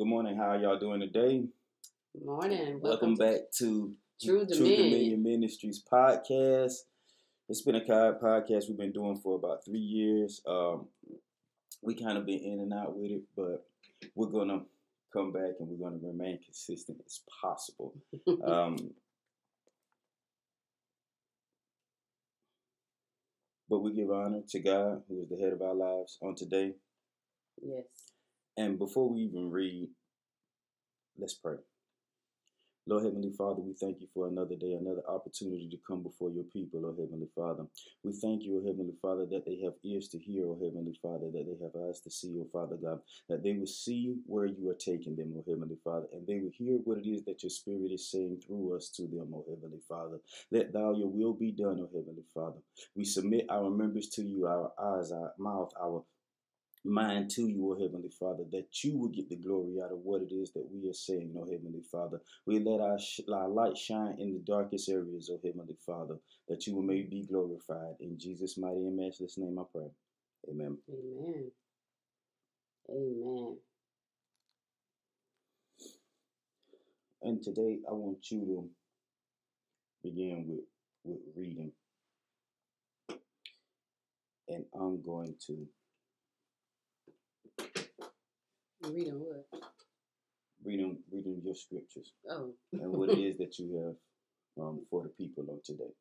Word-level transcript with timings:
Good 0.00 0.06
morning. 0.06 0.34
How 0.34 0.54
y'all 0.54 0.78
doing 0.78 1.00
today? 1.00 1.42
Good 2.14 2.24
Morning. 2.24 2.80
Welcome, 2.80 3.16
back 3.16 3.52
to 3.58 3.92
True 4.18 4.46
True 4.46 4.46
Dominion. 4.46 4.90
Dominion 4.92 5.22
Ministries 5.22 5.84
podcast. 5.92 6.72
It's 7.50 7.60
been 7.60 7.74
a 7.74 7.84
kind 7.84 8.14
podcast 8.14 8.66
we've 8.66 8.78
been 8.78 8.92
doing 8.92 9.20
for 9.22 9.36
about 9.36 9.62
three 9.62 9.78
years. 9.78 10.40
Um, 10.48 10.86
we 11.82 11.94
kind 11.96 12.16
of 12.16 12.24
been 12.24 12.38
in 12.38 12.60
and 12.60 12.72
out 12.72 12.96
with 12.96 13.10
it, 13.10 13.24
but 13.36 13.66
we're 14.14 14.28
gonna 14.28 14.62
come 15.12 15.32
back 15.32 15.56
and 15.60 15.68
we're 15.68 15.86
gonna 15.90 16.00
remain 16.02 16.38
consistent 16.42 17.02
as 17.04 17.20
possible. 17.42 17.92
Um, 18.42 18.78
but 23.68 23.80
we 23.80 23.92
give 23.92 24.10
honor 24.10 24.40
to 24.48 24.60
God, 24.60 25.02
who 25.10 25.20
is 25.20 25.28
the 25.28 25.36
head 25.36 25.52
of 25.52 25.60
our 25.60 25.74
lives, 25.74 26.16
on 26.22 26.36
today. 26.36 26.72
yes. 27.62 27.84
And 28.56 28.78
before 28.78 29.08
we 29.08 29.22
even 29.22 29.50
read, 29.50 29.88
let's 31.18 31.34
pray. 31.34 31.56
Lord 32.86 33.04
Heavenly 33.04 33.30
Father, 33.36 33.60
we 33.60 33.74
thank 33.74 34.00
you 34.00 34.08
for 34.12 34.26
another 34.26 34.56
day, 34.56 34.72
another 34.72 35.02
opportunity 35.06 35.68
to 35.70 35.76
come 35.86 36.02
before 36.02 36.30
your 36.30 36.44
people, 36.44 36.82
oh 36.84 36.96
Heavenly 37.00 37.28
Father. 37.36 37.64
We 38.02 38.12
thank 38.12 38.42
you, 38.42 38.58
oh 38.58 38.66
Heavenly 38.66 38.94
Father, 39.00 39.26
that 39.26 39.44
they 39.46 39.60
have 39.62 39.74
ears 39.84 40.08
to 40.08 40.18
hear, 40.18 40.44
oh 40.46 40.58
Heavenly 40.60 40.98
Father, 41.00 41.30
that 41.30 41.46
they 41.46 41.64
have 41.64 41.88
eyes 41.88 42.00
to 42.00 42.10
see, 42.10 42.36
oh 42.40 42.48
Father 42.52 42.76
God, 42.76 42.98
that 43.28 43.44
they 43.44 43.52
will 43.52 43.66
see 43.66 44.16
where 44.26 44.46
you 44.46 44.68
are 44.70 44.74
taking 44.74 45.14
them, 45.14 45.32
oh 45.36 45.44
Heavenly 45.46 45.76
Father, 45.84 46.06
and 46.12 46.26
they 46.26 46.40
will 46.40 46.50
hear 46.52 46.78
what 46.82 46.98
it 46.98 47.06
is 47.08 47.22
that 47.24 47.42
your 47.44 47.50
Spirit 47.50 47.92
is 47.92 48.10
saying 48.10 48.40
through 48.44 48.74
us 48.74 48.88
to 48.96 49.02
them, 49.02 49.30
oh 49.34 49.44
Heavenly 49.48 49.80
Father. 49.86 50.18
Let 50.50 50.72
thou 50.72 50.92
your 50.92 51.08
will 51.08 51.34
be 51.34 51.52
done, 51.52 51.78
oh 51.80 51.90
Heavenly 51.94 52.24
Father. 52.34 52.58
We 52.96 53.04
submit 53.04 53.46
our 53.50 53.70
members 53.70 54.08
to 54.16 54.22
you, 54.24 54.46
our 54.46 54.72
eyes, 54.82 55.12
our 55.12 55.32
mouth, 55.38 55.70
our 55.80 56.02
mind 56.84 57.30
to 57.30 57.46
you, 57.46 57.72
O 57.72 57.78
Heavenly 57.80 58.10
Father, 58.10 58.44
that 58.52 58.82
you 58.82 58.96
will 58.96 59.08
get 59.08 59.28
the 59.28 59.36
glory 59.36 59.80
out 59.82 59.92
of 59.92 59.98
what 59.98 60.22
it 60.22 60.32
is 60.32 60.52
that 60.52 60.66
we 60.72 60.88
are 60.88 60.94
saying, 60.94 61.34
O 61.36 61.44
Heavenly 61.44 61.82
Father. 61.90 62.20
We 62.46 62.58
let 62.60 62.80
our, 62.80 62.98
sh- 62.98 63.20
our 63.32 63.48
light 63.48 63.76
shine 63.76 64.16
in 64.18 64.32
the 64.32 64.40
darkest 64.40 64.88
areas, 64.88 65.30
O 65.32 65.38
Heavenly 65.44 65.76
Father, 65.86 66.16
that 66.48 66.66
you 66.66 66.80
may 66.82 67.02
be 67.02 67.26
glorified. 67.28 67.96
In 68.00 68.18
Jesus' 68.18 68.56
mighty 68.58 68.86
and 68.86 68.96
matchless 68.96 69.38
name 69.38 69.58
I 69.58 69.64
pray. 69.72 69.88
Amen. 70.50 70.78
Amen. 70.90 71.50
Amen. 72.90 73.56
And 77.22 77.42
today 77.42 77.78
I 77.88 77.92
want 77.92 78.30
you 78.30 78.40
to 78.40 78.70
begin 80.02 80.46
with, 80.48 80.60
with 81.04 81.20
reading. 81.36 81.72
And 84.48 84.64
I'm 84.74 85.02
going 85.02 85.34
to 85.46 85.66
Reading 88.82 89.20
what? 89.20 89.46
reading 90.62 90.98
reading 91.10 91.40
your 91.42 91.54
scriptures 91.54 92.12
Oh. 92.28 92.50
and 92.72 92.92
what 92.92 93.08
it 93.10 93.18
is 93.18 93.38
that 93.38 93.58
you 93.58 93.74
have 94.56 94.62
um, 94.64 94.80
for 94.90 95.02
the 95.02 95.08
people 95.08 95.44
of 95.50 95.62
today. 95.62 95.92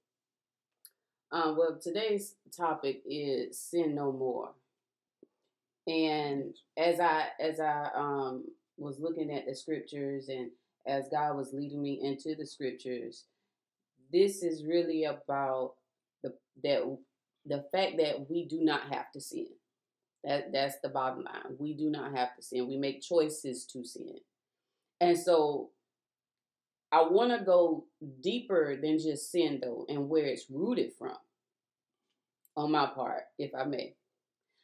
Um, 1.31 1.55
well, 1.58 1.77
today's 1.81 2.36
topic 2.55 3.02
is 3.05 3.58
sin 3.59 3.95
no 3.95 4.11
more. 4.11 4.49
And 5.88 6.55
as 6.77 6.99
I 6.99 7.27
as 7.39 7.59
I 7.59 7.89
um 7.95 8.45
was 8.77 8.99
looking 8.99 9.31
at 9.33 9.45
the 9.45 9.55
scriptures 9.55 10.30
and 10.30 10.49
as 10.88 11.09
God 11.09 11.36
was 11.36 11.53
leading 11.53 11.81
me 11.81 11.99
into 12.02 12.36
the 12.36 12.45
scriptures, 12.45 13.25
this 14.11 14.43
is 14.43 14.64
really 14.66 15.03
about 15.05 15.73
the 16.23 16.33
that 16.64 16.97
the 17.45 17.66
fact 17.71 17.97
that 17.97 18.30
we 18.30 18.45
do 18.45 18.61
not 18.61 18.93
have 18.93 19.11
to 19.14 19.21
sin. 19.21 19.47
That 20.23 20.52
that's 20.52 20.75
the 20.84 20.89
bottom 20.89 21.23
line. 21.23 21.56
We 21.58 21.73
do 21.73 21.89
not 21.89 22.16
have 22.16 22.36
to 22.36 22.42
sin. 22.42 22.67
We 22.67 22.78
make 22.78 23.02
choices 23.02 23.66
to 23.67 23.84
sin. 23.86 24.16
And 24.99 25.17
so 25.17 25.70
I 26.92 27.04
want 27.04 27.38
to 27.38 27.45
go 27.45 27.86
deeper 28.21 28.77
than 28.82 28.99
just 28.99 29.32
sin 29.32 29.60
though 29.61 29.86
and 29.89 30.10
where 30.10 30.26
it's 30.26 30.48
rooted 30.49 30.92
from 30.98 31.16
on 32.58 32.71
my 32.71 32.88
part, 32.88 33.23
if 33.38 33.52
I 33.55 33.64
may. 33.64 33.95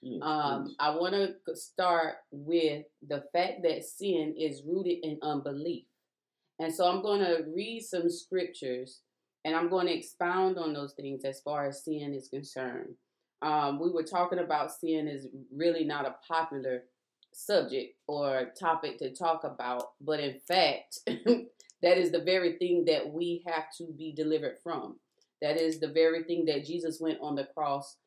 Yes, 0.01 0.21
Um. 0.21 0.75
I 0.79 0.95
want 0.95 1.13
to 1.15 1.55
start 1.55 2.15
with 2.31 2.85
the 3.07 3.23
fact 3.33 3.63
that 3.63 3.85
sin 3.85 4.35
is 4.37 4.63
rooted 4.65 4.99
in 5.03 5.19
unbelief. 5.21 5.85
And 6.59 6.73
so 6.73 6.87
I'm 6.89 7.01
going 7.01 7.21
to 7.21 7.45
read 7.55 7.81
some 7.81 8.09
scriptures 8.09 9.01
and 9.45 9.55
I'm 9.55 9.69
going 9.69 9.87
to 9.87 9.93
expound 9.97 10.57
on 10.57 10.73
those 10.73 10.93
things 10.93 11.23
as 11.25 11.41
far 11.41 11.67
as 11.67 11.83
sin 11.83 12.13
is 12.13 12.29
concerned. 12.29 12.95
Um, 13.41 13.79
we 13.79 13.91
were 13.91 14.03
talking 14.03 14.39
about 14.39 14.71
sin 14.71 15.07
is 15.07 15.27
really 15.53 15.83
not 15.83 16.05
a 16.05 16.15
popular 16.27 16.83
subject 17.33 17.95
or 18.07 18.51
topic 18.59 18.97
to 18.99 19.13
talk 19.13 19.43
about, 19.43 19.91
but 20.01 20.19
in 20.19 20.39
fact, 20.47 20.99
that 21.05 21.97
is 21.97 22.11
the 22.11 22.23
very 22.23 22.57
thing 22.57 22.85
that 22.85 23.11
we 23.11 23.43
have 23.47 23.65
to 23.77 23.91
be 23.97 24.13
delivered 24.13 24.57
from. 24.63 24.99
That 25.41 25.57
is 25.57 25.79
the 25.79 25.89
very 25.89 26.23
thing 26.23 26.45
that 26.45 26.65
Jesus 26.65 26.99
went 26.99 27.19
on 27.21 27.35
the 27.35 27.47
cross 27.55 27.97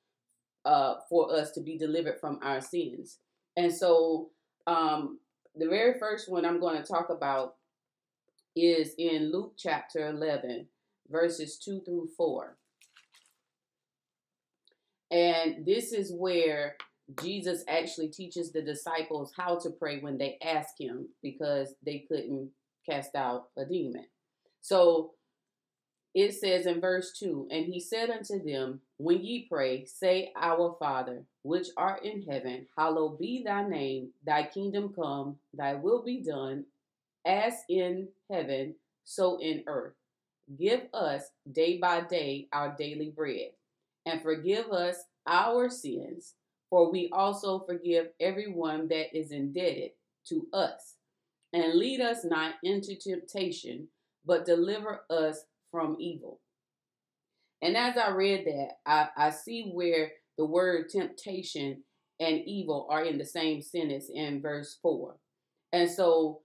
uh, 0.64 0.94
for 1.08 1.32
us 1.32 1.52
to 1.52 1.60
be 1.60 1.78
delivered 1.78 2.18
from 2.20 2.38
our 2.42 2.60
sins. 2.60 3.18
And 3.56 3.72
so, 3.72 4.30
um, 4.66 5.18
the 5.54 5.68
very 5.68 5.98
first 5.98 6.30
one 6.30 6.44
I'm 6.44 6.60
going 6.60 6.80
to 6.80 6.86
talk 6.86 7.10
about 7.10 7.54
is 8.54 8.94
in 8.98 9.30
Luke 9.32 9.54
chapter 9.56 10.08
11, 10.08 10.66
verses 11.10 11.58
2 11.58 11.82
through 11.84 12.08
4. 12.16 12.56
And 15.10 15.64
this 15.64 15.92
is 15.92 16.12
where 16.12 16.76
Jesus 17.22 17.64
actually 17.68 18.08
teaches 18.08 18.52
the 18.52 18.62
disciples 18.62 19.32
how 19.36 19.58
to 19.60 19.70
pray 19.70 20.00
when 20.00 20.18
they 20.18 20.38
ask 20.42 20.78
him 20.78 21.08
because 21.22 21.74
they 21.84 22.04
couldn't 22.08 22.50
cast 22.88 23.14
out 23.14 23.48
a 23.56 23.64
demon. 23.64 24.04
So 24.60 25.12
it 26.14 26.34
says 26.34 26.66
in 26.66 26.80
verse 26.80 27.12
2 27.18 27.48
And 27.50 27.66
he 27.66 27.80
said 27.80 28.10
unto 28.10 28.42
them, 28.42 28.80
When 28.96 29.24
ye 29.24 29.46
pray, 29.48 29.84
say, 29.84 30.32
Our 30.36 30.76
Father, 30.78 31.24
which 31.42 31.68
art 31.76 32.04
in 32.04 32.22
heaven, 32.22 32.66
hallowed 32.76 33.18
be 33.18 33.42
thy 33.44 33.66
name, 33.66 34.10
thy 34.26 34.44
kingdom 34.44 34.92
come, 34.94 35.36
thy 35.54 35.74
will 35.74 36.02
be 36.02 36.22
done, 36.22 36.64
as 37.26 37.54
in 37.68 38.08
heaven, 38.30 38.74
so 39.04 39.38
in 39.38 39.64
earth. 39.66 39.94
Give 40.58 40.80
us 40.94 41.22
day 41.50 41.78
by 41.78 42.00
day 42.00 42.48
our 42.52 42.74
daily 42.76 43.12
bread, 43.14 43.50
and 44.08 44.22
forgive 44.22 44.70
us 44.70 44.96
our 45.26 45.68
sins, 45.68 46.34
for 46.70 46.90
we 46.90 47.10
also 47.12 47.60
forgive 47.60 48.08
everyone 48.20 48.88
that 48.88 49.16
is 49.16 49.30
indebted 49.32 49.90
to 50.28 50.46
us. 50.52 50.94
And 51.52 51.74
lead 51.74 52.00
us 52.00 52.24
not 52.24 52.54
into 52.62 52.96
temptation, 52.96 53.88
but 54.24 54.46
deliver 54.46 55.02
us 55.10 55.44
from 55.70 55.96
evil. 55.98 56.40
And 57.60 57.76
as 57.76 57.96
I 57.96 58.10
read 58.10 58.46
that, 58.46 58.78
I, 58.86 59.08
I 59.16 59.30
see 59.30 59.70
where 59.72 60.12
the 60.38 60.44
word 60.44 60.88
temptation 60.88 61.82
and 62.20 62.40
evil 62.46 62.86
are 62.90 63.04
in 63.04 63.18
the 63.18 63.26
same 63.26 63.60
sentence 63.60 64.10
in 64.12 64.40
verse 64.40 64.78
4. 64.82 65.16
And 65.72 65.90
so 65.90 66.40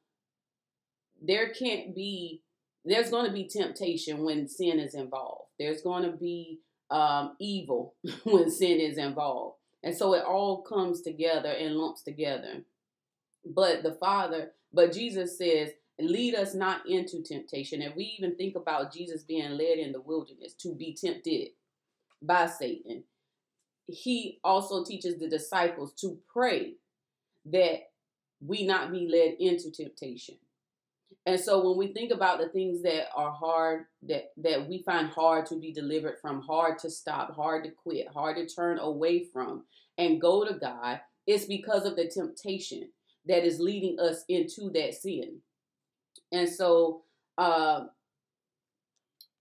there 1.22 1.50
can't 1.50 1.95
be, 1.95 2.41
there's 2.84 3.09
going 3.09 3.28
to 3.28 3.34
be 3.34 3.47
temptation 3.47 4.24
when 4.24 4.47
sin 4.47 4.80
is 4.80 4.95
involved. 4.95 5.50
There's 5.59 5.81
going 5.81 6.03
to 6.03 6.18
be 6.18 6.59
um, 6.93 7.35
evil 7.39 7.95
when 8.23 8.49
sin 8.49 8.79
is 8.79 8.97
involved. 8.97 9.57
And 9.83 9.95
so 9.95 10.13
it 10.13 10.23
all 10.23 10.61
comes 10.61 11.01
together 11.01 11.49
and 11.49 11.75
lumps 11.75 12.03
together. 12.03 12.63
But 13.45 13.83
the 13.83 13.93
Father, 13.93 14.51
but 14.71 14.93
Jesus 14.93 15.37
says, 15.37 15.71
lead 15.99 16.35
us 16.35 16.53
not 16.53 16.87
into 16.87 17.21
temptation. 17.21 17.81
And 17.81 17.95
we 17.95 18.15
even 18.17 18.35
think 18.35 18.55
about 18.55 18.93
Jesus 18.93 19.23
being 19.23 19.51
led 19.51 19.79
in 19.79 19.91
the 19.91 19.99
wilderness 19.99 20.53
to 20.59 20.73
be 20.73 20.95
tempted 20.95 21.49
by 22.21 22.47
Satan. 22.47 23.03
He 23.88 24.39
also 24.44 24.85
teaches 24.85 25.19
the 25.19 25.27
disciples 25.27 25.94
to 25.95 26.18
pray 26.31 26.75
that 27.45 27.89
we 28.39 28.65
not 28.65 28.91
be 28.91 29.07
led 29.07 29.35
into 29.39 29.71
temptation. 29.71 30.35
And 31.25 31.39
so 31.39 31.65
when 31.65 31.77
we 31.77 31.93
think 31.93 32.11
about 32.11 32.39
the 32.39 32.49
things 32.49 32.81
that 32.81 33.05
are 33.15 33.31
hard, 33.31 33.85
that, 34.03 34.31
that 34.37 34.67
we 34.67 34.83
find 34.83 35.07
hard 35.07 35.45
to 35.47 35.55
be 35.55 35.71
delivered 35.71 36.17
from, 36.21 36.41
hard 36.41 36.79
to 36.79 36.89
stop, 36.89 37.33
hard 37.35 37.63
to 37.63 37.71
quit, 37.71 38.07
hard 38.09 38.35
to 38.37 38.45
turn 38.45 38.77
away 38.77 39.25
from, 39.31 39.63
and 39.97 40.19
go 40.19 40.45
to 40.45 40.53
God, 40.53 40.99
it's 41.25 41.45
because 41.45 41.85
of 41.85 41.95
the 41.95 42.07
temptation 42.07 42.89
that 43.25 43.45
is 43.45 43.59
leading 43.59 43.99
us 43.99 44.25
into 44.27 44.69
that 44.71 44.95
sin. 44.95 45.39
And 46.33 46.49
so 46.49 47.03
uh, 47.37 47.85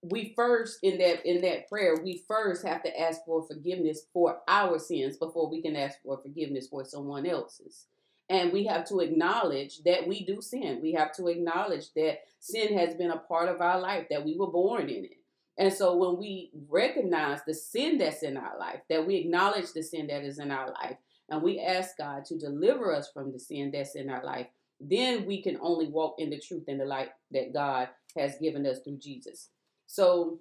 we 0.03 0.33
first 0.35 0.79
in 0.83 0.97
that 0.99 1.25
in 1.25 1.41
that 1.41 1.67
prayer, 1.69 1.97
we 2.01 2.23
first 2.27 2.65
have 2.65 2.83
to 2.83 2.99
ask 2.99 3.21
for 3.25 3.45
forgiveness 3.45 4.05
for 4.13 4.39
our 4.47 4.79
sins 4.79 5.17
before 5.17 5.49
we 5.49 5.61
can 5.61 5.75
ask 5.75 5.97
for 6.03 6.17
forgiveness 6.21 6.67
for 6.67 6.85
someone 6.85 7.25
else's. 7.25 7.87
And 8.33 8.51
we 8.51 8.65
have 8.65 8.83
to 8.85 8.99
acknowledge 8.99 9.83
that 9.83 10.07
we 10.07 10.25
do 10.25 10.41
sin. 10.41 10.79
We 10.81 10.93
have 10.93 11.11
to 11.17 11.27
acknowledge 11.27 11.93
that 11.93 12.21
sin 12.39 12.75
has 12.79 12.95
been 12.95 13.11
a 13.11 13.17
part 13.19 13.47
of 13.47 13.61
our 13.61 13.79
life, 13.79 14.07
that 14.09 14.25
we 14.25 14.35
were 14.35 14.47
born 14.47 14.89
in 14.89 15.05
it. 15.05 15.19
And 15.59 15.71
so 15.71 15.95
when 15.95 16.17
we 16.17 16.49
recognize 16.67 17.41
the 17.45 17.53
sin 17.53 17.99
that's 17.99 18.23
in 18.23 18.35
our 18.35 18.57
life, 18.57 18.79
that 18.89 19.05
we 19.05 19.17
acknowledge 19.17 19.71
the 19.73 19.83
sin 19.83 20.07
that 20.07 20.23
is 20.23 20.39
in 20.39 20.49
our 20.49 20.71
life, 20.71 20.97
and 21.29 21.43
we 21.43 21.59
ask 21.59 21.95
God 21.95 22.25
to 22.25 22.39
deliver 22.39 22.91
us 22.91 23.11
from 23.13 23.31
the 23.31 23.37
sin 23.37 23.69
that's 23.71 23.93
in 23.93 24.09
our 24.09 24.25
life, 24.25 24.47
then 24.81 25.27
we 25.27 25.43
can 25.43 25.59
only 25.61 25.85
walk 25.85 26.15
in 26.17 26.31
the 26.31 26.39
truth 26.39 26.63
and 26.67 26.79
the 26.79 26.85
light 26.85 27.09
that 27.29 27.53
God 27.53 27.89
has 28.17 28.39
given 28.39 28.65
us 28.65 28.79
through 28.79 28.97
Jesus. 28.97 29.49
So 29.85 30.39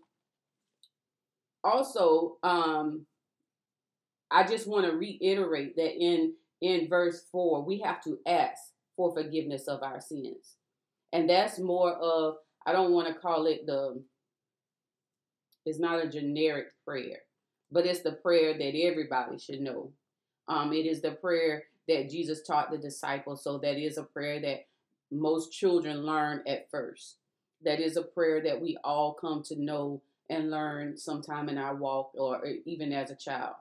also 1.62 2.38
um 2.42 3.04
I 4.30 4.44
just 4.46 4.66
want 4.66 4.86
to 4.86 4.96
reiterate 4.96 5.76
that 5.76 5.94
in 6.02 6.32
in 6.62 6.88
verse 6.88 7.25
4 7.31 7.62
we 7.62 7.81
have 7.81 8.03
to 8.05 8.19
ask 8.26 8.73
for 8.97 9.12
forgiveness 9.12 9.69
of 9.69 9.82
our 9.82 10.00
sins. 10.00 10.56
And 11.12 11.29
that's 11.29 11.59
more 11.59 11.93
of 11.93 12.37
I 12.64 12.73
don't 12.73 12.93
want 12.93 13.09
to 13.09 13.14
call 13.14 13.47
it 13.47 13.67
the 13.67 14.03
it's 15.67 15.79
not 15.79 16.05
a 16.05 16.09
generic 16.09 16.69
prayer, 16.85 17.19
but 17.70 17.87
it's 17.87 18.00
the 18.00 18.12
prayer 18.12 18.55
that 18.56 18.76
everybody 18.76 19.38
should 19.38 19.61
know. 19.61 19.93
Um, 20.49 20.73
it 20.73 20.87
is 20.87 21.00
the 21.00 21.12
prayer 21.12 21.64
that 21.88 22.11
Jesus 22.11 22.43
taught 22.43 22.70
the 22.70 22.79
disciples. 22.79 23.44
So 23.44 23.59
that 23.59 23.76
is 23.79 23.99
a 23.99 24.03
prayer 24.03 24.41
that 24.41 24.67
most 25.11 25.53
children 25.53 26.05
learn 26.05 26.43
at 26.47 26.70
first. 26.70 27.17
That 27.64 27.81
is 27.81 27.97
a 27.97 28.03
prayer 28.03 28.43
that 28.43 28.61
we 28.61 28.76
all 28.82 29.14
come 29.14 29.43
to 29.44 29.61
know 29.61 30.03
and 30.31 30.50
learn 30.50 30.97
sometime 30.97 31.49
in 31.49 31.59
our 31.59 31.76
walk 31.76 32.12
or 32.14 32.44
even 32.64 32.93
as 32.93 33.11
a 33.11 33.17
child. 33.17 33.55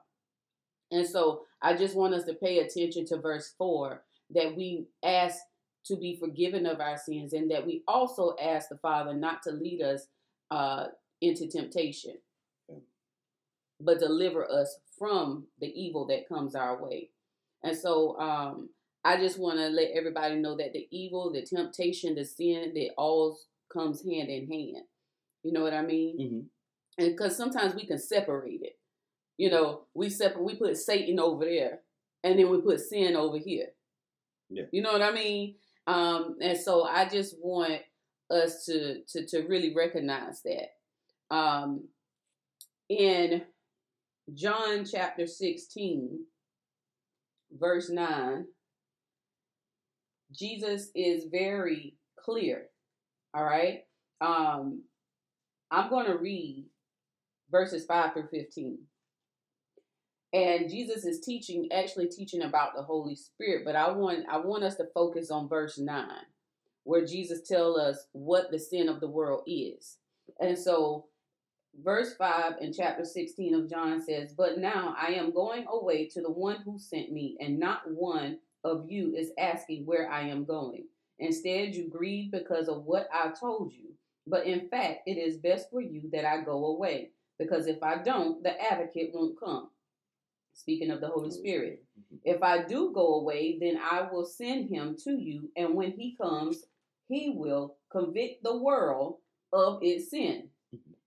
And 0.90 1.06
so 1.06 1.42
I 1.62 1.76
just 1.76 1.96
want 1.96 2.14
us 2.14 2.24
to 2.24 2.34
pay 2.34 2.58
attention 2.58 3.06
to 3.06 3.18
verse 3.18 3.54
4 3.56 4.02
that 4.34 4.56
we 4.56 4.86
ask 5.04 5.38
to 5.86 5.96
be 5.96 6.16
forgiven 6.18 6.66
of 6.66 6.80
our 6.80 6.96
sins 6.96 7.32
and 7.32 7.50
that 7.50 7.66
we 7.66 7.82
also 7.86 8.34
ask 8.42 8.68
the 8.68 8.78
Father 8.78 9.14
not 9.14 9.42
to 9.42 9.50
lead 9.50 9.82
us 9.82 10.06
uh, 10.50 10.86
into 11.20 11.48
temptation, 11.48 12.14
but 13.80 13.98
deliver 13.98 14.48
us 14.50 14.78
from 14.98 15.46
the 15.60 15.68
evil 15.68 16.06
that 16.06 16.28
comes 16.28 16.54
our 16.54 16.82
way. 16.82 17.10
And 17.64 17.76
so 17.76 18.18
um, 18.18 18.70
I 19.04 19.16
just 19.16 19.38
want 19.38 19.58
to 19.58 19.68
let 19.68 19.90
everybody 19.94 20.36
know 20.36 20.56
that 20.56 20.72
the 20.72 20.86
evil, 20.90 21.32
the 21.32 21.42
temptation, 21.42 22.14
the 22.14 22.24
sin, 22.24 22.72
that 22.74 22.90
all 22.96 23.38
comes 23.72 24.04
hand 24.04 24.28
in 24.28 24.48
hand. 24.48 24.84
You 25.42 25.52
know 25.52 25.62
what 25.62 25.74
I 25.74 25.82
mean? 25.82 26.18
Mm-hmm. 26.18 27.04
And 27.04 27.16
because 27.16 27.36
sometimes 27.36 27.74
we 27.74 27.86
can 27.86 27.98
separate 27.98 28.60
it. 28.62 28.76
You 29.36 29.50
know, 29.50 29.82
we 29.94 30.10
separate, 30.10 30.44
we 30.44 30.54
put 30.56 30.76
Satan 30.76 31.18
over 31.18 31.44
there, 31.44 31.80
and 32.22 32.38
then 32.38 32.50
we 32.50 32.60
put 32.60 32.80
sin 32.80 33.16
over 33.16 33.38
here. 33.38 33.68
Yeah. 34.50 34.64
You 34.70 34.82
know 34.82 34.92
what 34.92 35.02
I 35.02 35.12
mean? 35.12 35.56
Um, 35.86 36.36
and 36.40 36.58
so 36.58 36.84
I 36.84 37.08
just 37.08 37.36
want 37.40 37.80
us 38.30 38.64
to 38.66 39.02
to 39.08 39.26
to 39.26 39.46
really 39.48 39.74
recognize 39.74 40.42
that. 40.42 41.34
Um, 41.34 41.88
in 42.88 43.42
John 44.34 44.84
chapter 44.84 45.26
16, 45.26 46.24
verse 47.58 47.90
9, 47.90 48.44
Jesus 50.30 50.90
is 50.94 51.24
very 51.30 51.96
clear. 52.18 52.66
All 53.34 53.44
right. 53.44 53.84
Um, 54.20 54.82
I'm 55.70 55.88
going 55.88 56.06
to 56.06 56.18
read 56.18 56.66
verses 57.50 57.84
5 57.86 58.12
through 58.12 58.28
15. 58.30 58.78
And 60.32 60.70
Jesus 60.70 61.04
is 61.04 61.20
teaching, 61.20 61.68
actually 61.72 62.08
teaching 62.08 62.42
about 62.42 62.74
the 62.74 62.82
Holy 62.82 63.14
Spirit, 63.14 63.64
but 63.64 63.76
I 63.76 63.90
want 63.90 64.24
I 64.30 64.38
want 64.38 64.64
us 64.64 64.76
to 64.76 64.86
focus 64.94 65.30
on 65.30 65.48
verse 65.48 65.78
9, 65.78 66.08
where 66.84 67.04
Jesus 67.04 67.46
tells 67.46 67.78
us 67.78 68.06
what 68.12 68.50
the 68.50 68.58
sin 68.58 68.88
of 68.88 69.00
the 69.00 69.08
world 69.08 69.42
is. 69.46 69.98
And 70.40 70.58
so 70.58 71.06
verse 71.82 72.14
5 72.14 72.54
in 72.60 72.72
chapter 72.72 73.04
16 73.04 73.54
of 73.54 73.70
John 73.70 74.02
says, 74.02 74.32
But 74.36 74.58
now 74.58 74.94
I 74.98 75.12
am 75.12 75.34
going 75.34 75.66
away 75.70 76.08
to 76.08 76.22
the 76.22 76.30
one 76.30 76.62
who 76.64 76.78
sent 76.78 77.12
me, 77.12 77.36
and 77.40 77.58
not 77.58 77.82
one 77.90 78.38
of 78.64 78.86
you 78.88 79.14
is 79.14 79.32
asking 79.38 79.84
where 79.84 80.10
I 80.10 80.22
am 80.22 80.44
going. 80.44 80.86
Instead, 81.18 81.74
you 81.74 81.88
grieve 81.88 82.32
because 82.32 82.68
of 82.68 82.84
what 82.84 83.08
I 83.12 83.32
told 83.38 83.72
you. 83.72 83.92
But 84.26 84.46
in 84.46 84.68
fact, 84.68 85.00
it 85.06 85.18
is 85.18 85.36
best 85.36 85.68
for 85.70 85.80
you 85.80 86.08
that 86.12 86.24
I 86.24 86.42
go 86.42 86.66
away, 86.66 87.10
because 87.38 87.66
if 87.66 87.82
I 87.82 88.02
don't, 88.02 88.42
the 88.42 88.60
advocate 88.60 89.10
won't 89.12 89.38
come. 89.38 89.70
Speaking 90.54 90.90
of 90.90 91.00
the 91.00 91.08
Holy 91.08 91.30
Spirit. 91.30 91.82
Mm-hmm. 91.98 92.16
If 92.24 92.42
I 92.42 92.64
do 92.64 92.92
go 92.94 93.14
away, 93.20 93.58
then 93.60 93.78
I 93.78 94.08
will 94.10 94.24
send 94.24 94.68
him 94.68 94.96
to 95.04 95.12
you, 95.12 95.50
and 95.56 95.74
when 95.74 95.92
he 95.92 96.16
comes, 96.20 96.64
he 97.08 97.34
will 97.36 97.76
convict 97.90 98.42
the 98.42 98.56
world 98.56 99.16
of 99.52 99.80
its 99.82 100.10
sin 100.10 100.48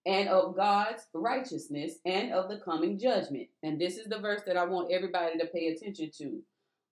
and 0.05 0.29
of 0.29 0.55
God's 0.55 1.07
righteousness 1.13 1.95
and 2.05 2.31
of 2.31 2.49
the 2.49 2.57
coming 2.57 2.99
judgment. 2.99 3.47
And 3.63 3.79
this 3.81 3.97
is 3.97 4.05
the 4.07 4.19
verse 4.19 4.41
that 4.45 4.57
I 4.57 4.65
want 4.65 4.91
everybody 4.91 5.37
to 5.39 5.47
pay 5.47 5.67
attention 5.67 6.11
to. 6.19 6.41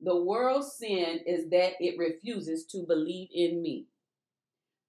The 0.01 0.15
world's 0.15 0.73
sin 0.73 1.19
is 1.25 1.49
that 1.51 1.73
it 1.79 1.97
refuses 1.97 2.65
to 2.67 2.85
believe 2.87 3.29
in 3.33 3.61
me. 3.61 3.85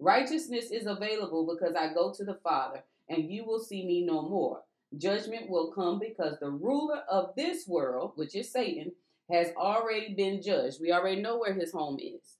Righteousness 0.00 0.70
is 0.70 0.86
available 0.86 1.46
because 1.46 1.76
I 1.76 1.92
go 1.92 2.12
to 2.16 2.24
the 2.24 2.38
Father, 2.42 2.82
and 3.08 3.30
you 3.30 3.44
will 3.44 3.60
see 3.60 3.86
me 3.86 4.04
no 4.04 4.22
more. 4.22 4.62
Judgment 4.98 5.48
will 5.48 5.72
come 5.72 5.98
because 5.98 6.38
the 6.38 6.50
ruler 6.50 7.02
of 7.10 7.34
this 7.36 7.66
world, 7.66 8.12
which 8.16 8.34
is 8.34 8.52
Satan, 8.52 8.92
has 9.30 9.48
already 9.56 10.14
been 10.14 10.42
judged. 10.42 10.80
We 10.80 10.92
already 10.92 11.20
know 11.20 11.38
where 11.38 11.54
his 11.54 11.72
home 11.72 11.98
is. 11.98 12.36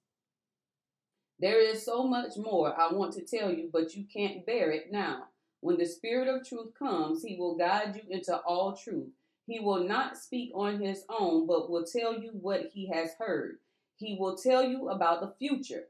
There 1.41 1.61
is 1.61 1.85
so 1.85 2.05
much 2.05 2.37
more 2.37 2.79
I 2.79 2.93
want 2.93 3.15
to 3.15 3.25
tell 3.25 3.53
you, 3.53 3.71
but 3.73 3.95
you 3.95 4.05
can't 4.13 4.47
bear 4.47 4.71
it 4.71 4.93
now. 4.93 5.25
When 5.61 5.79
the 5.79 5.87
Spirit 5.87 6.29
of 6.29 6.47
truth 6.47 6.75
comes, 6.79 7.23
he 7.23 7.37
will 7.37 7.57
guide 7.57 7.97
you 7.97 8.03
into 8.15 8.37
all 8.37 8.77
truth. 8.77 9.09
He 9.47 9.61
will 9.61 9.85
not 9.85 10.17
speak 10.17 10.53
on 10.55 10.81
his 10.81 11.05
own, 11.09 11.47
but 11.47 11.71
will 11.71 11.85
tell 11.85 12.19
you 12.19 12.31
what 12.33 12.71
he 12.73 12.89
has 12.89 13.11
heard. 13.19 13.57
He 13.97 14.17
will 14.19 14.37
tell 14.37 14.63
you 14.63 14.89
about 14.89 15.21
the 15.21 15.35
future. 15.39 15.85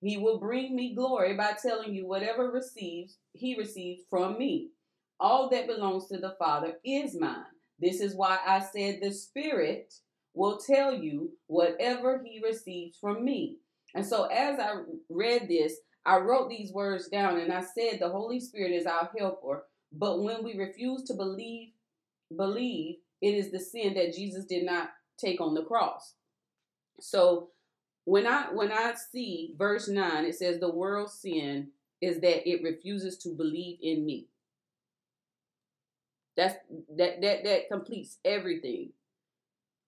He 0.00 0.16
will 0.16 0.38
bring 0.38 0.74
me 0.74 0.94
glory 0.94 1.34
by 1.34 1.54
telling 1.60 1.94
you 1.94 2.06
whatever 2.06 2.50
receives 2.50 3.16
he 3.32 3.56
receives 3.56 4.02
from 4.08 4.38
me. 4.38 4.70
All 5.18 5.48
that 5.50 5.66
belongs 5.66 6.06
to 6.08 6.18
the 6.18 6.36
Father 6.38 6.74
is 6.84 7.18
mine. 7.18 7.44
This 7.78 8.00
is 8.00 8.14
why 8.14 8.38
I 8.46 8.60
said 8.60 9.00
the 9.00 9.12
Spirit 9.12 9.94
will 10.34 10.58
tell 10.58 10.94
you 10.94 11.32
whatever 11.46 12.22
he 12.24 12.40
receives 12.44 12.98
from 12.98 13.24
me. 13.24 13.56
And 13.94 14.04
so 14.04 14.24
as 14.24 14.58
I 14.58 14.74
read 15.08 15.48
this, 15.48 15.76
I 16.04 16.18
wrote 16.18 16.50
these 16.50 16.72
words 16.72 17.08
down 17.08 17.38
and 17.38 17.52
I 17.52 17.62
said 17.62 17.98
the 17.98 18.10
Holy 18.10 18.38
Spirit 18.40 18.72
is 18.72 18.86
our 18.86 19.10
helper, 19.18 19.64
but 19.92 20.22
when 20.22 20.44
we 20.44 20.56
refuse 20.56 21.02
to 21.04 21.14
believe, 21.14 21.70
believe, 22.34 22.96
it 23.20 23.34
is 23.34 23.50
the 23.50 23.58
sin 23.58 23.94
that 23.94 24.14
Jesus 24.14 24.44
did 24.44 24.64
not 24.64 24.90
take 25.18 25.40
on 25.40 25.54
the 25.54 25.64
cross. 25.64 26.14
So 27.00 27.50
when 28.04 28.26
I 28.26 28.52
when 28.52 28.70
I 28.70 28.94
see 29.12 29.54
verse 29.58 29.88
9, 29.88 30.24
it 30.24 30.34
says 30.36 30.60
the 30.60 30.70
world's 30.70 31.14
sin 31.14 31.68
is 32.00 32.20
that 32.20 32.48
it 32.48 32.62
refuses 32.62 33.18
to 33.18 33.30
believe 33.30 33.78
in 33.82 34.04
me. 34.04 34.28
That's 36.36 36.54
that 36.96 37.22
that 37.22 37.44
that 37.44 37.68
completes 37.70 38.18
everything. 38.24 38.92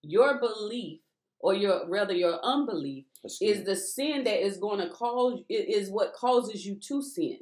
Your 0.01 0.39
belief 0.39 1.01
or 1.39 1.53
your 1.53 1.87
rather 1.87 2.13
your 2.13 2.39
unbelief 2.43 3.05
is 3.41 3.63
the 3.63 3.75
sin 3.75 4.23
that 4.23 4.43
is 4.45 4.57
going 4.57 4.79
to 4.79 4.89
cause 4.89 5.41
it 5.49 5.69
is 5.69 5.89
what 5.89 6.13
causes 6.13 6.65
you 6.65 6.75
to 6.75 7.01
sin. 7.01 7.39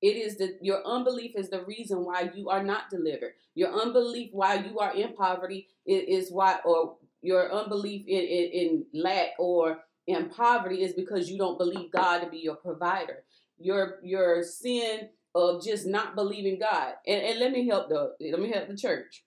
It 0.00 0.16
is 0.16 0.36
the 0.36 0.58
your 0.60 0.86
unbelief 0.86 1.32
is 1.34 1.50
the 1.50 1.64
reason 1.64 2.04
why 2.04 2.30
you 2.34 2.48
are 2.50 2.62
not 2.62 2.90
delivered. 2.90 3.32
Your 3.54 3.72
unbelief 3.72 4.30
why 4.32 4.56
you 4.56 4.78
are 4.78 4.94
in 4.94 5.14
poverty 5.14 5.68
is 5.86 6.30
why 6.30 6.58
or 6.64 6.96
your 7.22 7.52
unbelief 7.52 8.06
in, 8.06 8.20
in, 8.20 8.50
in 8.52 8.86
lack 8.92 9.30
or 9.38 9.78
in 10.06 10.28
poverty 10.28 10.82
is 10.82 10.92
because 10.92 11.30
you 11.30 11.38
don't 11.38 11.58
believe 11.58 11.90
God 11.90 12.18
to 12.18 12.28
be 12.28 12.38
your 12.38 12.56
provider. 12.56 13.24
Your 13.58 13.98
your 14.02 14.42
sin 14.42 15.08
of 15.34 15.64
just 15.64 15.86
not 15.86 16.14
believing 16.14 16.58
God. 16.58 16.94
And, 17.06 17.22
and 17.22 17.40
let 17.40 17.52
me 17.52 17.66
help 17.68 17.88
the 17.88 18.14
let 18.20 18.40
me 18.40 18.50
help 18.50 18.68
the 18.68 18.76
church 18.76 19.24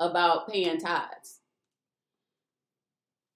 about 0.00 0.48
paying 0.48 0.78
tithes. 0.78 1.40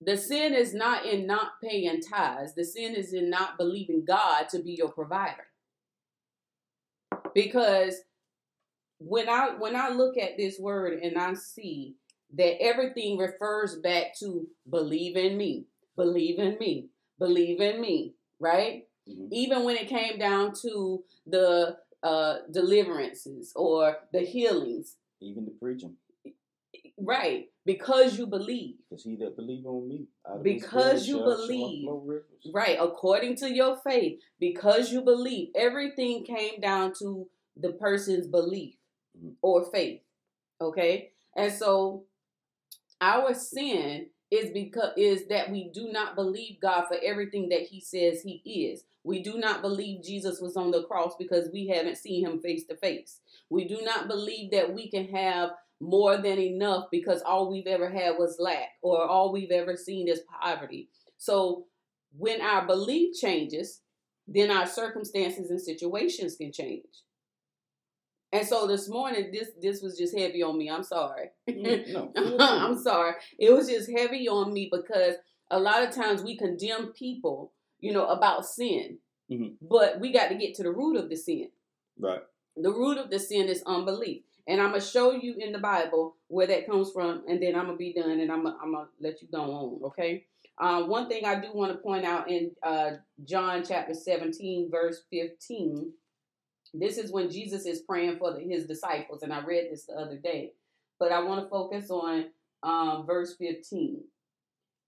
The 0.00 0.16
sin 0.16 0.54
is 0.54 0.75
not 0.75 1.06
in 1.06 1.26
not 1.26 1.52
paying 1.62 2.00
tithes. 2.00 2.54
The 2.54 2.64
sin 2.64 2.95
is 2.95 3.12
in 3.12 3.30
not 3.30 3.59
believing 3.59 4.04
God 4.06 4.49
to 4.50 4.62
be 4.62 4.73
your 4.73 4.90
provider. 4.90 5.47
Because 7.35 8.02
when 8.99 9.28
I 9.28 9.54
when 9.59 9.76
I 9.76 9.90
look 9.90 10.16
at 10.16 10.37
this 10.37 10.59
word 10.59 11.00
and 11.02 11.18
I 11.18 11.35
see 11.35 11.97
that 12.35 12.62
everything 12.62 13.18
refers 13.18 13.76
back 13.76 14.18
to 14.21 14.47
believe 14.68 15.16
in 15.16 15.37
me, 15.37 15.66
believe 15.97 16.38
in 16.38 16.59
me, 16.59 16.88
believe 17.18 17.61
in 17.61 17.80
me, 17.80 18.14
right? 18.40 18.85
Mm-hmm. 19.09 19.29
Even 19.31 19.65
when 19.65 19.77
it 19.77 19.89
came 19.89 20.19
down 20.19 20.53
to 20.63 21.05
the 21.27 21.77
uh, 22.03 22.37
deliverances 22.53 23.53
or 23.55 23.97
the 24.13 24.21
healings, 24.21 24.97
even 25.21 25.45
the 25.45 25.53
preaching, 25.53 25.95
right? 26.99 27.47
because 27.67 28.17
you 28.17 28.27
believe. 28.27 28.77
Because 28.89 29.05
he 29.05 29.17
that 29.17 29.37
believe 29.37 29.67
on 29.67 29.89
me. 29.89 30.07
Because 30.43 31.07
you 31.07 31.19
believe. 31.19 31.89
Right, 32.55 32.79
according 32.81 33.37
to 33.39 33.53
your 33.53 33.77
faith. 33.77 34.21
Because 34.39 34.93
you 34.93 35.03
believe. 35.03 35.49
Everything 35.55 36.25
came 36.25 36.61
down 36.61 36.95
to 37.01 37.29
the 37.57 37.73
person's 37.73 38.29
belief 38.29 38.77
mm-hmm. 39.19 39.31
or 39.43 39.69
faith. 39.71 40.01
Okay? 40.61 41.11
And 41.37 41.53
so 41.53 42.05
our 43.01 43.35
sin 43.35 44.07
is 44.30 44.50
because 44.50 44.92
is 44.97 45.28
that 45.28 45.50
we 45.50 45.71
do 45.73 45.90
not 45.92 46.16
believe 46.16 46.61
God 46.61 46.87
for 46.88 46.97
everything 47.02 47.49
that 47.50 47.62
he 47.62 47.80
says 47.80 48.23
he 48.23 48.71
is. 48.71 48.85
We 49.04 49.23
do 49.23 49.38
not 49.38 49.62
believe 49.62 50.02
Jesus 50.02 50.40
was 50.40 50.56
on 50.56 50.73
the 50.73 50.83
cross 50.83 51.14
because 51.16 51.49
we 51.52 51.68
haven't 51.68 51.99
seen 51.99 52.26
him 52.26 52.40
face 52.40 52.64
to 52.66 52.76
face. 52.76 53.21
We 53.50 53.68
do 53.68 53.80
not 53.83 54.09
believe 54.09 54.50
that 54.50 54.75
we 54.75 54.90
can 54.90 55.06
have 55.09 55.50
more 55.80 56.16
than 56.16 56.38
enough 56.38 56.87
because 56.90 57.23
all 57.23 57.50
we've 57.50 57.68
ever 57.68 57.88
had 57.88 58.16
was 58.18 58.37
lack 58.40 58.71
or 58.83 59.04
all 59.04 59.33
we've 59.33 59.52
ever 59.52 59.76
seen 59.76 60.09
is 60.09 60.23
poverty. 60.42 60.88
So 61.18 61.66
when 62.16 62.40
our 62.40 62.66
belief 62.66 63.14
changes, 63.16 63.83
then 64.26 64.50
our 64.50 64.66
circumstances 64.66 65.50
and 65.50 65.61
situations 65.61 66.37
can 66.37 66.50
change. 66.50 66.85
And 68.33 68.47
so 68.47 68.66
this 68.66 68.88
morning, 68.88 69.30
this 69.33 69.50
this 69.61 69.83
was 69.83 69.97
just 69.97 70.16
heavy 70.16 70.42
on 70.42 70.59
me. 70.59 70.68
I'm 70.68 70.83
sorry. 70.83 71.30
Mm, 71.49 71.92
no, 71.92 72.12
I'm 72.40 72.78
sorry. 72.78 73.14
It 73.38 73.52
was 73.52 73.68
just 73.68 73.90
heavy 73.90 74.28
on 74.28 74.52
me 74.52 74.68
because 74.71 75.14
a 75.50 75.59
lot 75.59 75.83
of 75.83 75.95
times 75.95 76.23
we 76.23 76.37
condemn 76.37 76.88
people, 76.88 77.52
you 77.80 77.92
know, 77.92 78.06
about 78.06 78.45
sin, 78.47 78.99
Mhm. 79.30 79.56
but 79.62 80.00
we 80.00 80.12
got 80.12 80.28
to 80.28 80.35
get 80.35 80.54
to 80.56 80.62
the 80.64 80.71
root 80.73 80.97
of 80.97 81.09
the 81.09 81.16
sin. 81.16 81.50
right. 81.99 82.23
The 82.59 82.71
root 82.73 82.97
of 82.99 83.11
the 83.11 83.18
sin 83.18 83.49
is 83.49 83.62
unbelief. 83.66 84.23
And 84.49 84.61
I'm 84.62 84.71
going 84.71 84.80
to 84.80 84.87
show 84.87 85.12
you 85.12 85.35
in 85.38 85.52
the 85.52 85.59
Bible 85.59 86.16
where 86.28 86.47
that 86.47 86.66
comes 86.66 86.90
from, 86.92 87.23
and 87.28 87.42
then 87.42 87.54
I'm 87.54 87.66
going 87.66 87.76
to 87.76 87.78
be 87.78 87.92
done 87.92 88.18
and 88.21 88.30
I'm 88.33 88.45
going 88.45 88.56
I'm 88.62 88.73
to 88.73 88.87
let 89.00 89.21
you 89.21 89.28
go 89.28 89.42
on, 89.42 89.80
okay? 89.88 90.25
Um, 90.59 90.88
one 90.88 91.06
thing 91.09 91.25
I 91.26 91.38
do 91.38 91.49
want 91.52 91.73
to 91.73 91.78
point 91.78 92.04
out 92.06 92.30
in 92.30 92.52
uh, 92.62 92.92
John 93.25 93.62
chapter 93.66 93.92
17, 93.92 94.71
verse 94.71 95.02
15, 95.11 95.92
this 96.80 96.99
is 96.99 97.12
when 97.12 97.30
Jesus 97.30 97.66
is 97.66 97.80
praying 97.80 98.18
for 98.18 98.33
the, 98.33 98.40
his 98.40 98.66
disciples, 98.66 99.23
and 99.23 99.33
I 99.33 99.45
read 99.45 99.68
this 99.71 99.85
the 99.85 99.95
other 99.95 100.16
day, 100.16 100.52
but 100.99 101.12
I 101.12 101.23
want 101.23 101.45
to 101.45 101.50
focus 101.50 101.90
on 101.90 102.26
um, 102.62 103.06
verse 103.06 103.37
15. 103.37 104.02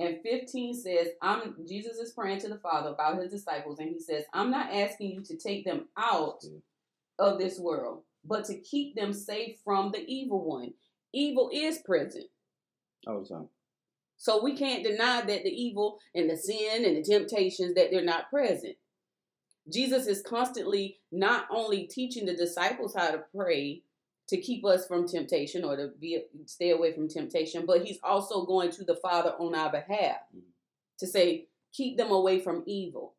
And 0.01 0.19
15 0.23 0.75
says, 0.75 1.09
I'm 1.21 1.57
Jesus 1.69 1.97
is 1.97 2.13
praying 2.13 2.41
to 2.41 2.49
the 2.49 2.59
Father 2.59 2.91
about 2.91 3.21
his 3.21 3.33
disciples, 3.33 3.79
and 3.79 3.89
he 3.89 4.01
says, 4.01 4.25
I'm 4.33 4.51
not 4.51 4.73
asking 4.73 5.11
you 5.11 5.23
to 5.23 5.37
take 5.37 5.65
them 5.65 5.89
out 5.97 6.45
of 7.19 7.39
this 7.39 7.59
world, 7.59 8.03
but 8.25 8.45
to 8.47 8.61
keep 8.61 8.95
them 8.95 9.13
safe 9.13 9.57
from 9.65 9.91
the 9.91 10.05
evil 10.07 10.45
one. 10.45 10.75
Evil 11.13 11.51
is 11.53 11.79
present. 11.79 12.27
All 13.07 13.23
the 13.23 13.29
time. 13.29 13.49
So 14.19 14.43
we 14.43 14.57
can't 14.57 14.85
deny 14.85 15.23
that 15.23 15.45
the 15.45 15.51
evil 15.51 16.01
and 16.15 16.29
the 16.29 16.37
sin 16.37 16.85
and 16.85 16.97
the 16.97 17.03
temptations 17.03 17.75
that 17.75 17.91
they're 17.91 18.05
not 18.05 18.31
present. 18.31 18.77
Jesus 19.69 20.07
is 20.07 20.23
constantly 20.23 20.99
not 21.13 21.47
only 21.51 21.85
teaching 21.85 22.27
the 22.27 22.35
disciples 22.35 22.95
how 22.95 23.11
to 23.11 23.25
pray 23.35 23.83
to 24.29 24.37
keep 24.41 24.65
us 24.65 24.87
from 24.87 25.07
temptation 25.09 25.65
or 25.65 25.77
to 25.77 25.91
be 26.01 26.23
stay 26.47 26.71
away 26.71 26.93
from 26.93 27.09
temptation, 27.09 27.65
but 27.67 27.85
he's 27.85 27.99
also 28.03 28.45
going 28.45 28.71
to 28.73 28.85
the 28.85 28.97
Father 28.97 29.31
on 29.39 29.55
our 29.55 29.71
behalf 29.71 30.19
to 30.99 31.07
say, 31.07 31.47
keep 31.73 31.97
them 31.97 32.11
away 32.11 32.39
from 32.41 32.63
evil. 32.67 33.15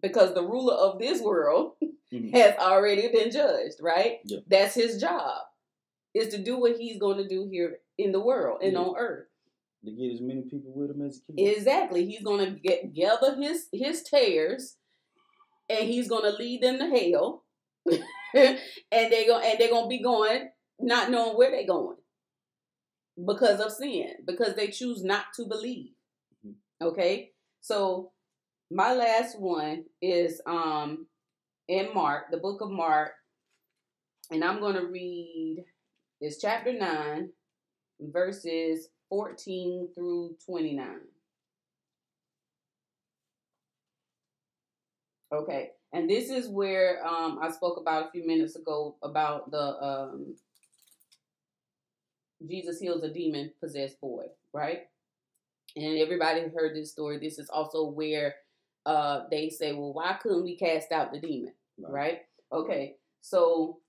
Because 0.00 0.32
the 0.34 0.42
ruler 0.46 0.74
of 0.74 0.98
this 0.98 1.20
world 1.20 1.72
Mhm. 2.12 2.32
has 2.34 2.54
already 2.56 3.08
been 3.08 3.30
judged, 3.30 3.76
right? 3.80 4.20
Yeah. 4.24 4.38
That's 4.46 4.74
his 4.74 5.00
job. 5.00 5.42
Is 6.14 6.28
to 6.28 6.38
do 6.38 6.58
what 6.58 6.78
he's 6.78 6.98
going 6.98 7.18
to 7.18 7.28
do 7.28 7.48
here 7.50 7.80
in 7.98 8.12
the 8.12 8.20
world 8.20 8.60
and 8.62 8.72
Yeah. 8.72 8.78
on 8.80 8.96
earth. 8.96 9.28
To 9.84 9.90
get 9.92 10.12
as 10.12 10.20
many 10.20 10.42
people 10.42 10.72
with 10.72 10.90
him 10.90 11.02
as 11.02 11.20
he 11.26 11.34
can. 11.34 11.54
Exactly. 11.54 12.06
He's 12.06 12.22
going 12.22 12.44
to 12.54 12.58
get 12.60 12.94
gather 12.94 13.34
his 13.36 13.68
his 13.72 14.02
tares, 14.02 14.76
and 15.68 15.88
he's 15.88 16.08
going 16.08 16.24
to 16.24 16.36
lead 16.38 16.62
them 16.62 16.78
to 16.78 16.86
hell, 16.86 17.44
and 18.34 18.58
they 19.12 19.26
go 19.26 19.38
and 19.40 19.58
they're 19.58 19.70
going 19.70 19.84
to 19.84 19.88
be 19.88 20.02
going 20.02 20.50
not 20.80 21.10
knowing 21.10 21.36
where 21.36 21.50
they're 21.50 21.66
going 21.66 21.96
because 23.26 23.60
of 23.60 23.72
sin, 23.72 24.12
because 24.26 24.54
they 24.54 24.68
choose 24.68 25.02
not 25.02 25.26
to 25.34 25.44
believe. 25.46 25.92
Mhm. 26.46 26.54
Okay, 26.80 27.32
so 27.60 28.12
my 28.70 28.94
last 28.94 29.38
one 29.40 29.86
is 30.02 30.40
um 30.46 31.08
in 31.68 31.94
Mark, 31.94 32.30
the 32.30 32.38
book 32.38 32.60
of 32.62 32.70
Mark, 32.70 33.12
and 34.30 34.44
I'm 34.44 34.60
going 34.60 34.74
to 34.74 34.86
read 34.86 35.64
it's 36.20 36.40
chapter 36.40 36.72
nine, 36.72 37.30
verses 38.00 38.88
14 39.10 39.88
through 39.94 40.36
29. 40.46 41.00
Okay, 45.32 45.70
and 45.92 46.08
this 46.08 46.30
is 46.30 46.48
where 46.48 47.06
um, 47.06 47.38
I 47.42 47.50
spoke 47.50 47.78
about 47.78 48.08
a 48.08 48.10
few 48.10 48.26
minutes 48.26 48.56
ago 48.56 48.96
about 49.02 49.50
the 49.50 49.82
um, 49.84 50.36
Jesus 52.48 52.80
heals 52.80 53.02
a 53.02 53.12
demon 53.12 53.52
possessed 53.60 54.00
boy, 54.00 54.26
right? 54.52 54.82
And 55.76 55.98
everybody 55.98 56.42
heard 56.54 56.74
this 56.74 56.92
story. 56.92 57.18
This 57.18 57.38
is 57.38 57.50
also 57.50 57.86
where 57.86 58.36
uh, 58.86 59.24
they 59.30 59.50
say, 59.50 59.72
well, 59.72 59.92
why 59.92 60.14
couldn't 60.14 60.44
we 60.44 60.56
cast 60.56 60.92
out 60.92 61.12
the 61.12 61.20
demon, 61.20 61.52
right? 61.78 62.20
Okay, 62.52 62.96
so 63.20 63.80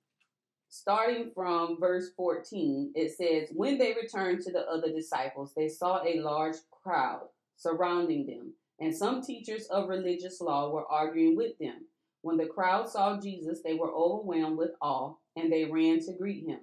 starting 0.69 1.31
from 1.33 1.77
verse 1.79 2.09
14, 2.17 2.91
it 2.95 3.15
says, 3.15 3.49
When 3.55 3.77
they 3.77 3.93
returned 3.93 4.41
to 4.41 4.51
the 4.51 4.67
other 4.67 4.91
disciples, 4.91 5.53
they 5.55 5.69
saw 5.69 6.03
a 6.03 6.19
large 6.19 6.57
crowd 6.83 7.27
surrounding 7.55 8.25
them, 8.25 8.53
and 8.79 8.95
some 8.95 9.21
teachers 9.21 9.67
of 9.67 9.89
religious 9.89 10.41
law 10.41 10.69
were 10.69 10.85
arguing 10.85 11.35
with 11.35 11.57
them. 11.59 11.85
When 12.21 12.37
the 12.37 12.45
crowd 12.45 12.89
saw 12.89 13.19
Jesus, 13.19 13.61
they 13.63 13.73
were 13.73 13.93
overwhelmed 13.93 14.57
with 14.57 14.71
awe, 14.81 15.15
and 15.35 15.51
they 15.51 15.65
ran 15.65 15.99
to 16.05 16.13
greet 16.13 16.45
him. 16.45 16.59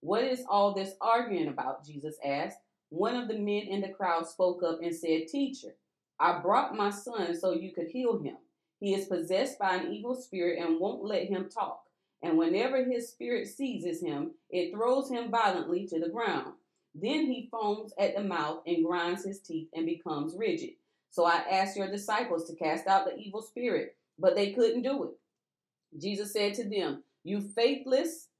What 0.00 0.24
is 0.24 0.44
all 0.48 0.74
this 0.74 0.94
arguing 1.00 1.48
about? 1.48 1.84
Jesus 1.84 2.16
asked. 2.24 2.58
One 2.90 3.16
of 3.16 3.28
the 3.28 3.38
men 3.38 3.66
in 3.68 3.80
the 3.80 3.88
crowd 3.88 4.26
spoke 4.26 4.62
up 4.62 4.80
and 4.82 4.94
said, 4.94 5.28
Teacher, 5.28 5.74
I 6.20 6.38
brought 6.40 6.76
my 6.76 6.90
son 6.90 7.38
so 7.38 7.52
you 7.52 7.72
could 7.72 7.88
heal 7.88 8.22
him. 8.22 8.36
He 8.78 8.94
is 8.94 9.06
possessed 9.06 9.58
by 9.58 9.76
an 9.76 9.92
evil 9.92 10.14
spirit 10.14 10.60
and 10.60 10.78
won't 10.78 11.04
let 11.04 11.28
him 11.28 11.48
talk 11.48 11.84
and 12.24 12.38
whenever 12.38 12.82
his 12.82 13.10
spirit 13.10 13.46
seizes 13.48 14.00
him, 14.00 14.32
it 14.48 14.72
throws 14.72 15.10
him 15.10 15.30
violently 15.30 15.86
to 15.88 16.00
the 16.00 16.08
ground. 16.08 16.54
Then 16.94 17.26
he 17.26 17.48
foams 17.50 17.92
at 17.98 18.16
the 18.16 18.22
mouth 18.24 18.62
and 18.66 18.82
grinds 18.82 19.26
his 19.26 19.40
teeth 19.40 19.68
and 19.74 19.84
becomes 19.84 20.34
rigid. 20.34 20.70
So 21.14 21.24
I 21.24 21.44
asked 21.48 21.76
your 21.76 21.88
disciples 21.88 22.44
to 22.48 22.56
cast 22.56 22.88
out 22.88 23.04
the 23.04 23.16
evil 23.16 23.40
spirit, 23.40 23.94
but 24.18 24.34
they 24.34 24.50
couldn't 24.50 24.82
do 24.82 25.04
it. 25.04 26.00
Jesus 26.02 26.32
said 26.32 26.54
to 26.54 26.68
them, 26.68 27.04
You 27.22 27.40
faithless, 27.40 28.30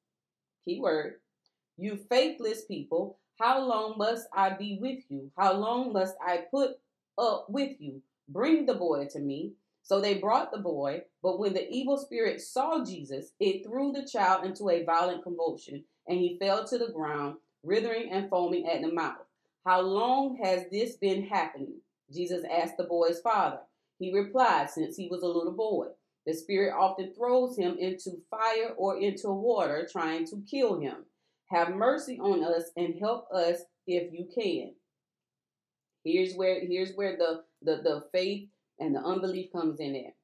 key 0.65 0.81
word, 0.81 1.21
you 1.77 1.97
faithless 2.11 2.65
people, 2.65 3.21
how 3.41 3.65
long 3.65 3.95
must 3.97 4.27
I 4.35 4.51
be 4.51 4.77
with 4.81 5.05
you? 5.09 5.31
How 5.39 5.53
long 5.53 5.93
must 5.93 6.17
I 6.21 6.47
put 6.51 6.73
up 7.17 7.47
with 7.49 7.81
you? 7.81 8.03
Bring 8.29 8.67
the 8.67 8.75
boy 8.75 9.07
to 9.13 9.21
me. 9.21 9.53
So 9.85 10.01
they 10.01 10.15
brought 10.15 10.51
the 10.51 10.59
boy, 10.59 11.03
but 11.23 11.39
when 11.39 11.55
the 11.55 11.71
evil 11.71 11.97
spirit 11.97 12.41
saw 12.41 12.85
Jesus, 12.85 13.31
it 13.39 13.65
threw 13.65 13.93
the 13.93 14.05
child 14.05 14.47
into 14.47 14.69
a 14.69 14.83
violent 14.83 15.23
convulsion, 15.23 15.85
and 16.09 16.19
he 16.19 16.39
fell 16.41 16.67
to 16.67 16.79
the 16.79 16.91
ground, 16.91 17.37
writhing 17.63 18.11
and 18.11 18.29
foaming 18.29 18.67
at 18.69 18.83
the 18.83 18.93
mouth. 18.93 19.23
How 19.65 19.81
long 19.81 20.41
has 20.43 20.65
this 20.73 20.97
been 20.97 21.23
happening? 21.29 21.77
Jesus 22.13 22.45
asked 22.51 22.77
the 22.77 22.85
boy's 22.85 23.21
father. 23.21 23.61
He 23.99 24.13
replied, 24.13 24.71
Since 24.71 24.97
he 24.97 25.09
was 25.09 25.23
a 25.23 25.29
little 25.29 25.53
boy. 25.53 25.87
The 26.27 26.35
spirit 26.35 26.75
often 26.77 27.13
throws 27.15 27.57
him 27.57 27.77
into 27.79 28.23
fire 28.31 28.71
or 28.77 28.99
into 28.99 29.31
water, 29.31 29.87
trying 29.91 30.27
to 30.29 30.43
kill 30.51 30.81
him. 30.81 31.05
Have 31.51 31.75
mercy 31.75 32.19
on 32.19 32.43
us 32.43 32.71
and 32.77 32.95
help 32.99 33.27
us 33.33 33.59
if 33.87 34.13
you 34.13 34.27
can. 34.35 34.73
Here's 36.03 36.35
where 36.35 36.61
here's 36.61 36.93
where 36.95 37.17
the, 37.17 37.43
the, 37.63 37.83
the 37.83 38.05
faith 38.13 38.49
and 38.79 38.95
the 38.95 39.01
unbelief 39.01 39.53
comes 39.53 39.81
in 39.81 39.93
there. 39.93 40.15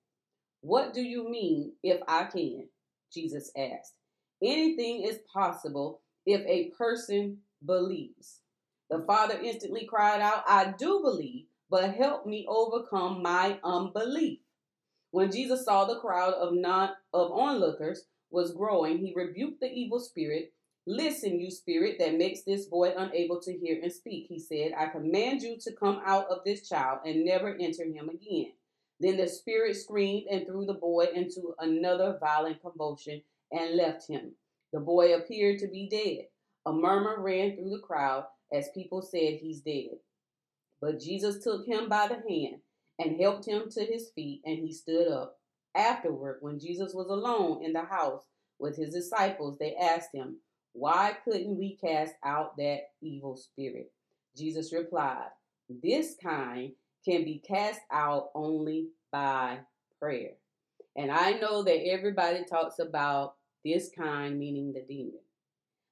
What 0.63 0.93
do 0.93 1.03
you 1.03 1.29
mean 1.29 1.73
if 1.83 2.01
I 2.09 2.25
can? 2.25 2.69
Jesus 3.13 3.51
asked. 3.57 3.95
Anything 4.43 5.03
is 5.03 5.19
possible 5.33 6.01
if 6.27 6.41
a 6.47 6.71
person 6.77 7.39
believes. 7.65 8.41
The 8.89 9.05
father 9.07 9.39
instantly 9.43 9.87
cried 9.87 10.21
out, 10.21 10.45
I 10.49 10.75
do 10.77 11.01
believe, 11.03 11.47
but 11.71 11.95
help 11.95 12.27
me 12.27 12.45
overcome 12.49 13.23
my 13.23 13.59
unbelief. 13.63 14.41
When 15.13 15.31
Jesus 15.31 15.65
saw 15.65 15.85
the 15.85 16.01
crowd 16.01 16.35
of 16.35 16.53
of 17.13 17.33
onlookers 17.33 18.05
was 18.31 18.53
growing, 18.53 18.99
he 18.99 19.13
rebuked 19.15 19.61
the 19.61 19.71
evil 19.71 20.01
spirit. 20.01 20.53
Listen, 20.87 21.39
you 21.39 21.51
spirit 21.51 21.97
that 21.99 22.17
makes 22.17 22.43
this 22.43 22.67
boy 22.67 22.93
unable 22.97 23.41
to 23.43 23.53
hear 23.53 23.81
and 23.83 23.93
speak, 23.93 24.27
he 24.29 24.39
said, 24.39 24.73
I 24.77 24.87
command 24.87 25.43
you 25.43 25.57
to 25.61 25.73
come 25.73 26.01
out 26.05 26.27
of 26.29 26.39
this 26.45 26.69
child 26.69 27.01
and 27.05 27.25
never 27.25 27.57
enter 27.61 27.85
him 27.85 28.09
again. 28.09 28.53
Then 28.99 29.17
the 29.17 29.29
spirit 29.29 29.77
screamed 29.77 30.27
and 30.31 30.47
threw 30.47 30.67
the 30.67 30.75
boy 30.75 31.07
into 31.15 31.55
another 31.59 32.19
violent 32.21 32.61
convulsion 32.61 33.23
and 33.53 33.77
left 33.77 34.09
him. 34.09 34.33
The 34.73 34.81
boy 34.81 35.15
appeared 35.15 35.59
to 35.61 35.69
be 35.69 35.89
dead. 35.89 36.27
A 36.67 36.73
murmur 36.73 37.21
ran 37.21 37.57
through 37.57 37.71
the 37.71 37.79
crowd 37.79 38.25
as 38.53 38.69
people 38.75 39.03
said 39.03 39.39
he's 39.41 39.61
dead. 39.61 39.99
But 40.81 41.01
Jesus 41.01 41.43
took 41.45 41.67
him 41.67 41.89
by 41.89 42.09
the 42.09 42.23
hand 42.29 42.61
and 42.99 43.21
helped 43.21 43.47
him 43.47 43.71
to 43.71 43.85
his 43.85 44.11
feet, 44.15 44.43
and 44.45 44.59
he 44.59 44.73
stood 44.73 45.09
up. 45.09 45.39
Afterward, 45.75 46.39
when 46.41 46.59
Jesus 46.59 46.93
was 46.95 47.09
alone 47.09 47.65
in 47.65 47.73
the 47.73 47.85
house 47.85 48.23
with 48.59 48.77
his 48.77 48.93
disciples, 48.93 49.59
they 49.59 49.75
asked 49.77 50.15
him, 50.15 50.37
Why 50.73 51.17
couldn't 51.25 51.59
we 51.59 51.77
cast 51.77 52.15
out 52.25 52.57
that 52.57 52.91
evil 53.01 53.37
spirit? 53.37 53.93
Jesus 54.37 54.73
replied, 54.73 55.29
This 55.69 56.17
kind 56.23 56.73
can 57.05 57.25
be 57.25 57.43
cast 57.47 57.81
out 57.91 58.31
only 58.35 58.89
by 59.13 59.59
prayer. 59.99 60.33
And 60.97 61.11
I 61.11 61.33
know 61.33 61.63
that 61.63 61.87
everybody 61.87 62.45
talks 62.45 62.79
about 62.79 63.35
this 63.65 63.91
kind, 63.97 64.39
meaning 64.39 64.73
the 64.73 64.83
demon. 64.83 65.21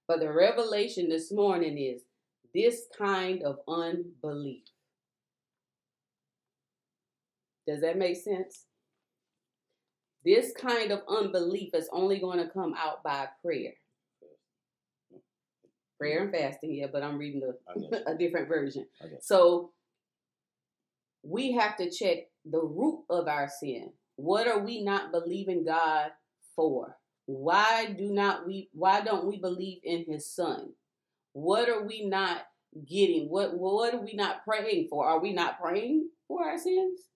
But 0.07 0.21
the 0.21 0.33
revelation 0.33 1.09
this 1.09 1.31
morning 1.31 1.79
is 1.79 2.03
this 2.55 2.87
kind 2.97 3.43
of 3.43 3.61
unbelief. 3.69 4.65
Does 7.69 7.83
that 7.83 7.99
make 7.99 8.17
sense? 8.17 8.65
This 10.25 10.53
kind 10.59 10.91
of 10.91 11.01
unbelief 11.09 11.75
is 11.75 11.89
only 11.93 12.19
going 12.19 12.39
to 12.39 12.49
come 12.49 12.75
out 12.77 13.05
by 13.05 13.27
prayer. 13.45 13.73
Prayer 15.99 16.23
and 16.23 16.33
fasting, 16.33 16.75
yeah, 16.75 16.87
but 16.91 17.03
I'm 17.03 17.19
reading 17.19 17.43
a, 17.43 18.11
a 18.13 18.17
different 18.17 18.49
version. 18.49 18.87
So 19.21 19.73
we 21.23 21.53
have 21.53 21.77
to 21.77 21.91
check 21.91 22.19
the 22.45 22.61
root 22.61 23.05
of 23.11 23.29
our 23.29 23.49
sin. 23.61 23.93
What 24.17 24.49
are 24.49 24.61
we 24.61 24.83
not 24.83 25.13
believing 25.13 25.65
God 25.65 26.11
for? 26.57 26.97
Why 27.27 27.95
do 27.97 28.11
not 28.11 28.47
we 28.47 28.71
why 28.73 29.03
don't 29.03 29.27
we 29.27 29.39
believe 29.39 29.81
in 29.85 30.07
his 30.09 30.35
son? 30.35 30.73
What 31.33 31.69
are 31.69 31.87
we 31.87 32.07
not 32.07 32.43
getting? 32.89 33.29
What 33.29 33.59
what 33.59 33.95
are 33.95 34.03
we 34.03 34.15
not 34.15 34.45
praying 34.45 34.89
for? 34.89 35.07
Are 35.07 35.21
we 35.21 35.35
not 35.35 35.61
praying 35.61 36.09
for 36.27 36.45
our 36.45 36.57
sins? 36.57 37.08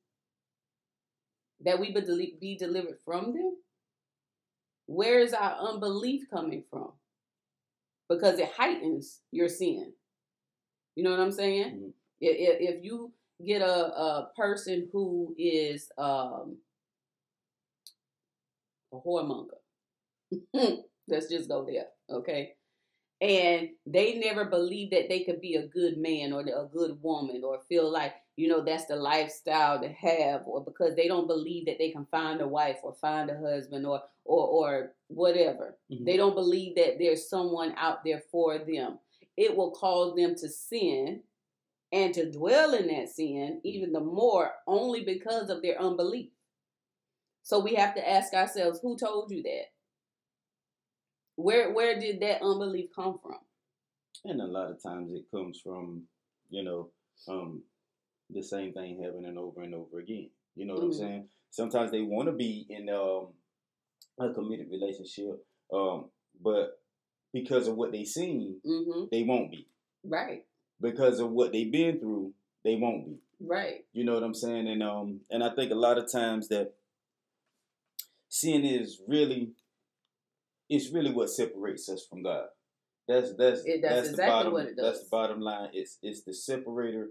That 1.65 1.79
we 1.79 1.93
be, 1.93 2.37
be 2.41 2.57
delivered 2.57 2.99
from 3.05 3.33
them? 3.33 3.57
Where 4.87 5.21
is 5.21 5.33
our 5.33 5.53
unbelief 5.53 6.25
coming 6.31 6.65
from? 6.71 6.93
Because 8.09 8.39
it 8.39 8.51
heightens 8.57 9.21
your 9.31 9.49
sin. 9.49 9.93
You 10.97 11.05
know 11.05 11.11
what 11.11 11.21
I'm 11.21 11.33
saying? 11.33 11.67
Mm-hmm. 11.67 11.89
If, 12.21 12.77
if 12.77 12.85
you 12.85 13.13
get 13.45 13.63
a, 13.63 13.87
a 13.87 14.31
person 14.37 14.89
who 14.93 15.35
is 15.39 15.91
um, 15.99 16.59
a 18.93 18.97
whoremonger, 18.97 19.59
let's 21.09 21.29
just 21.29 21.49
go 21.49 21.65
there, 21.65 21.87
okay? 22.11 22.53
And 23.21 23.71
they 23.87 24.15
never 24.19 24.45
believed 24.45 24.93
that 24.93 25.09
they 25.09 25.21
could 25.21 25.41
be 25.41 25.55
a 25.55 25.67
good 25.67 25.97
man 25.97 26.33
or 26.33 26.41
a 26.41 26.69
good 26.73 26.99
woman 27.03 27.43
or 27.45 27.61
feel 27.69 27.91
like, 27.91 28.15
you 28.37 28.49
know, 28.49 28.65
that's 28.65 28.87
the 28.87 28.97
lifestyle 28.97 29.81
to 29.81 29.89
have, 29.89 30.43
or 30.47 30.65
because 30.65 30.97
they 30.97 31.07
don't 31.07 31.27
believe 31.27 31.67
that 31.67 31.79
they 31.79 31.91
can 31.91 32.07
find 32.11 32.41
a 32.41 32.49
wife 32.49 32.79
or 32.83 32.95
find 32.95 33.31
a 33.31 33.39
husband 33.39 33.87
or 33.87 34.03
or 34.25 34.47
or 34.47 34.93
whatever. 35.09 35.77
Mm-hmm. 35.91 36.05
They 36.05 36.17
don't 36.17 36.35
believe 36.35 36.77
that 36.77 36.99
there's 36.99 37.29
someone 37.29 37.75
out 37.77 38.05
there 38.05 38.23
for 38.31 38.59
them. 38.59 38.99
It 39.37 39.57
will 39.57 39.73
cause 39.73 40.15
them 40.17 40.35
to 40.37 40.49
sin 40.49 41.23
and 41.93 42.15
to 42.15 42.31
dwell 42.31 42.75
in 42.75 42.89
that 42.89 43.11
sin 43.11 43.61
even 43.65 43.93
the 43.93 44.01
more 44.01 44.53
only 44.67 45.05
because 45.05 45.51
of 45.51 45.61
their 45.61 45.81
unbelief. 45.81 46.31
So 47.43 47.59
we 47.59 47.75
have 47.75 47.95
to 47.97 48.09
ask 48.09 48.33
ourselves, 48.33 48.81
who 48.81 48.97
told 48.97 49.31
you 49.31 49.43
that? 49.43 49.67
Where 51.37 51.73
where 51.73 51.99
did 51.99 52.21
that 52.21 52.43
unbelief 52.43 52.91
come 52.95 53.19
from? 53.23 53.39
And 54.25 54.41
a 54.41 54.47
lot 54.47 54.71
of 54.71 54.83
times 54.83 55.13
it 55.13 55.25
comes 55.31 55.61
from, 55.63 56.05
you 56.49 56.63
know, 56.63 56.91
um, 57.29 57.63
the 58.35 58.43
same 58.43 58.73
thing 58.73 59.03
happening 59.03 59.37
over 59.39 59.63
and 59.63 59.75
over 59.75 59.99
again. 59.99 60.31
You 60.55 60.67
know 60.67 60.75
what 60.75 60.85
mm-hmm. 60.85 60.93
I'm 60.93 61.09
saying? 61.09 61.29
Sometimes 61.51 61.91
they 61.91 62.01
want 62.01 62.29
to 62.29 62.33
be 62.33 62.67
in 62.69 62.89
um, 62.89 63.29
a 64.19 64.33
committed 64.33 64.69
relationship, 64.71 65.45
um, 65.73 66.07
but 66.43 66.81
because 67.33 67.69
of 67.69 67.77
what 67.77 67.93
they 67.93 68.05
seen, 68.05 68.57
mm-hmm. 68.67 69.05
they 69.11 69.23
won't 69.23 69.51
be. 69.51 69.69
Right 70.05 70.45
because 70.83 71.21
of 71.21 71.31
what 71.31 71.53
they've 71.53 71.71
been 71.71 72.01
through, 72.01 72.35
they 72.65 72.75
won't 72.75 73.07
be. 73.07 73.19
Right. 73.41 73.85
You 73.93 74.05
know 74.05 74.15
what 74.15 74.23
I'm 74.23 74.35
saying? 74.35 74.69
And 74.69 74.83
um 74.83 75.21
and 75.31 75.43
I 75.43 75.55
think 75.55 75.71
a 75.73 75.77
lot 75.77 75.99
of 75.99 76.11
times 76.11 76.49
that 76.49 76.75
sin 78.29 78.65
is 78.65 79.01
really 79.07 79.53
it's 80.69 80.93
really 80.93 81.13
what 81.13 81.31
separates 81.31 81.89
us 81.89 82.05
from 82.09 82.23
God. 82.23 82.47
That's 83.09 83.35
that's 83.37 83.63
it, 83.65 83.81
that's, 83.83 83.95
that's 83.95 84.09
exactly 84.11 84.27
the 84.27 84.31
bottom 84.31 84.53
what 84.53 84.67
it 84.67 84.77
does. 84.77 84.85
that's 84.85 85.05
the 85.05 85.11
bottom 85.11 85.41
line. 85.41 85.71
It's 85.73 85.99
it's 86.03 86.23
the 86.23 86.35
separator 86.35 87.11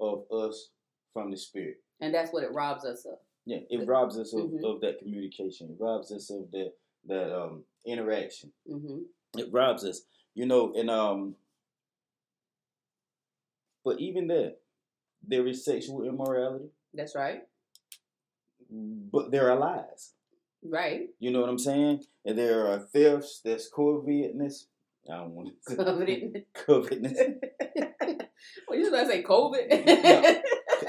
of 0.00 0.24
us 0.32 0.70
from 1.12 1.30
the 1.30 1.36
spirit. 1.36 1.76
And 2.00 2.14
that's 2.14 2.32
what 2.32 2.44
it 2.44 2.52
robs 2.52 2.84
us 2.84 3.04
of. 3.04 3.18
Yeah, 3.46 3.58
it 3.68 3.86
robs 3.86 4.18
us 4.18 4.32
of, 4.32 4.46
mm-hmm. 4.46 4.64
of 4.64 4.80
that 4.80 4.98
communication. 4.98 5.68
It 5.70 5.76
robs 5.82 6.12
us 6.12 6.30
of 6.30 6.50
that 6.52 6.72
that 7.06 7.34
um 7.34 7.64
interaction. 7.86 8.52
Mm-hmm. 8.70 9.38
It 9.38 9.48
robs 9.50 9.84
us, 9.84 10.02
you 10.34 10.46
know, 10.46 10.72
and 10.76 10.90
um 10.90 11.34
but 13.84 13.98
even 13.98 14.26
there, 14.26 14.52
there 15.26 15.46
is 15.46 15.64
sexual 15.64 16.04
immorality. 16.04 16.66
That's 16.92 17.14
right. 17.14 17.42
But 18.70 19.30
there 19.30 19.50
are 19.50 19.58
lies. 19.58 20.12
Right. 20.62 21.08
You 21.18 21.30
know 21.30 21.40
what 21.40 21.48
I'm 21.48 21.58
saying? 21.58 22.04
And 22.24 22.38
there 22.38 22.66
are 22.68 22.78
thefts, 22.78 23.40
there's 23.42 23.68
covetousness. 23.74 24.66
I 25.08 25.16
don't 25.16 25.32
want 25.32 25.50
to 25.68 25.74
say 25.74 26.44
covetousness. 26.54 27.18
well, 28.68 28.78
you 28.78 28.84
supposed 28.84 29.10
to 29.10 29.16
say 29.16 29.22
COVID? 29.22 29.66
yeah. 29.70 30.40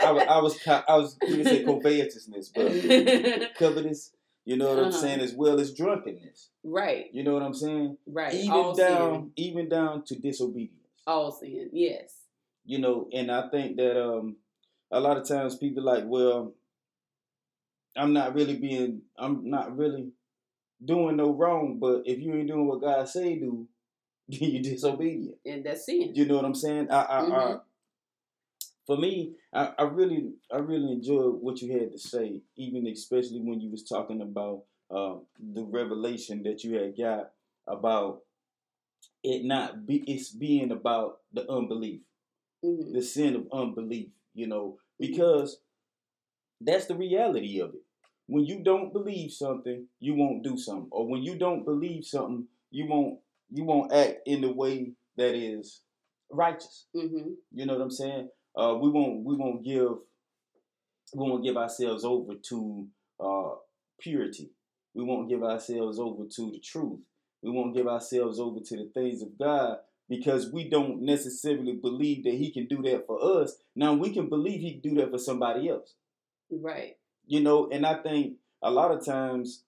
I, 0.02 0.12
was, 0.12 0.24
I 0.28 0.38
was, 0.40 0.68
I 0.68 0.96
was 0.98 1.14
going 1.16 1.38
to 1.38 1.46
say 1.46 1.64
covetousness, 1.66 2.52
but 2.54 3.56
covetous. 3.58 4.14
You 4.44 4.58
know 4.58 4.70
what 4.70 4.80
uh-huh. 4.80 4.86
I'm 4.88 4.92
saying? 4.92 5.20
As 5.20 5.34
well 5.34 5.60
as 5.60 5.74
drunkenness. 5.74 6.50
Right. 6.64 7.06
You 7.14 7.24
know 7.24 7.34
what 7.34 7.44
I'm 7.44 7.54
saying? 7.54 7.98
Right. 8.08 8.34
Even 8.34 8.52
All 8.52 8.74
down, 8.74 9.14
sin. 9.14 9.32
even 9.36 9.70
down 9.70 10.04
to 10.06 10.16
disobedience. 10.16 10.78
All 11.06 11.32
sin. 11.32 11.70
Yes 11.72 12.22
you 12.66 12.80
know, 12.80 13.08
and 13.12 13.32
I 13.32 13.50
think 13.50 13.78
that 13.78 14.02
um, 14.02 14.38
a 14.92 15.00
lot 15.00 15.18
of 15.18 15.28
times 15.28 15.58
people 15.58 15.84
like, 15.84 16.04
well, 16.06 16.54
I'm 17.96 18.14
not 18.14 18.36
really 18.36 18.58
being, 18.58 19.02
I'm 19.18 19.50
not 19.50 19.76
really 19.78 20.12
doing 20.84 21.18
no 21.18 21.34
wrong, 21.34 21.80
but 21.80 22.04
if 22.06 22.20
you 22.20 22.34
ain't 22.34 22.48
doing 22.48 22.68
what 22.68 22.82
God 22.82 23.08
say 23.10 23.38
do, 23.38 23.68
you're 24.40 24.64
disobedient. 24.64 25.36
And 25.46 25.66
that's 25.66 25.86
sin. 25.86 26.12
You 26.14 26.26
know 26.26 26.36
what 26.36 26.46
I'm 26.46 26.56
saying? 26.56 26.90
I, 26.90 27.02
I, 27.02 27.22
mm-hmm. 27.22 27.34
I 27.34 27.56
for 28.88 28.98
me, 28.98 29.34
I, 29.54 29.72
I, 29.78 29.84
really, 29.84 30.32
I 30.52 30.58
really 30.58 30.92
enjoyed 30.92 31.36
what 31.42 31.62
you 31.62 31.72
had 31.80 31.92
to 31.92 32.00
say, 32.00 32.42
even 32.58 32.88
especially 32.88 33.40
when 33.40 33.62
you 33.62 33.70
was 33.70 33.84
talking 33.84 34.22
about 34.22 34.64
uh, 34.90 35.16
the 35.54 35.64
revelation 35.64 36.44
that 36.44 36.64
you 36.64 36.76
had 36.76 36.98
got 36.98 37.32
about 37.68 38.22
it 39.24 39.46
not 39.46 39.86
be, 39.86 40.04
it's 40.08 40.30
being 40.30 40.72
about 40.72 41.20
the 41.32 41.50
unbelief 41.50 42.02
mm-hmm. 42.64 42.94
the 42.94 43.02
sin 43.02 43.36
of 43.36 43.48
unbelief, 43.52 44.10
you 44.34 44.48
know, 44.48 44.78
because 45.00 45.60
that's 46.60 46.86
the 46.86 46.96
reality 46.96 47.60
of 47.60 47.70
it. 47.74 47.82
When 48.28 48.46
you 48.46 48.64
don't 48.64 48.94
believe 48.94 49.32
something, 49.32 49.88
you 50.00 50.16
won't 50.16 50.44
do 50.44 50.58
something, 50.58 50.90
or 50.92 51.08
when 51.08 51.24
you 51.24 51.36
don't 51.38 51.66
believe 51.66 52.06
something, 52.06 52.48
you 52.70 52.88
won't 52.88 53.20
you 53.52 53.64
won't 53.64 53.94
act 53.94 54.20
in 54.26 54.42
the 54.42 54.52
way 54.52 54.94
that 55.18 55.36
is 55.36 55.82
righteous. 56.30 56.86
Mm-hmm. 56.96 57.32
You 57.54 57.66
know 57.66 57.74
what 57.74 57.82
I'm 57.82 57.92
saying? 57.92 58.30
Uh, 58.56 58.76
we 58.82 58.90
won't 58.90 59.24
we 59.24 59.36
won't 59.36 59.64
give 59.64 59.92
we 61.14 61.30
won't 61.30 61.44
give 61.44 61.58
ourselves 61.58 62.04
over 62.04 62.34
to 62.50 62.88
uh, 63.20 63.50
purity. 64.00 64.52
We 64.94 65.04
won't 65.04 65.30
give 65.30 65.44
ourselves 65.44 66.00
over 66.00 66.24
to 66.36 66.52
the 66.52 66.60
truth. 66.60 67.00
We 67.42 67.52
won't 67.52 67.76
give 67.76 67.88
ourselves 67.88 68.40
over 68.40 68.60
to 68.60 68.78
the 68.78 68.92
things 68.94 69.22
of 69.22 69.38
God 69.38 69.78
because 70.10 70.52
we 70.52 70.70
don't 70.70 71.02
necessarily 71.02 71.74
believe 71.74 72.24
that 72.26 72.34
he 72.34 72.52
can 72.52 72.68
do 72.68 72.82
that 72.84 73.08
for 73.08 73.42
us. 73.42 73.56
Now 73.76 73.94
we 73.94 74.12
can 74.12 74.30
believe 74.30 74.60
he 74.60 74.80
can 74.80 74.94
do 74.94 75.02
that 75.02 75.12
for 75.12 75.18
somebody 75.18 75.70
else. 75.70 75.94
Right. 76.52 76.98
You 77.26 77.42
know, 77.42 77.70
and 77.72 77.86
I 77.86 77.96
think 77.96 78.36
a 78.62 78.70
lot 78.70 78.92
of 78.92 79.06
times 79.06 79.64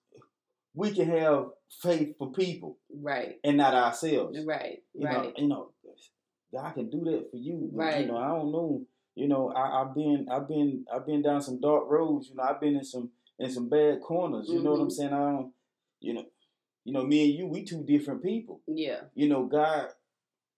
we 0.74 0.92
can 0.92 1.10
have 1.10 1.48
faith 1.82 2.16
for 2.18 2.32
people. 2.32 2.78
Right. 2.94 3.36
And 3.44 3.58
not 3.58 3.74
ourselves. 3.74 4.38
Right. 4.46 4.80
You 4.94 5.06
right. 5.06 5.24
Know, 5.24 5.34
you 5.38 5.48
know, 5.48 5.70
God 6.54 6.74
can 6.74 6.90
do 6.90 7.04
that 7.06 7.30
for 7.32 7.38
you. 7.38 7.70
Right. 7.72 8.02
You 8.02 8.12
know, 8.12 8.18
I 8.18 8.28
don't 8.28 8.52
know. 8.52 8.82
You 9.16 9.28
know, 9.28 9.54
I, 9.56 9.80
have 9.80 9.94
been 9.94 10.28
I've 10.32 10.48
been 10.48 10.86
I've 10.94 11.06
been 11.06 11.22
down 11.22 11.42
some 11.42 11.62
dark 11.62 11.84
roads, 11.88 12.30
you 12.30 12.36
know, 12.36 12.44
I've 12.44 12.60
been 12.60 12.76
in 12.76 12.84
some 12.84 13.12
in 13.38 13.52
some 13.52 13.70
bad 13.70 14.02
corners. 14.02 14.48
You 14.48 14.56
mm-hmm. 14.56 14.64
know 14.64 14.72
what 14.72 14.80
I'm 14.80 14.88
mm-hmm. 14.88 14.92
saying? 14.92 15.14
I 15.14 15.18
don't 15.18 15.54
you 16.00 16.14
know 16.14 16.26
you 16.84 16.92
know, 16.92 17.04
me 17.06 17.24
and 17.24 17.34
you, 17.34 17.48
we 17.48 17.64
two 17.64 17.84
different 17.84 18.24
people. 18.24 18.62
Yeah. 18.68 19.02
You 19.14 19.30
know, 19.30 19.46
God 19.46 19.88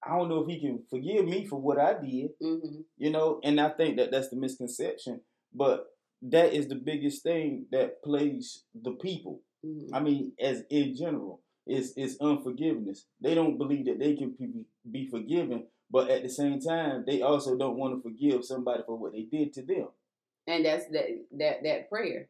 I 0.05 0.17
don't 0.17 0.29
know 0.29 0.41
if 0.41 0.47
he 0.47 0.59
can 0.59 0.83
forgive 0.89 1.25
me 1.25 1.45
for 1.45 1.59
what 1.59 1.79
I 1.79 1.93
did, 1.93 2.29
mm-hmm. 2.41 2.81
you 2.97 3.09
know, 3.09 3.39
and 3.43 3.59
I 3.59 3.69
think 3.69 3.97
that 3.97 4.11
that's 4.11 4.29
the 4.29 4.35
misconception. 4.35 5.21
But 5.53 5.87
that 6.21 6.53
is 6.53 6.67
the 6.67 6.75
biggest 6.75 7.23
thing 7.23 7.65
that 7.71 8.03
plays 8.03 8.63
the 8.79 8.91
people. 8.91 9.41
Mm-hmm. 9.65 9.95
I 9.95 9.99
mean, 9.99 10.31
as 10.39 10.63
in 10.69 10.95
general, 10.95 11.41
it's 11.65 11.91
is 11.97 12.17
unforgiveness. 12.21 13.05
They 13.21 13.33
don't 13.33 13.57
believe 13.57 13.85
that 13.85 13.99
they 13.99 14.15
can 14.15 14.35
be, 14.39 14.65
be 14.89 15.07
forgiven, 15.09 15.65
but 15.89 16.09
at 16.09 16.23
the 16.23 16.29
same 16.29 16.59
time, 16.59 17.03
they 17.07 17.21
also 17.21 17.57
don't 17.57 17.77
want 17.77 17.95
to 17.95 18.01
forgive 18.01 18.45
somebody 18.45 18.83
for 18.85 18.97
what 18.97 19.13
they 19.13 19.23
did 19.23 19.53
to 19.53 19.63
them. 19.63 19.87
And 20.47 20.65
that's 20.65 20.87
that 20.89 21.05
that 21.39 21.63
that 21.63 21.89
prayer. 21.89 22.27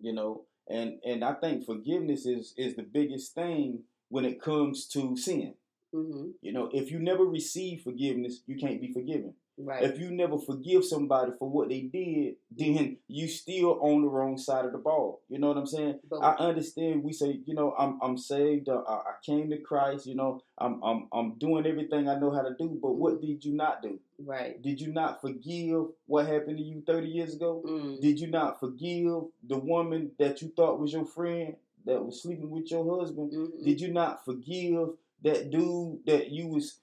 You 0.00 0.12
know, 0.12 0.44
and 0.68 0.98
and 1.04 1.24
I 1.24 1.34
think 1.34 1.64
forgiveness 1.64 2.26
is 2.26 2.52
is 2.56 2.74
the 2.74 2.82
biggest 2.82 3.34
thing 3.34 3.84
when 4.08 4.24
it 4.24 4.40
comes 4.40 4.86
to 4.88 5.16
sin. 5.16 5.54
Mm-hmm. 5.94 6.30
You 6.42 6.52
know, 6.52 6.70
if 6.72 6.90
you 6.90 6.98
never 6.98 7.24
receive 7.24 7.82
forgiveness, 7.82 8.40
you 8.46 8.56
can't 8.56 8.80
be 8.80 8.92
forgiven. 8.92 9.34
Right. 9.56 9.82
If 9.84 9.98
you 10.00 10.10
never 10.10 10.38
forgive 10.38 10.84
somebody 10.84 11.32
for 11.38 11.48
what 11.48 11.68
they 11.68 11.82
did, 11.82 12.34
then 12.50 12.96
you 13.06 13.28
still 13.28 13.78
on 13.80 14.02
the 14.02 14.08
wrong 14.08 14.36
side 14.36 14.64
of 14.64 14.72
the 14.72 14.78
ball. 14.78 15.20
You 15.28 15.38
know 15.38 15.48
what 15.48 15.56
I'm 15.56 15.66
saying? 15.66 16.00
But 16.10 16.20
I 16.20 16.34
understand. 16.36 17.04
We 17.04 17.12
say, 17.12 17.40
you 17.46 17.54
know, 17.54 17.74
I'm 17.78 17.98
I'm 18.02 18.18
saved. 18.18 18.68
Uh, 18.68 18.82
I, 18.88 18.94
I 18.94 19.12
came 19.24 19.50
to 19.50 19.58
Christ. 19.58 20.06
You 20.06 20.16
know, 20.16 20.42
I'm 20.58 20.82
I'm 20.82 21.08
I'm 21.12 21.34
doing 21.38 21.66
everything 21.66 22.08
I 22.08 22.18
know 22.18 22.32
how 22.32 22.42
to 22.42 22.54
do. 22.58 22.78
But 22.82 22.92
what 22.92 23.20
did 23.20 23.44
you 23.44 23.54
not 23.54 23.82
do? 23.82 23.98
right. 24.18 24.60
Did 24.62 24.80
you 24.80 24.92
not 24.92 25.20
forgive 25.20 25.86
what 26.06 26.26
happened 26.26 26.58
to 26.58 26.62
you 26.62 26.82
30 26.86 27.08
years 27.08 27.34
ago? 27.34 27.62
Mm. 27.66 28.00
Did 28.00 28.20
you 28.20 28.28
not 28.28 28.60
forgive 28.60 29.24
the 29.46 29.58
woman 29.58 30.12
that 30.18 30.40
you 30.40 30.52
thought 30.56 30.78
was 30.80 30.92
your 30.92 31.04
friend 31.04 31.56
that 31.84 32.04
was 32.04 32.22
sleeping 32.22 32.50
with 32.50 32.70
your 32.70 32.98
husband? 32.98 33.32
Mhm. 33.32 33.64
Did 33.64 33.80
you 33.80 33.92
not 33.92 34.24
forgive 34.24 34.90
that 35.22 35.50
dude 35.50 36.00
that 36.06 36.30
you 36.30 36.46
was 36.48 36.78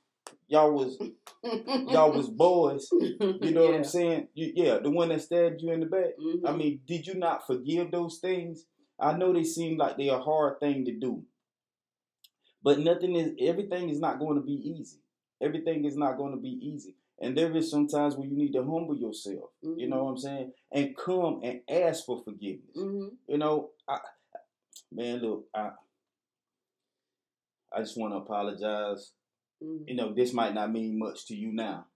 y'all 0.47 0.71
was 0.73 0.97
y'all 1.43 2.13
was 2.13 2.29
boys? 2.45 2.87
You 2.91 3.51
know 3.51 3.65
what 3.65 3.75
I'm 3.75 3.83
saying? 3.83 4.27
You, 4.33 4.51
yeah, 4.55 4.79
the 4.79 4.89
one 4.89 5.09
that 5.09 5.21
stabbed 5.21 5.61
you 5.61 5.71
in 5.71 5.79
the 5.81 5.85
back. 5.85 6.17
Mhm. 6.19 6.47
I 6.47 6.55
mean, 6.55 6.81
did 6.87 7.07
you 7.07 7.15
not 7.15 7.45
forgive 7.47 7.91
those 7.91 8.19
things? 8.19 8.65
I 8.99 9.13
know 9.17 9.33
they 9.33 9.43
seem 9.43 9.77
like 9.77 9.97
they're 9.97 10.15
a 10.15 10.21
hard 10.21 10.59
thing 10.59 10.85
to 10.85 10.91
do. 10.93 11.23
But 12.63 12.79
nothing 12.79 13.15
is 13.15 13.33
everything 13.39 13.89
is 13.89 13.99
not 13.99 14.19
going 14.19 14.35
to 14.35 14.41
be 14.43 14.53
easy. 14.53 14.99
Everything 15.41 15.85
is 15.85 15.97
not 15.97 16.17
going 16.17 16.31
to 16.31 16.39
be 16.39 16.59
easy. 16.61 16.95
And 17.19 17.37
there 17.37 17.55
is 17.55 17.69
some 17.69 17.87
times 17.87 18.15
where 18.15 18.27
you 18.27 18.35
need 18.35 18.53
to 18.53 18.63
humble 18.63 18.95
yourself. 18.97 19.51
You 19.61 19.75
Mhm. 19.75 19.89
know 19.89 20.03
what 20.05 20.11
I'm 20.11 20.17
saying? 20.17 20.53
And 20.71 20.95
come 20.97 21.41
and 21.43 21.61
ask 21.69 22.05
for 22.05 22.23
forgiveness. 22.23 22.75
Mhm. 22.77 23.17
You 23.27 23.37
know, 23.37 23.71
I 23.87 23.99
man, 24.91 25.19
look, 25.19 25.47
I 25.53 25.71
I 27.71 27.79
just 27.79 27.97
want 27.97 28.13
to 28.13 28.17
apologize. 28.17 29.11
Mhm. 29.61 29.87
You 29.87 29.95
know, 29.95 30.13
this 30.13 30.33
might 30.33 30.53
not 30.53 30.71
mean 30.71 30.97
much 30.97 31.25
to 31.27 31.35
you 31.35 31.51
now 31.51 31.87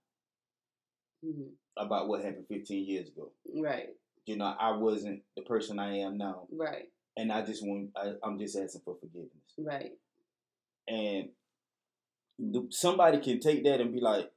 Mhm. 1.24 1.52
about 1.78 2.08
what 2.08 2.24
happened 2.24 2.48
15 2.48 2.86
years 2.86 3.10
ago. 3.10 3.32
Right. 3.54 3.90
You 4.26 4.38
know, 4.38 4.46
I 4.46 4.76
wasn't 4.78 5.24
the 5.36 5.44
person 5.44 5.80
I 5.80 5.98
am 6.00 6.18
now. 6.18 6.48
Right. 6.52 6.92
and 7.18 7.32
I 7.32 7.46
just 7.46 7.66
want 7.66 7.92
I, 7.96 8.14
I'm 8.24 8.38
just 8.38 8.58
asking 8.58 8.82
for 8.82 8.98
forgiveness. 8.98 9.54
Right. 9.58 9.98
And 10.88 11.30
the, 12.38 12.68
somebody 12.70 13.20
can 13.20 13.40
take 13.40 13.64
that 13.64 13.80
and 13.80 13.94
be 13.94 14.02
like, 14.02 14.30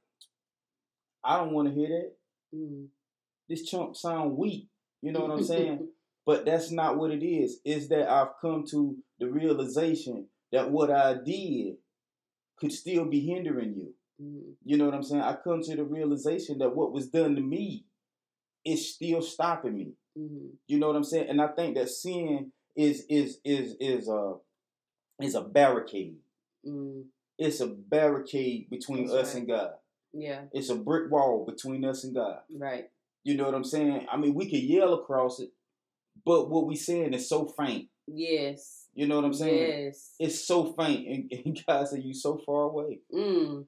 I 1.23 1.37
don't 1.37 1.53
want 1.53 1.67
to 1.67 1.73
hear 1.73 1.89
that. 1.89 2.13
Mm. 2.55 2.87
This 3.49 3.69
chump 3.69 3.97
sound 3.97 4.37
weak. 4.37 4.69
You 5.01 5.11
know 5.11 5.21
what 5.21 5.31
I'm 5.31 5.43
saying? 5.43 5.89
but 6.25 6.45
that's 6.45 6.71
not 6.71 6.97
what 6.97 7.11
it 7.11 7.21
is. 7.25 7.59
Is 7.65 7.89
that 7.89 8.09
I've 8.09 8.39
come 8.41 8.63
to 8.71 8.97
the 9.19 9.27
realization 9.29 10.29
that 10.53 10.71
what 10.71 10.89
I 10.89 11.15
did 11.15 11.77
could 12.59 12.71
still 12.71 13.05
be 13.05 13.21
hindering 13.21 13.73
you. 13.75 13.93
Mhm. 14.21 14.55
You 14.63 14.77
know 14.77 14.85
what 14.85 14.93
I'm 14.93 15.03
saying? 15.03 15.21
I 15.23 15.35
come 15.35 15.61
to 15.63 15.75
the 15.75 15.83
realization 15.83 16.57
that 16.59 16.75
what 16.75 16.91
was 16.91 17.09
done 17.09 17.35
to 17.35 17.41
me 17.41 17.85
is 18.65 18.93
still 18.93 19.21
stopping 19.21 19.75
me. 19.75 19.93
Mhm. 20.17 20.57
You 20.67 20.79
know 20.79 20.87
what 20.87 20.95
I'm 20.95 21.03
saying? 21.03 21.29
And 21.29 21.41
I 21.41 21.47
think 21.47 21.75
that 21.75 21.89
sin 21.89 22.51
is 22.75 23.05
is 23.09 23.39
is 23.43 23.75
is 23.79 24.09
a 24.09 24.35
is 25.21 25.35
a 25.35 25.41
barricade. 25.41 26.17
Mm. 26.65 27.05
It's 27.37 27.61
a 27.61 27.67
barricade 27.67 28.69
between 28.69 29.05
That's 29.07 29.13
us 29.13 29.33
right. 29.33 29.39
and 29.39 29.47
God. 29.47 29.73
Yeah. 30.13 30.45
It's 30.51 30.69
a 30.69 30.75
brick 30.75 31.09
wall 31.11 31.45
between 31.45 31.85
us 31.85 32.03
and 32.03 32.13
God. 32.15 32.41
Right. 32.53 32.89
You 33.23 33.35
know 33.35 33.45
what 33.45 33.53
I'm 33.55 33.63
saying? 33.63 34.07
I 34.11 34.17
mean, 34.17 34.33
we 34.33 34.49
can 34.49 34.59
yell 34.61 34.93
across 34.93 35.39
it, 35.39 35.51
but 36.25 36.49
what 36.49 36.65
we 36.67 36.75
saying 36.75 37.13
is 37.13 37.27
so 37.29 37.45
faint. 37.45 37.89
Yes. 38.07 38.78
You 38.93 39.07
know 39.07 39.15
what 39.15 39.25
I'm 39.25 39.33
saying? 39.33 39.85
Yes. 39.85 40.15
It's 40.19 40.43
so 40.45 40.73
faint, 40.73 41.07
and, 41.07 41.31
and 41.45 41.63
God 41.67 41.87
said 41.87 42.03
you 42.03 42.13
so 42.13 42.37
far 42.45 42.63
away. 42.63 42.99
Mm. 43.13 43.65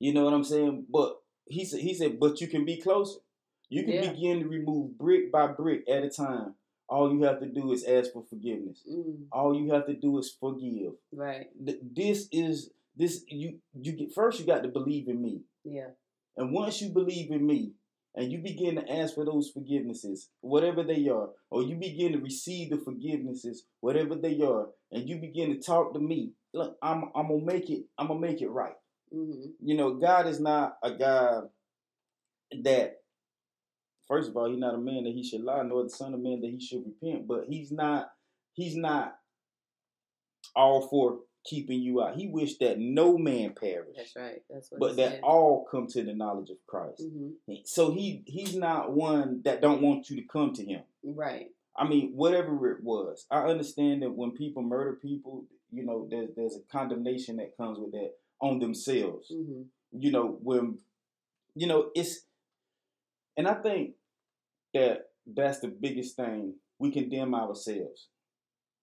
You 0.00 0.12
know 0.12 0.24
what 0.24 0.34
I'm 0.34 0.44
saying? 0.44 0.86
But 0.90 1.16
he 1.46 1.64
said, 1.64 1.80
he 1.80 1.94
said, 1.94 2.18
but 2.20 2.40
you 2.40 2.48
can 2.48 2.64
be 2.64 2.80
closer. 2.80 3.20
You 3.68 3.84
can 3.84 3.94
Yeah. 3.94 4.10
begin 4.12 4.40
to 4.40 4.48
remove 4.48 4.98
brick 4.98 5.32
by 5.32 5.46
brick 5.48 5.88
at 5.88 6.02
a 6.04 6.10
time. 6.10 6.54
All 6.88 7.12
you 7.12 7.22
have 7.22 7.40
to 7.40 7.46
do 7.46 7.72
is 7.72 7.84
ask 7.84 8.12
for 8.12 8.22
forgiveness. 8.28 8.82
Mm. 8.90 9.26
All 9.32 9.58
you 9.58 9.72
have 9.72 9.86
to 9.86 9.94
do 9.94 10.18
is 10.18 10.36
forgive. 10.38 10.92
Right. 11.12 11.46
This 11.58 12.28
is 12.30 12.70
this 12.96 13.24
you 13.28 13.58
you 13.72 13.92
get 13.92 14.12
first. 14.12 14.38
You 14.38 14.46
got 14.46 14.62
to 14.62 14.68
believe 14.68 15.08
in 15.08 15.20
me, 15.22 15.40
Yeah. 15.64 15.88
and 16.36 16.52
once 16.52 16.80
you 16.82 16.90
believe 16.90 17.30
in 17.30 17.44
me, 17.46 17.72
and 18.14 18.30
you 18.30 18.38
begin 18.38 18.76
to 18.76 18.92
ask 18.92 19.14
for 19.14 19.24
those 19.24 19.52
forgivenesses, 19.52 20.28
whatever 20.40 20.82
they 20.82 21.08
are, 21.08 21.30
or 21.50 21.62
you 21.62 21.76
begin 21.76 22.12
to 22.12 22.18
receive 22.18 22.70
the 22.70 22.76
forgivenesses, 22.76 23.58
whatever 23.80 24.14
they 24.14 24.40
are, 24.40 24.68
and 24.92 25.08
you 25.08 25.16
begin 25.16 25.50
to 25.50 25.60
talk 25.60 25.92
to 25.94 26.00
me. 26.00 26.32
Look, 26.52 26.76
I'm 26.82 27.10
I'm 27.14 27.28
gonna 27.28 27.44
make 27.44 27.70
it. 27.70 27.84
I'm 27.98 28.08
gonna 28.08 28.20
make 28.20 28.40
it 28.40 28.50
right. 28.50 28.74
Mm-hmm. 29.12 29.50
You 29.60 29.76
know, 29.76 29.94
God 29.94 30.26
is 30.26 30.40
not 30.40 30.76
a 30.82 30.92
God 30.92 31.48
that. 32.62 32.98
First 34.06 34.28
of 34.28 34.36
all, 34.36 34.50
he's 34.50 34.58
not 34.58 34.74
a 34.74 34.78
man 34.78 35.04
that 35.04 35.14
he 35.14 35.24
should 35.24 35.40
lie, 35.40 35.62
nor 35.62 35.82
the 35.82 35.88
son 35.88 36.12
of 36.12 36.20
man 36.20 36.42
that 36.42 36.50
he 36.50 36.60
should 36.60 36.84
repent. 36.84 37.26
But 37.26 37.46
he's 37.48 37.72
not. 37.72 38.10
He's 38.52 38.76
not 38.76 39.16
all 40.54 40.86
for 40.86 41.18
keeping 41.44 41.80
you 41.80 42.02
out. 42.02 42.16
He 42.16 42.28
wished 42.28 42.60
that 42.60 42.78
no 42.78 43.18
man 43.18 43.54
perish, 43.58 43.96
That's 43.96 44.16
right. 44.16 44.42
That's 44.48 44.70
what. 44.70 44.80
but 44.80 44.96
that 44.96 45.12
said. 45.12 45.20
all 45.22 45.66
come 45.70 45.86
to 45.88 46.02
the 46.02 46.14
knowledge 46.14 46.50
of 46.50 46.56
Christ. 46.66 47.02
Mm-hmm. 47.02 47.54
So 47.64 47.92
he 47.92 48.22
he's 48.26 48.56
not 48.56 48.92
one 48.92 49.42
that 49.44 49.60
don't 49.60 49.82
want 49.82 50.10
you 50.10 50.16
to 50.16 50.26
come 50.26 50.52
to 50.54 50.64
him. 50.64 50.82
Right. 51.02 51.48
I 51.76 51.86
mean, 51.86 52.12
whatever 52.14 52.70
it 52.70 52.82
was, 52.82 53.26
I 53.30 53.42
understand 53.44 54.02
that 54.02 54.14
when 54.14 54.30
people 54.30 54.62
murder 54.62 54.98
people, 55.00 55.44
you 55.70 55.84
know, 55.84 56.06
there's 56.10 56.30
there's 56.36 56.56
a 56.56 56.72
condemnation 56.72 57.36
that 57.36 57.56
comes 57.56 57.78
with 57.78 57.92
that 57.92 58.12
on 58.40 58.58
themselves. 58.58 59.32
Mm-hmm. 59.32 59.62
You 59.98 60.12
know, 60.12 60.38
when 60.40 60.78
you 61.54 61.66
know 61.66 61.90
it's, 61.94 62.22
and 63.36 63.46
I 63.46 63.54
think 63.54 63.92
that 64.72 65.06
that's 65.26 65.60
the 65.60 65.68
biggest 65.68 66.16
thing 66.16 66.54
we 66.78 66.90
condemn 66.90 67.34
ourselves. 67.34 68.08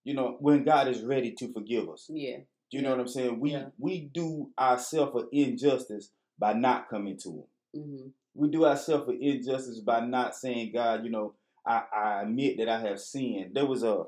You 0.04 0.16
know, 0.16 0.38
when 0.40 0.64
God 0.64 0.88
is 0.88 1.04
ready 1.04 1.32
to 1.38 1.54
forgive 1.54 1.90
us. 1.90 2.08
Yeah. 2.10 2.38
You 2.72 2.82
know 2.82 2.92
what 2.92 3.00
I'm 3.00 3.08
saying? 3.08 3.40
We 3.40 3.52
Yeah. 3.52 3.70
we 3.78 4.02
do 4.14 4.52
ourselves 4.58 5.16
an 5.24 5.28
injustice 5.32 6.12
by 6.40 6.54
not 6.54 6.90
coming 6.90 7.18
to 7.18 7.30
Him. 7.30 7.44
Mm-hmm. 7.76 8.08
We 8.34 8.50
do 8.50 8.66
ourselves 8.66 9.10
an 9.10 9.22
injustice 9.22 9.80
by 9.80 10.00
not 10.06 10.36
saying, 10.36 10.72
God, 10.74 11.04
you 11.04 11.12
know, 11.12 11.34
I, 11.66 11.84
I 11.94 12.22
admit 12.24 12.58
that 12.58 12.70
I 12.70 12.80
have 12.80 13.00
sinned. 13.00 13.54
There 13.54 13.66
was 13.66 13.84
a 13.84 14.06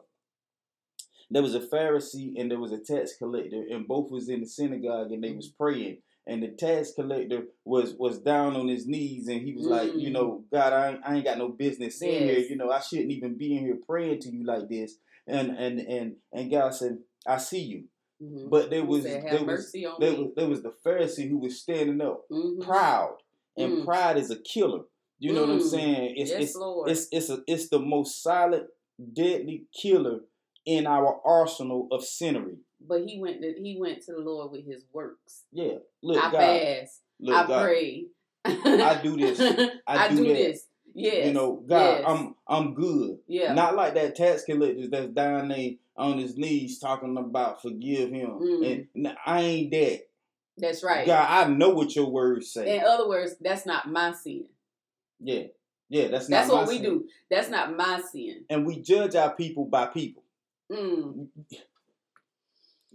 there 1.29 1.41
was 1.41 1.55
a 1.55 1.59
Pharisee 1.59 2.33
and 2.39 2.49
there 2.49 2.59
was 2.59 2.71
a 2.71 2.77
tax 2.77 3.15
collector, 3.17 3.63
and 3.69 3.87
both 3.87 4.11
was 4.11 4.29
in 4.29 4.41
the 4.41 4.45
synagogue 4.47 5.11
and 5.11 5.23
they 5.23 5.31
was 5.31 5.47
praying. 5.49 5.97
And 6.25 6.41
the 6.41 6.49
tax 6.49 6.93
collector 6.93 7.43
was 7.65 7.95
was 7.95 8.19
down 8.19 8.55
on 8.55 8.67
his 8.69 8.87
knees 8.87 9.27
and 9.27 9.41
he 9.41 9.53
was 9.53 9.65
like, 9.65 9.93
you 9.95 10.09
Mm. 10.09 10.13
know, 10.13 10.43
God, 10.51 10.71
I 10.73 10.89
ain't, 10.91 10.99
I 11.05 11.15
ain't 11.15 11.25
got 11.25 11.37
no 11.37 11.49
business 11.49 12.01
in 12.01 12.09
here. 12.27 12.39
You 12.39 12.55
know, 12.55 12.71
I 12.71 12.79
shouldn't 12.79 13.11
even 13.11 13.35
be 13.37 13.57
in 13.57 13.65
here 13.65 13.79
praying 13.85 14.19
to 14.21 14.29
you 14.31 14.45
like 14.45 14.69
this. 14.69 14.95
And 15.27 15.51
and 15.57 15.79
and 15.81 16.15
and 16.31 16.49
God 16.51 16.73
said, 16.75 16.99
I 17.27 17.37
see 17.37 17.61
you. 17.61 17.83
Mm-hmm. 18.23 18.49
But 18.49 18.69
there 18.69 18.85
was 18.85 19.03
said, 19.03 19.23
there 19.29 19.43
was 19.43 19.71
there 19.71 20.13
was 20.15 20.31
there 20.35 20.47
was 20.47 20.61
the 20.61 20.73
Pharisee 20.85 21.29
who 21.29 21.37
was 21.39 21.59
standing 21.59 21.99
up, 22.01 22.25
Mhm. 22.31 22.61
proud, 22.61 23.17
and 23.57 23.71
Mm. 23.79 23.85
pride 23.85 24.17
is 24.17 24.31
a 24.31 24.37
killer. 24.37 24.83
You 25.19 25.33
know 25.33 25.41
what 25.41 25.49
I'm 25.51 25.59
Mm. 25.59 25.69
saying? 25.69 26.13
It's 26.17 26.31
yes, 26.31 26.41
it's 26.43 26.55
Lord. 26.55 26.89
it's 26.89 27.07
it's 27.11 27.29
a, 27.29 27.43
it's 27.47 27.69
the 27.69 27.79
most 27.79 28.21
silent, 28.21 28.67
deadly 29.13 29.65
killer 29.73 30.21
in 30.65 30.87
our 30.87 31.19
arsenal 31.25 31.87
of 31.91 32.01
sinnery. 32.01 32.57
but 32.85 33.05
he 33.07 33.19
went. 33.19 33.41
To, 33.41 33.53
he 33.61 33.77
went 33.79 34.01
to 34.03 34.11
the 34.13 34.19
Lord 34.19 34.51
with 34.51 34.65
his 34.65 34.83
works. 34.93 35.43
Yeah, 35.51 35.75
look, 36.01 36.17
I 36.17 36.31
God, 36.31 36.39
fast. 36.39 37.01
look, 37.19 37.35
I 37.35 37.47
God, 37.47 37.63
pray. 37.63 38.05
I 38.45 38.99
do 39.01 39.15
this. 39.17 39.39
I, 39.87 40.09
do 40.09 40.17
do, 40.17 40.23
that. 40.27 40.33
this. 40.33 40.67
Yes. 40.93 41.27
you 41.27 41.33
know, 41.33 41.55
God, 41.67 41.99
yes. 41.99 42.03
I'm 42.07 42.35
I'm 42.47 42.73
good. 42.75 43.17
Yeah. 43.27 43.53
Not 43.53 43.75
like 43.75 43.95
that 43.95 44.15
tax 44.15 44.43
collector 44.43 44.87
that's 44.87 45.07
down 45.13 45.47
there 45.49 45.71
on 45.97 46.17
his 46.19 46.37
knees 46.37 46.79
talking 46.79 47.17
about 47.17 47.61
forgive 47.61 48.09
him, 48.11 48.29
Mm. 48.39 48.71
and 48.95 49.07
n- 49.07 49.17
I 49.25 49.41
ain't 49.41 49.71
that. 49.71 50.01
That's 50.57 50.83
right. 50.83 51.05
God, 51.05 51.27
I 51.29 51.49
know 51.49 51.69
what 51.69 51.95
your 51.95 52.09
words 52.09 52.51
say. 52.51 52.77
In 52.77 52.83
other 52.85 53.07
words, 53.07 53.35
that's 53.41 53.65
not 53.65 53.89
my 53.91 54.11
sin. 54.13 54.45
yeah, 55.19 55.43
yeah, 55.89 56.07
that's 56.09 56.29
not 56.29 56.37
That's 56.37 56.51
what 56.51 56.67
we 56.67 56.75
sin. 56.75 56.83
do. 56.83 57.07
That's 57.29 57.49
not 57.49 57.75
my 57.75 58.01
sin. 58.11 58.45
and 58.49 58.65
we 58.65 58.77
judge 58.79 59.15
our 59.15 59.35
people 59.35 59.65
by 59.65 59.87
people. 59.87 60.23
Mm. 60.71 61.27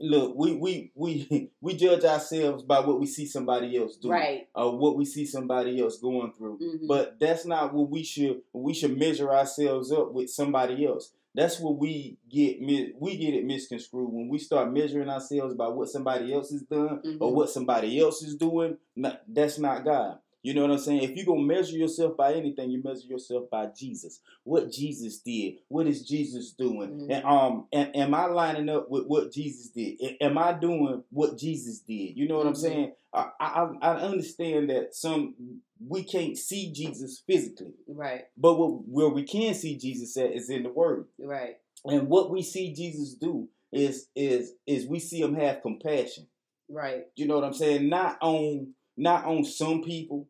Look, 0.01 0.35
we 0.37 0.55
we 0.55 0.93
we 0.95 1.51
we 1.61 1.75
judge 1.75 2.05
ourselves 2.05 2.63
by 2.63 2.81
what 2.81 3.01
we 3.01 3.07
see 3.07 3.27
somebody 3.27 3.77
else 3.77 3.97
do, 3.97 4.11
Right. 4.11 4.49
or 4.55 4.77
what 4.79 4.97
we 4.97 5.05
see 5.05 5.27
somebody 5.27 5.81
else 5.81 5.99
going 5.99 6.33
through. 6.33 6.59
Mhm. 6.59 6.87
But 6.89 7.19
that's 7.19 7.45
not 7.45 7.75
what 7.75 7.91
we 7.91 8.03
should. 8.03 8.43
We 8.53 8.75
should 8.75 8.97
measure 8.99 9.33
ourselves 9.35 9.91
up 9.93 10.13
with 10.13 10.31
somebody 10.31 10.87
else. 10.87 11.13
That's 11.35 11.61
what 11.61 11.79
we 11.79 12.17
get. 12.31 12.59
We 12.99 13.17
get 13.17 13.35
it 13.35 13.45
misconstrued 13.45 14.11
when 14.13 14.29
we 14.29 14.39
start 14.39 14.73
measuring 14.73 15.09
ourselves 15.09 15.55
by 15.55 15.69
what 15.69 15.89
somebody 15.89 16.33
else 16.33 16.51
has 16.51 16.63
done 16.63 17.01
or 17.21 17.31
Mhm. 17.31 17.35
what 17.35 17.51
somebody 17.51 17.99
else 18.01 18.23
is 18.23 18.35
doing. 18.37 18.77
Not, 18.97 19.23
that's 19.29 19.59
not 19.59 19.85
God. 19.85 20.19
You 20.49 20.55
know 20.55 20.63
what 20.63 20.71
I'm 20.71 20.79
saying? 20.79 21.03
If 21.03 21.15
you're 21.15 21.27
gonna 21.27 21.43
measure 21.43 21.77
yourself 21.77 22.17
by 22.17 22.33
anything, 22.33 22.71
you 22.71 22.83
measure 22.83 23.07
yourself 23.07 23.51
by 23.51 23.67
Jesus. 23.79 24.23
What 24.45 24.73
Jesus 24.73 25.19
did. 25.19 25.57
What 25.69 25.87
is 25.87 26.09
Jesus 26.09 26.53
doing? 26.53 27.01
Mhm. 27.01 27.11
And 27.11 27.25
um, 27.27 27.67
and, 27.71 27.95
am 27.95 28.15
I 28.15 28.25
lining 28.29 28.71
up 28.71 28.89
with 28.91 29.05
what 29.07 29.31
Jesus 29.31 29.69
did? 29.69 30.01
Am 30.23 30.39
I 30.39 30.55
doing 30.55 31.05
what 31.11 31.37
Jesus 31.37 31.81
did? 31.81 32.17
You 32.17 32.29
know 32.29 32.39
what 32.39 32.47
I'm 32.47 32.55
Mhm. 32.55 32.57
saying? 32.57 32.93
I, 33.13 33.29
I 33.39 33.69
I 33.83 33.97
understand 34.01 34.71
that 34.71 34.95
some 34.95 35.61
we 35.87 36.03
can't 36.03 36.39
see 36.39 36.73
Jesus 36.73 37.23
physically, 37.27 37.75
Right. 37.87 38.25
but 38.39 38.59
what, 38.59 38.89
where 38.89 39.11
we 39.11 39.25
can 39.25 39.53
see 39.53 39.77
Jesus 39.77 40.17
at 40.17 40.33
is 40.33 40.49
in 40.49 40.63
the 40.63 40.71
Word. 40.71 41.09
Right. 41.19 41.57
And 41.85 42.09
what 42.09 42.31
we 42.31 42.41
see 42.41 42.73
Jesus 42.73 43.13
do 43.17 43.51
is 43.71 44.09
is 44.17 44.55
is 44.67 44.87
we 44.87 44.99
see 44.99 45.21
him 45.21 45.35
have 45.35 45.61
compassion. 45.61 46.27
Right. 46.71 47.05
You 47.17 47.27
know 47.27 47.35
what 47.35 47.45
I'm 47.45 47.53
saying? 47.53 47.91
Not 47.91 48.17
on 48.23 48.73
not 48.97 49.27
on 49.27 49.45
some 49.45 49.83
people, 49.85 50.27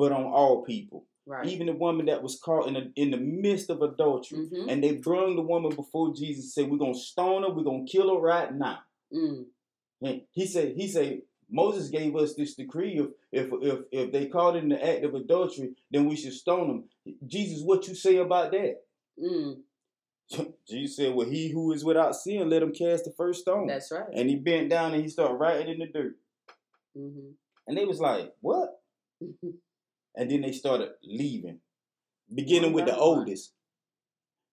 but 0.00 0.12
on 0.12 0.24
all 0.24 0.62
people. 0.64 1.04
Right. 1.26 1.46
Even 1.46 1.66
the 1.66 1.74
woman 1.74 2.06
that 2.06 2.22
was 2.22 2.40
caught 2.40 2.66
in 2.66 2.74
the 2.74 2.90
in 2.96 3.10
the 3.10 3.18
midst 3.18 3.68
of 3.70 3.82
adultery, 3.82 4.46
Mhm. 4.46 4.68
and 4.70 4.82
they 4.82 4.92
brought 4.96 5.36
the 5.36 5.42
woman 5.42 5.74
before 5.76 6.14
Jesus. 6.14 6.44
and 6.44 6.52
Said, 6.52 6.70
"We're 6.70 6.78
gonna 6.84 6.94
stone 6.94 7.42
her. 7.42 7.50
We're 7.54 7.62
gonna 7.70 7.84
kill 7.84 8.08
her 8.14 8.20
right 8.20 8.52
now." 8.54 8.78
Mm. 9.12 9.46
And 10.02 10.22
he 10.32 10.46
said, 10.46 10.74
"He 10.76 10.88
said." 10.88 11.22
Moses 11.52 11.90
gave 11.90 12.14
us 12.14 12.34
this 12.34 12.54
decree 12.54 12.96
of 12.98 13.12
if 13.32 13.48
if 13.70 13.78
if 13.90 14.12
they 14.12 14.26
caught 14.28 14.56
in 14.56 14.68
the 14.68 14.78
act 14.90 15.04
of 15.04 15.14
adultery, 15.14 15.74
then 15.90 16.08
we 16.08 16.14
should 16.16 16.32
stone 16.32 16.68
them. 16.68 16.80
Jesus, 17.26 17.62
what 17.64 17.86
you 17.88 17.94
say 17.96 18.16
about 18.18 18.52
that? 18.52 18.76
Mm. 19.18 19.62
Jesus 20.68 20.96
said, 20.96 21.12
"Well, 21.14 21.28
he 21.28 21.48
who 21.48 21.72
is 21.72 21.84
without 21.84 22.14
sin, 22.14 22.48
let 22.48 22.62
him 22.62 22.72
cast 22.72 23.04
the 23.04 23.10
first 23.12 23.40
stone." 23.42 23.66
That's 23.66 23.90
right. 23.90 24.06
and 24.12 24.30
he 24.30 24.36
bent 24.36 24.70
down 24.70 24.94
and 24.94 25.02
he 25.02 25.08
started 25.08 25.34
writing 25.34 25.68
in 25.74 25.78
the 25.80 25.86
dirt. 25.86 26.16
hmm 26.94 27.32
And 27.66 27.76
they 27.76 27.84
was 27.84 28.00
like, 28.00 28.32
"What?" 28.40 28.80
And 30.16 30.30
then 30.30 30.40
they 30.42 30.52
started 30.52 30.90
leaving, 31.04 31.60
beginning 32.34 32.72
with 32.72 32.86
the 32.86 32.96
oldest. 32.96 33.52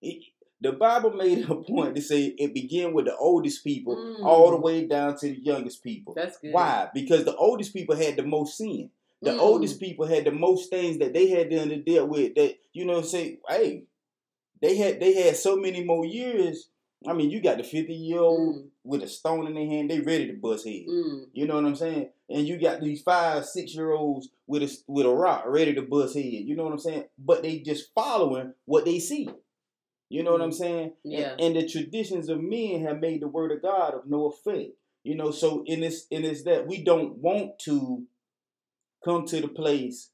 It- 0.02 0.24
the 0.60 0.72
Bible 0.72 1.12
made 1.12 1.44
a 1.50 1.56
point 1.56 1.96
to 1.96 2.02
say 2.02 2.34
it 2.36 2.52
began 2.52 2.92
with 2.92 3.06
the 3.06 3.16
oldest 3.16 3.64
people 3.64 3.96
Mm. 3.96 4.26
all 4.26 4.50
the 4.50 4.58
way 4.58 4.86
down 4.88 5.16
to 5.18 5.28
the 5.28 5.40
youngest 5.40 5.84
people. 5.84 6.16
That's 6.16 6.40
good. 6.40 6.52
Why? 6.52 6.90
Because 6.96 7.26
the 7.26 7.36
oldest 7.36 7.74
people 7.74 7.96
had 7.96 8.16
the 8.16 8.24
most 8.24 8.58
sin. 8.58 8.90
The 9.22 9.32
Mm. 9.32 9.40
oldest 9.40 9.80
people 9.80 10.08
had 10.08 10.26
the 10.26 10.32
most 10.32 10.72
things 10.72 10.98
that 10.98 11.14
they 11.14 11.28
had 11.28 11.52
done 11.52 11.70
to 11.70 11.78
deal 11.78 12.08
with. 12.08 12.34
That 12.36 12.56
you 12.74 12.86
know, 12.86 13.02
say, 13.04 13.38
hey, 13.48 13.84
they 14.62 14.76
had 14.78 15.00
they 15.00 15.14
had 15.14 15.36
so 15.38 15.56
many 15.58 15.84
more 15.84 16.06
years. 16.06 16.70
I 17.08 17.14
mean, 17.14 17.30
you 17.30 17.42
got 17.42 17.58
the 17.58 17.64
fifty 17.64 17.94
year 17.94 18.20
old 18.20 18.56
Mm. 18.56 18.70
with 18.84 19.04
a 19.04 19.08
stone 19.08 19.46
in 19.48 19.54
their 19.54 19.66
hand, 19.66 19.90
they 19.92 20.00
ready 20.00 20.28
to 20.28 20.34
bust 20.34 20.66
head. 20.66 20.86
Mm. 20.90 21.28
You 21.34 21.46
know 21.46 21.56
what 21.56 21.66
I'm 21.66 21.76
saying? 21.76 22.10
And 22.30 22.48
you 22.48 22.58
got 22.60 22.82
these 22.82 23.02
five, 23.04 23.46
six 23.46 23.76
year 23.76 23.92
olds 23.92 24.30
with 24.48 24.64
a 24.64 24.78
with 24.88 25.06
a 25.06 25.10
rock 25.14 25.44
ready 25.48 25.74
to 25.76 25.82
bust 25.84 26.16
head. 26.16 26.24
You 26.24 26.56
know 26.56 26.64
what 26.64 26.74
I'm 26.74 26.80
saying? 26.80 27.06
But 27.20 27.44
they 27.44 27.60
just 27.60 27.94
following 27.94 28.54
what 28.66 28.86
they 28.86 29.00
see. 29.00 29.30
You 30.10 30.24
know 30.24 30.32
what 30.32 30.42
I'm 30.42 30.52
saying? 30.52 30.94
And- 31.04 31.14
Yeah. 31.14 31.36
And, 31.38 31.56
the 31.56 31.68
traditions 31.68 32.30
of 32.30 32.42
men 32.42 32.82
have 32.82 33.00
made 33.00 33.22
the 33.22 33.28
word 33.28 33.52
of 33.52 33.62
God 33.62 33.94
of 33.94 34.08
no 34.08 34.26
effect. 34.28 34.72
You 35.04 35.16
know, 35.16 35.32
so 35.32 35.64
in 35.66 35.82
this 35.82 36.08
in 36.10 36.24
this 36.24 36.44
that 36.44 36.66
we 36.68 36.84
don't 36.84 37.18
want 37.20 37.60
to 37.66 38.06
come 39.06 39.26
to 39.28 39.40
the 39.42 39.48
place 39.48 40.10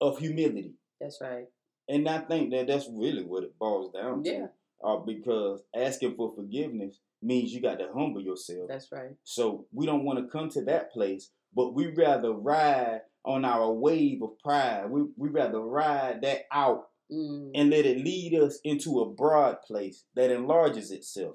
of 0.00 0.18
humility. 0.18 0.74
That's 1.00 1.18
right. 1.20 1.46
And 1.88 2.08
I 2.08 2.18
think 2.20 2.50
that 2.52 2.68
that's 2.68 2.88
really 2.88 3.24
what 3.24 3.42
it 3.42 3.58
boils 3.58 3.92
down 3.92 4.22
to. 4.22 4.30
Yeah. 4.30 4.46
Uh, 4.82 4.96
because 4.96 5.62
asking 5.76 6.14
for 6.16 6.32
forgiveness 6.34 6.98
means 7.22 7.52
you 7.52 7.60
got 7.60 7.78
to 7.78 7.88
humble 7.94 8.22
yourself. 8.22 8.68
That's 8.68 8.90
right. 8.90 9.10
So 9.24 9.66
we 9.72 9.84
don't 9.84 10.04
want 10.04 10.18
to 10.18 10.26
come 10.30 10.48
to 10.50 10.64
that 10.64 10.90
place, 10.92 11.30
but 11.54 11.74
we 11.74 11.88
rather 11.88 12.32
ride 12.32 13.00
on 13.24 13.44
our 13.44 13.70
wave 13.70 14.22
of 14.22 14.38
pride. 14.38 14.90
We 14.90 15.02
we 15.16 15.28
rather 15.28 15.60
ride 15.60 16.22
that 16.22 16.42
out 16.52 16.86
Mm. 17.12 17.50
and 17.56 17.70
let 17.70 17.86
it 17.86 17.98
lead 18.04 18.34
us 18.34 18.60
into 18.62 19.00
a 19.00 19.10
broad 19.10 19.62
place 19.62 20.04
that 20.14 20.30
enlarges 20.30 20.92
itself, 20.92 21.34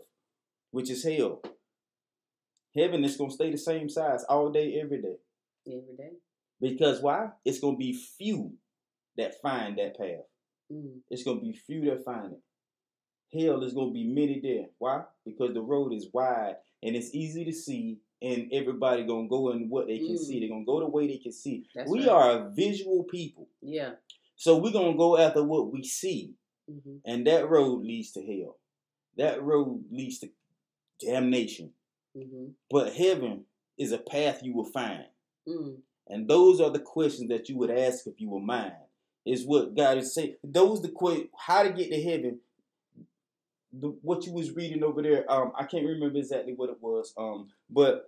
which 0.72 0.90
is 0.90 1.04
hell. 1.04 1.42
Heaven 2.76 3.04
is 3.04 3.18
gonna 3.18 3.32
stay 3.32 3.52
the 3.52 3.58
same 3.58 3.90
size 3.90 4.24
all 4.26 4.50
day, 4.52 4.80
every 4.80 5.02
day. 5.02 5.18
Every 5.68 5.96
day. 5.98 6.12
Because 6.62 7.02
why? 7.02 7.32
It's 7.44 7.60
gonna 7.60 7.78
be 7.78 7.94
few 7.94 8.54
that 9.18 9.42
find 9.42 9.78
that 9.78 9.98
path. 9.98 10.26
Mm. 10.72 11.00
It's 11.10 11.24
gonna 11.24 11.42
be 11.42 11.54
few 11.54 11.82
that 11.90 12.04
find 12.06 12.34
it. 12.34 12.40
Hell 13.34 13.64
is 13.64 13.74
gonna 13.74 13.92
be 13.92 14.06
many 14.06 14.40
there. 14.40 14.68
Why? 14.78 15.04
Because 15.26 15.54
the 15.54 15.62
road 15.62 15.94
is 15.94 16.08
wide 16.14 16.56
and 16.84 16.96
it's 16.96 17.14
easy 17.14 17.44
to 17.46 17.52
see, 17.52 17.98
and 18.22 18.50
everybody 18.54 19.04
gonna 19.04 19.28
go 19.28 19.52
in 19.52 19.70
what 19.70 19.88
they 19.88 19.98
can 20.00 20.16
Mm. 20.16 20.18
see. 20.20 20.40
They're 20.40 20.50
gonna 20.50 20.66
go 20.66 20.80
the 20.80 20.88
way 20.88 21.08
they 21.08 21.18
can 21.18 21.32
see. 21.32 21.66
That's 21.76 21.90
we 21.90 22.00
right. 22.02 22.10
are 22.10 22.32
a 22.48 22.50
visual 22.52 23.04
people, 23.06 23.48
Yeah. 23.62 23.96
so 24.36 24.58
we're 24.58 24.72
gonna 24.72 24.96
go 24.98 25.18
after 25.18 25.44
what 25.44 25.72
we 25.72 25.84
see, 25.84 26.34
hmm 26.70 26.98
and 27.06 27.26
that 27.28 27.50
road 27.50 27.84
leads 27.84 28.12
to 28.14 28.22
hell. 28.26 28.58
That 29.18 29.42
road 29.44 29.86
leads 29.92 30.20
to 30.20 30.30
damnation. 31.00 31.74
hmm 32.16 32.48
But 32.70 32.94
heaven 32.94 33.46
is 33.78 33.92
a 33.92 33.98
path 33.98 34.42
you 34.44 34.54
will 34.54 34.66
find. 34.72 35.06
Mm. 35.48 35.82
And 36.08 36.28
those 36.28 36.62
are 36.62 36.70
the 36.70 36.80
questions 36.80 37.30
that 37.30 37.50
you 37.50 37.58
would 37.58 37.72
ask 37.72 38.08
if 38.08 38.22
you 38.22 38.30
were 38.30 38.40
mine. 38.40 38.72
Is 39.26 39.44
what 39.46 39.74
God 39.76 39.98
is 39.98 40.14
saying. 40.14 40.36
Those 40.44 40.82
the 40.84 40.90
que- 40.90 41.30
how 41.36 41.64
to 41.64 41.72
get 41.74 41.90
to 41.90 42.02
heaven. 42.02 42.40
The, 43.78 43.88
what 44.02 44.26
you 44.26 44.34
was 44.34 44.56
reading 44.56 44.84
over 44.84 45.02
there, 45.02 45.30
um, 45.32 45.52
I 45.58 45.66
can't 45.66 45.86
remember 45.86 46.18
exactly 46.18 46.54
what 46.54 46.70
it 46.70 46.78
was, 46.82 47.14
um, 47.18 47.50
but 47.70 48.06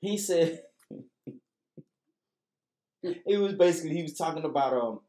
he 0.00 0.18
said 0.18 0.62
it 3.02 3.38
was 3.38 3.54
basically 3.54 3.96
he 3.96 4.02
was 4.02 4.16
talking 4.16 4.44
about 4.44 4.74
um, 4.74 5.00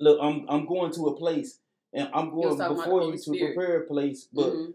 look, 0.00 0.18
I'm 0.22 0.46
I'm 0.48 0.66
going 0.66 0.92
to 0.92 1.06
a 1.08 1.16
place 1.16 1.58
and 1.92 2.08
I'm 2.14 2.30
going 2.30 2.56
talking 2.56 2.60
about 2.60 2.68
the 2.68 2.74
before 2.84 3.02
you 3.04 3.12
to 3.12 3.18
Spirit. 3.18 3.54
prepare 3.54 3.82
a 3.82 3.86
place, 3.86 4.28
but 4.32 4.52
Mhm. 4.52 4.74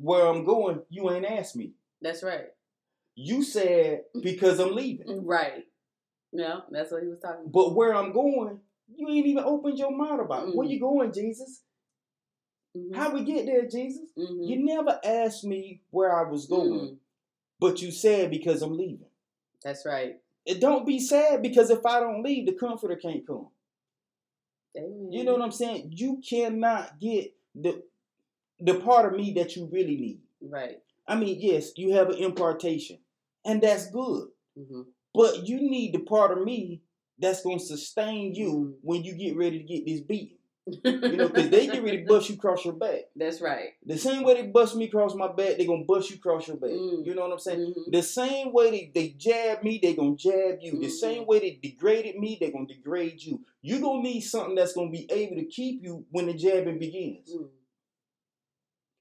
where 0.00 0.26
I'm 0.26 0.44
going, 0.44 0.82
you 0.90 1.10
ain't 1.10 1.24
asked 1.26 1.56
me. 1.56 1.72
That's 2.02 2.22
right. 2.22 2.46
You 3.14 3.42
said 3.42 4.04
because 4.22 4.58
I'm 4.58 4.74
leaving. 4.74 5.06
Right. 5.24 5.64
Yeah, 6.32 6.60
that's 6.70 6.92
what 6.92 7.02
he 7.02 7.08
was 7.08 7.20
talking 7.20 7.46
about. 7.46 7.52
But 7.52 7.74
where 7.74 7.94
I'm 7.94 8.12
going, 8.12 8.60
you 8.94 9.08
ain't 9.08 9.26
even 9.26 9.44
opened 9.44 9.78
your 9.78 9.96
mouth 9.96 10.20
about. 10.20 10.48
it. 10.48 10.54
Where 10.56 10.66
Mm. 10.66 10.70
you 10.70 10.80
going, 10.80 11.12
Jesus? 11.12 11.62
Mhm. 12.76 12.94
How 12.94 13.12
we 13.12 13.24
get 13.24 13.46
there, 13.46 13.66
Jesus? 13.66 14.10
Mhm. 14.16 14.46
You 14.48 14.64
never 14.64 15.00
asked 15.04 15.44
me 15.44 15.82
where 15.90 16.14
I 16.14 16.28
was 16.30 16.46
going, 16.46 16.80
Mm. 16.80 16.98
but 17.58 17.80
you 17.82 17.90
said 17.90 18.30
because 18.30 18.62
I'm 18.62 18.76
leaving. 18.76 19.10
That's 19.62 19.84
right. 19.84 20.20
It 20.44 20.60
don't 20.60 20.86
be 20.86 20.98
sad 21.00 21.42
because 21.42 21.70
if 21.70 21.84
I 21.84 22.00
don't 22.00 22.22
leave, 22.22 22.46
the 22.46 22.52
comforter 22.52 22.96
can't 22.96 23.26
come. 23.26 23.48
Amen. 24.76 25.12
You 25.12 25.24
know 25.24 25.32
what 25.32 25.42
I'm 25.42 25.50
saying? 25.52 25.92
You 25.94 26.18
cannot 26.18 26.98
get 27.00 27.34
the 27.54 27.82
the 28.60 28.80
part 28.80 29.06
of 29.12 29.16
me 29.18 29.32
that 29.34 29.54
you 29.54 29.66
really 29.66 29.96
need. 29.96 30.20
Right. 30.40 30.82
I 31.06 31.14
mean, 31.14 31.38
yes, 31.40 31.72
you 31.76 31.92
have 31.92 32.10
an 32.10 32.16
impartation, 32.16 32.98
and 33.44 33.62
that's 33.62 33.90
good. 33.90 34.28
hmm 34.56 34.82
But 35.14 35.48
you 35.48 35.58
need 35.60 35.92
the 35.94 36.00
part 36.00 36.36
of 36.36 36.44
me 36.44 36.82
that's 37.18 37.42
gonna 37.42 37.58
sustain 37.60 38.34
you 38.34 38.52
Mhm. 38.52 38.78
when 38.82 39.04
you 39.04 39.14
get 39.14 39.36
ready 39.36 39.58
to 39.58 39.64
get 39.64 39.86
this 39.86 40.00
beating. 40.00 40.37
You 40.84 41.16
know, 41.16 41.28
because 41.28 41.50
they 41.50 41.66
get 41.66 41.82
ready 41.82 41.98
to 42.02 42.06
bust 42.08 42.28
you 42.28 42.36
across 42.36 42.64
your 42.64 42.74
back. 42.74 43.02
That's 43.16 43.40
right. 43.40 43.70
The 43.84 43.98
same 43.98 44.22
way 44.24 44.34
they 44.42 44.48
bust 44.48 44.76
me 44.76 44.86
across 44.86 45.14
my 45.14 45.28
back, 45.28 45.56
they 45.56 45.66
gonna 45.66 45.84
bust 45.84 46.10
you 46.10 46.16
across 46.16 46.48
your 46.48 46.56
back. 46.56 46.70
Mm. 46.70 47.06
You 47.06 47.14
know 47.14 47.22
what 47.22 47.32
I'm 47.32 47.38
saying? 47.38 47.74
Mhm. 47.74 47.92
The 47.92 48.02
same 48.02 48.52
way 48.52 48.70
they, 48.70 48.90
they 48.94 49.08
jab 49.10 49.62
me, 49.62 49.78
they 49.82 49.94
gonna 49.94 50.16
jab 50.16 50.58
you. 50.60 50.72
The 50.80 50.86
Mhm. 50.86 50.90
same 50.90 51.26
way 51.26 51.38
they 51.40 51.58
degraded 51.62 52.16
me, 52.18 52.36
they 52.40 52.50
gonna 52.50 52.66
degrade 52.66 53.22
you. 53.22 53.44
You 53.62 53.80
gonna 53.80 54.02
need 54.02 54.20
something 54.20 54.54
that's 54.54 54.72
gonna 54.72 54.90
be 54.90 55.06
able 55.10 55.36
to 55.36 55.44
keep 55.44 55.82
you 55.82 56.04
when 56.10 56.26
the 56.26 56.34
jabbing 56.34 56.78
begins. 56.78 57.34
Mm. 57.34 57.48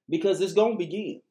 Because 0.09 0.39
it's 0.41 0.53
gonna 0.53 0.77
begin. 0.77 1.21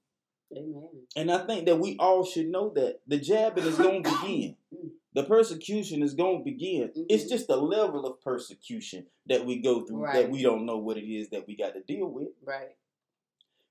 Amen. 0.56 0.88
And 1.16 1.30
I 1.32 1.46
think 1.46 1.66
that 1.66 1.78
we 1.78 1.96
all 1.98 2.24
should 2.24 2.48
know 2.48 2.70
that 2.74 3.00
the 3.06 3.18
jabbing 3.18 3.64
is 3.64 3.76
gonna 3.78 4.02
begin. 4.02 4.56
Mm. 4.74 4.85
The 5.16 5.24
persecution 5.24 6.02
is 6.02 6.12
gonna 6.12 6.40
begin. 6.44 6.92
It's 7.08 7.24
Mhm. 7.24 7.28
just 7.30 7.46
the 7.48 7.56
level 7.56 8.04
of 8.04 8.20
persecution 8.20 9.06
that 9.24 9.46
we 9.46 9.56
go 9.62 9.86
through 9.86 10.02
that 10.12 10.30
we 10.30 10.42
don't 10.42 10.66
know 10.66 10.76
what 10.76 10.98
it 10.98 11.10
is 11.10 11.30
that 11.30 11.46
we 11.46 11.56
got 11.56 11.72
to 11.72 11.82
deal 11.82 12.06
with. 12.06 12.28
Right. 12.42 12.76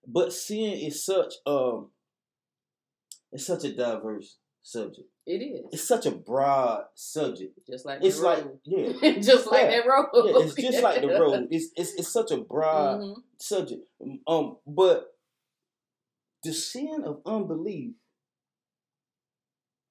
But 0.07 0.33
sin 0.33 0.73
is 0.73 1.05
such 1.05 1.35
um 1.45 1.91
it's 3.31 3.45
such 3.45 3.63
a 3.63 3.71
diverse 3.75 4.39
subject. 4.63 5.07
It 5.27 5.43
is. 5.43 5.65
It's 5.71 5.83
such 5.87 6.07
a 6.07 6.11
broad 6.11 6.87
subject. 6.95 7.59
just 7.67 7.85
like 7.85 8.03
It's 8.03 8.17
the 8.17 8.25
like 8.25 8.43
road. 8.45 8.59
yeah. 8.63 8.91
just 9.19 9.45
like 9.45 9.69
that 9.69 9.85
road. 9.85 10.09
Yeah, 10.25 10.39
it's 10.45 10.55
just 10.59 10.81
like 10.81 11.01
the 11.01 11.09
road. 11.09 11.47
It's 11.51 11.71
it's, 11.75 11.93
it's 11.93 12.11
such 12.11 12.31
a 12.31 12.37
broad 12.37 13.01
Mhm. 13.01 13.23
subject. 13.37 13.87
Um, 14.25 14.57
but 14.65 15.15
the 16.41 16.53
sin 16.53 17.03
of 17.03 17.21
unbelief 17.23 17.93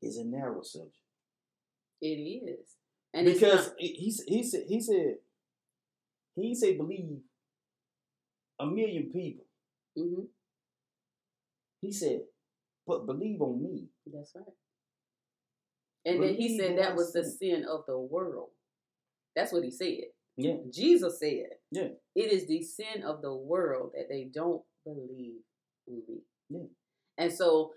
is 0.02 0.16
a 0.16 0.24
narrow 0.24 0.62
subject 0.62 0.96
It 2.00 2.06
is. 2.06 2.68
And 3.12 3.26
because 3.26 3.68
it's 3.78 3.98
he 3.98 4.10
he 4.26 4.36
he 4.36 4.42
said 4.42 4.62
he 4.68 4.80
said 4.80 5.14
he 6.36 6.54
said 6.54 6.78
believe 6.78 7.20
a 8.60 8.66
million 8.66 9.10
people. 9.12 9.44
not, 9.96 10.06
hmm 10.06 10.22
He 11.80 11.92
said, 11.92 12.20
but 12.86 13.06
believe 13.06 13.40
on 13.42 13.62
me. 13.62 13.88
That's 14.12 14.32
right. 14.34 14.44
And 16.06 16.22
then 16.22 16.34
he 16.34 16.58
said 16.58 16.78
that 16.78 16.96
was 16.96 17.12
the 17.12 17.24
sin. 17.24 17.38
sin 17.38 17.64
of 17.68 17.84
the 17.86 17.98
world. 17.98 18.50
That's 19.36 19.52
what 19.52 19.64
he 19.64 19.70
said. 19.70 20.04
Yeah. 20.36 20.56
Jesus 20.72 21.18
said, 21.20 21.46
Yeah. 21.70 21.88
it 22.14 22.32
is 22.32 22.46
the 22.46 22.62
sin 22.62 23.02
of 23.04 23.22
the 23.22 23.34
world 23.34 23.92
that 23.94 24.08
they 24.08 24.24
don't 24.32 24.62
believe 24.84 25.40
in 25.86 26.02
me. 26.08 26.18
Yeah. 26.50 26.66
And 27.18 27.32
so 27.32 27.72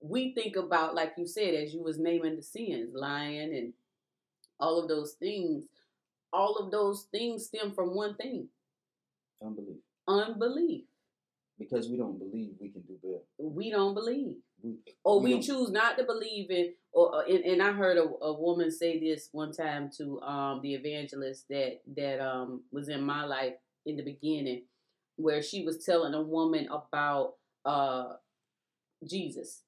we 0.00 0.32
think 0.34 0.56
about, 0.56 0.94
like 0.94 1.12
you 1.18 1.26
said, 1.26 1.54
as 1.54 1.74
you 1.74 1.82
was 1.82 1.98
naming 1.98 2.36
the 2.36 2.42
sins, 2.42 2.90
lying 2.94 3.54
and 3.54 3.72
all 4.58 4.80
of 4.80 4.88
those 4.88 5.12
things, 5.14 5.64
all 6.32 6.56
of 6.56 6.70
those 6.70 7.06
things 7.10 7.46
stem 7.46 7.72
from 7.72 7.94
one 7.94 8.16
thing 8.16 8.48
Unbelief. 9.42 9.78
unbelief. 10.06 10.84
Because 11.58 11.88
we 11.88 11.96
don't 11.98 12.18
believe 12.18 12.52
we 12.60 12.70
can 12.70 12.82
do 12.82 12.94
better. 13.02 13.22
We 13.38 13.70
don't 13.70 13.94
believe. 13.94 14.34
We, 14.62 14.76
or 15.04 15.20
we 15.20 15.34
we 15.36 15.40
choose 15.42 15.70
not 15.70 15.96
to 15.98 16.04
believe 16.04 16.50
in 16.50 16.74
or 16.92 17.14
or- 17.14 17.24
and, 17.24 17.44
and 17.44 17.62
i 17.62 17.72
heard 17.72 17.96
a, 17.96 18.02
a 18.02 18.32
woman 18.38 18.70
say 18.70 19.00
this 19.00 19.30
one 19.32 19.52
time 19.52 19.90
to 19.96 20.20
um 20.20 20.60
the 20.62 20.74
evangelist 20.74 21.48
that 21.48 21.80
that 21.96 22.20
um 22.20 22.62
was 22.70 22.90
in 22.90 23.02
my 23.02 23.24
life 23.24 23.54
in 23.86 23.96
the 23.96 24.02
beginning 24.02 24.64
where 25.16 25.40
she 25.42 25.64
was 25.64 25.82
telling 25.82 26.12
a 26.12 26.20
woman 26.20 26.68
about 26.70 27.36
uh 27.64 28.12
jesus 29.08 29.62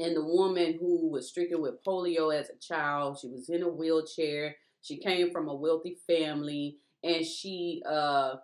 and 0.00 0.16
the 0.16 0.24
woman 0.24 0.78
who 0.80 1.08
was 1.10 1.28
stricken 1.28 1.60
with 1.60 1.84
polio 1.84 2.34
as 2.34 2.48
a 2.50 2.56
child 2.56 3.18
she 3.20 3.28
was 3.28 3.48
in 3.48 3.62
a 3.62 3.68
wheelchair. 3.68 4.56
She 4.82 4.96
came 4.96 5.30
from 5.30 5.48
a 5.48 5.54
wealthy 5.54 5.96
family 6.06 6.78
and 7.04 7.24
she 7.24 7.82
uh 7.88 8.36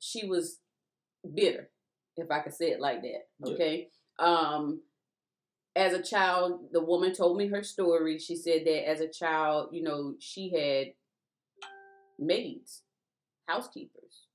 she 0.00 0.26
was 0.26 0.58
bitter 1.34 1.70
if 2.16 2.30
i 2.30 2.40
could 2.40 2.54
say 2.54 2.70
it 2.70 2.80
like 2.80 3.02
that 3.02 3.28
Yeah. 3.44 3.52
okay? 3.54 3.88
Um 4.18 4.82
as 5.76 5.92
a 5.92 6.02
child 6.02 6.70
the 6.72 6.80
woman 6.82 7.14
told 7.14 7.36
me 7.38 7.46
her 7.48 7.62
story. 7.62 8.18
She 8.18 8.34
said 8.36 8.64
that 8.66 8.88
as 8.88 9.00
a 9.00 9.08
child 9.08 9.70
you 9.72 9.82
know 9.84 10.14
she 10.18 10.50
had 10.50 10.94
maids 12.18 12.82
housekeepers 13.46 14.26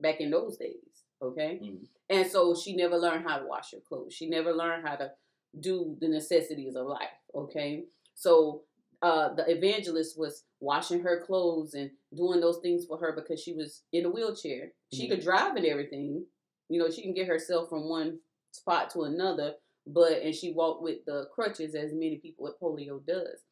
back 0.00 0.20
in 0.20 0.30
those 0.30 0.56
days 0.56 1.04
okay? 1.22 1.58
Mhm. 1.62 1.86
and 2.08 2.30
so 2.30 2.54
she 2.54 2.74
never 2.76 2.96
learned 2.98 3.24
how 3.26 3.38
to 3.38 3.46
wash 3.46 3.72
her 3.72 3.80
clothes. 3.80 4.14
She 4.14 4.28
never 4.28 4.52
learned 4.52 4.86
how 4.86 4.96
to 4.96 5.12
do 5.58 5.96
the 6.00 6.08
necessities 6.08 6.76
of 6.76 6.86
life 6.86 7.08
okay 7.34 7.84
so 8.14 8.62
uh, 9.02 9.32
the 9.34 9.50
evangelist 9.50 10.18
was 10.18 10.44
washing 10.60 11.00
her 11.00 11.22
clothes 11.24 11.72
and 11.72 11.90
doing 12.14 12.38
those 12.38 12.58
things 12.58 12.84
for 12.84 12.98
her 12.98 13.12
because 13.14 13.40
she 13.42 13.54
was 13.54 13.82
in 13.92 14.04
a 14.04 14.10
wheelchair. 14.10 14.72
She 14.92 15.06
Mhm. 15.06 15.10
could 15.10 15.20
drive 15.22 15.56
and 15.56 15.64
everything. 15.64 16.26
You 16.68 16.78
know, 16.78 16.90
she 16.90 17.00
can 17.00 17.14
get 17.14 17.26
herself 17.26 17.70
from 17.70 17.88
one 17.88 18.20
spot 18.50 18.90
to 18.90 19.04
another, 19.04 19.56
but 19.86 20.20
and 20.20 20.34
she 20.34 20.52
walked 20.52 20.82
with 20.82 21.02
the 21.06 21.26
crutches 21.32 21.74
as 21.74 21.94
many 21.94 22.18
people 22.18 22.44
with 22.44 22.60
polio 22.60 23.04
does. 23.06 23.42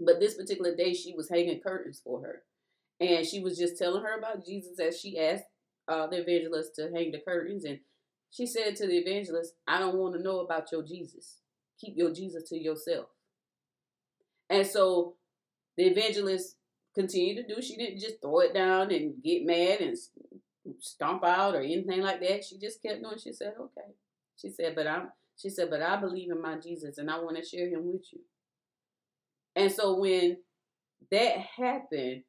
But 0.00 0.18
this 0.18 0.34
particular 0.34 0.74
day 0.74 0.94
she 0.94 1.14
was 1.14 1.28
hanging 1.28 1.60
curtains 1.60 2.00
for 2.00 2.22
her. 2.22 2.44
And 3.00 3.26
she 3.26 3.40
was 3.40 3.58
just 3.58 3.76
telling 3.76 4.02
her 4.02 4.16
about 4.18 4.46
Jesus 4.46 4.78
as 4.80 4.98
she 4.98 5.18
asked 5.18 5.44
uh, 5.88 6.06
the 6.06 6.22
evangelist 6.22 6.74
to 6.76 6.90
hang 6.90 7.10
the 7.12 7.20
curtains 7.20 7.66
and 7.66 7.80
she 8.30 8.46
said 8.46 8.76
to 8.76 8.86
the 8.86 8.98
evangelist, 8.98 9.54
I 9.66 9.78
don't 9.78 9.96
want 9.96 10.14
to 10.14 10.22
know 10.22 10.40
about 10.40 10.70
your 10.72 10.82
Jesus. 10.82 11.38
Keep 11.80 11.96
your 11.96 12.12
Jesus 12.12 12.48
to 12.48 12.58
yourself. 12.58 13.06
And 14.48 14.66
so 14.66 15.16
the 15.76 15.84
evangelist 15.84 16.56
continued 16.94 17.36
to 17.46 17.54
do. 17.54 17.62
She 17.62 17.76
didn't 17.76 18.00
just 18.00 18.20
throw 18.20 18.40
it 18.40 18.54
down 18.54 18.92
and 18.92 19.22
get 19.22 19.46
mad 19.46 19.80
and 19.80 19.96
stomp 20.80 21.24
out 21.24 21.54
or 21.54 21.60
anything 21.60 22.02
like 22.02 22.20
that. 22.20 22.44
She 22.44 22.58
just 22.58 22.82
kept 22.82 23.02
doing. 23.02 23.18
She 23.18 23.32
said, 23.32 23.54
"Okay." 23.58 23.94
She 24.36 24.50
said, 24.50 24.74
"But 24.74 24.86
I'm." 24.86 25.12
She 25.36 25.48
said, 25.48 25.70
"But 25.70 25.82
I 25.82 25.96
believe 25.96 26.30
in 26.30 26.40
my 26.40 26.58
Jesus, 26.58 26.98
and 26.98 27.10
I 27.10 27.18
want 27.20 27.36
to 27.36 27.44
share 27.44 27.68
Him 27.68 27.90
with 27.92 28.12
you." 28.12 28.20
And 29.56 29.72
so 29.72 29.98
when 29.98 30.42
that 31.10 31.38
happened, 31.38 32.24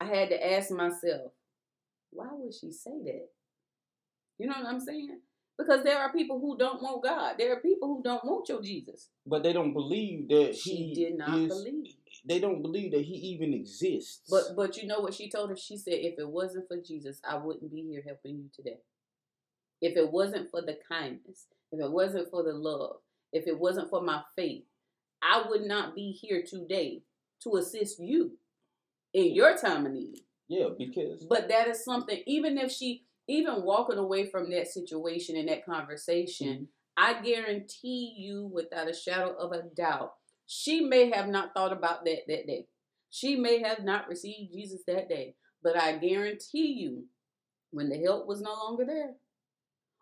I 0.00 0.04
had 0.04 0.28
to 0.30 0.52
ask 0.52 0.70
myself, 0.70 1.32
"Why 2.10 2.28
would 2.32 2.54
she 2.54 2.70
say 2.70 3.02
that?" 3.04 3.28
You 4.42 4.48
know 4.48 4.56
what 4.60 4.66
I'm 4.74 4.80
saying? 4.80 5.20
Because 5.56 5.84
there 5.84 5.98
are 5.98 6.12
people 6.12 6.40
who 6.40 6.58
don't 6.58 6.82
want 6.82 7.04
God. 7.04 7.36
There 7.38 7.52
are 7.52 7.60
people 7.60 7.86
who 7.86 8.02
don't 8.02 8.24
want 8.24 8.48
your 8.48 8.60
Jesus. 8.60 9.08
But 9.24 9.44
they 9.44 9.52
don't 9.52 9.72
believe 9.72 10.28
that 10.30 10.56
She 10.56 10.74
he 10.74 10.94
did 10.94 11.18
not 11.18 11.38
is, 11.38 11.48
believe. 11.48 11.94
They 12.24 12.40
don't 12.40 12.60
believe 12.60 12.90
that 12.92 13.02
he 13.02 13.14
even 13.14 13.54
exists. 13.54 14.22
But 14.28 14.56
but 14.56 14.76
you 14.76 14.88
know 14.88 14.98
what 14.98 15.14
she 15.14 15.30
told 15.30 15.50
her? 15.50 15.56
She 15.56 15.76
said, 15.76 15.94
if 15.94 16.18
it 16.18 16.28
wasn't 16.28 16.66
for 16.66 16.78
Jesus, 16.80 17.20
I 17.28 17.36
wouldn't 17.36 17.70
be 17.70 17.82
here 17.82 18.02
helping 18.04 18.36
you 18.36 18.48
today. 18.54 18.78
If 19.80 19.96
it 19.96 20.10
wasn't 20.10 20.50
for 20.50 20.60
the 20.60 20.76
kindness, 20.88 21.46
if 21.70 21.80
it 21.80 21.90
wasn't 21.92 22.28
for 22.30 22.42
the 22.42 22.52
love, 22.52 22.96
if 23.32 23.46
it 23.46 23.58
wasn't 23.58 23.90
for 23.90 24.02
my 24.02 24.22
faith, 24.34 24.64
I 25.22 25.44
would 25.48 25.62
not 25.62 25.94
be 25.94 26.10
here 26.10 26.42
today 26.44 27.02
to 27.44 27.56
assist 27.56 28.00
you 28.00 28.32
in 29.14 29.34
your 29.34 29.56
time 29.56 29.86
of 29.86 29.92
need. 29.92 30.18
yeah, 30.48 30.68
because 30.76 31.24
But 31.24 31.48
that 31.48 31.68
is 31.68 31.84
something, 31.84 32.20
even 32.26 32.58
if 32.58 32.72
she, 32.72 33.04
even 33.28 33.62
walking 33.62 33.98
away 33.98 34.26
from 34.26 34.50
that 34.50 34.68
situation 34.68 35.36
and 35.36 35.48
that 35.48 35.64
conversation, 35.64 36.48
mm-hmm. 36.48 36.64
I 36.96 37.22
guarantee 37.22 38.14
you, 38.16 38.50
without 38.52 38.90
a 38.90 38.94
shadow 38.94 39.34
of 39.38 39.52
a 39.52 39.62
doubt, 39.74 40.14
she 40.46 40.80
may 40.80 41.10
have 41.10 41.28
not 41.28 41.54
thought 41.54 41.72
about 41.72 42.04
that 42.04 42.26
that 42.28 42.46
day. 42.46 42.66
She 43.10 43.36
may 43.36 43.62
have 43.62 43.84
not 43.84 44.08
received 44.08 44.52
Jesus 44.52 44.82
that 44.86 45.08
day. 45.08 45.36
But 45.62 45.80
I 45.80 45.96
guarantee 45.96 46.72
you, 46.78 47.04
when 47.70 47.88
the 47.88 47.98
help 47.98 48.26
was 48.26 48.40
no 48.40 48.52
longer 48.52 48.84
there, 48.84 49.14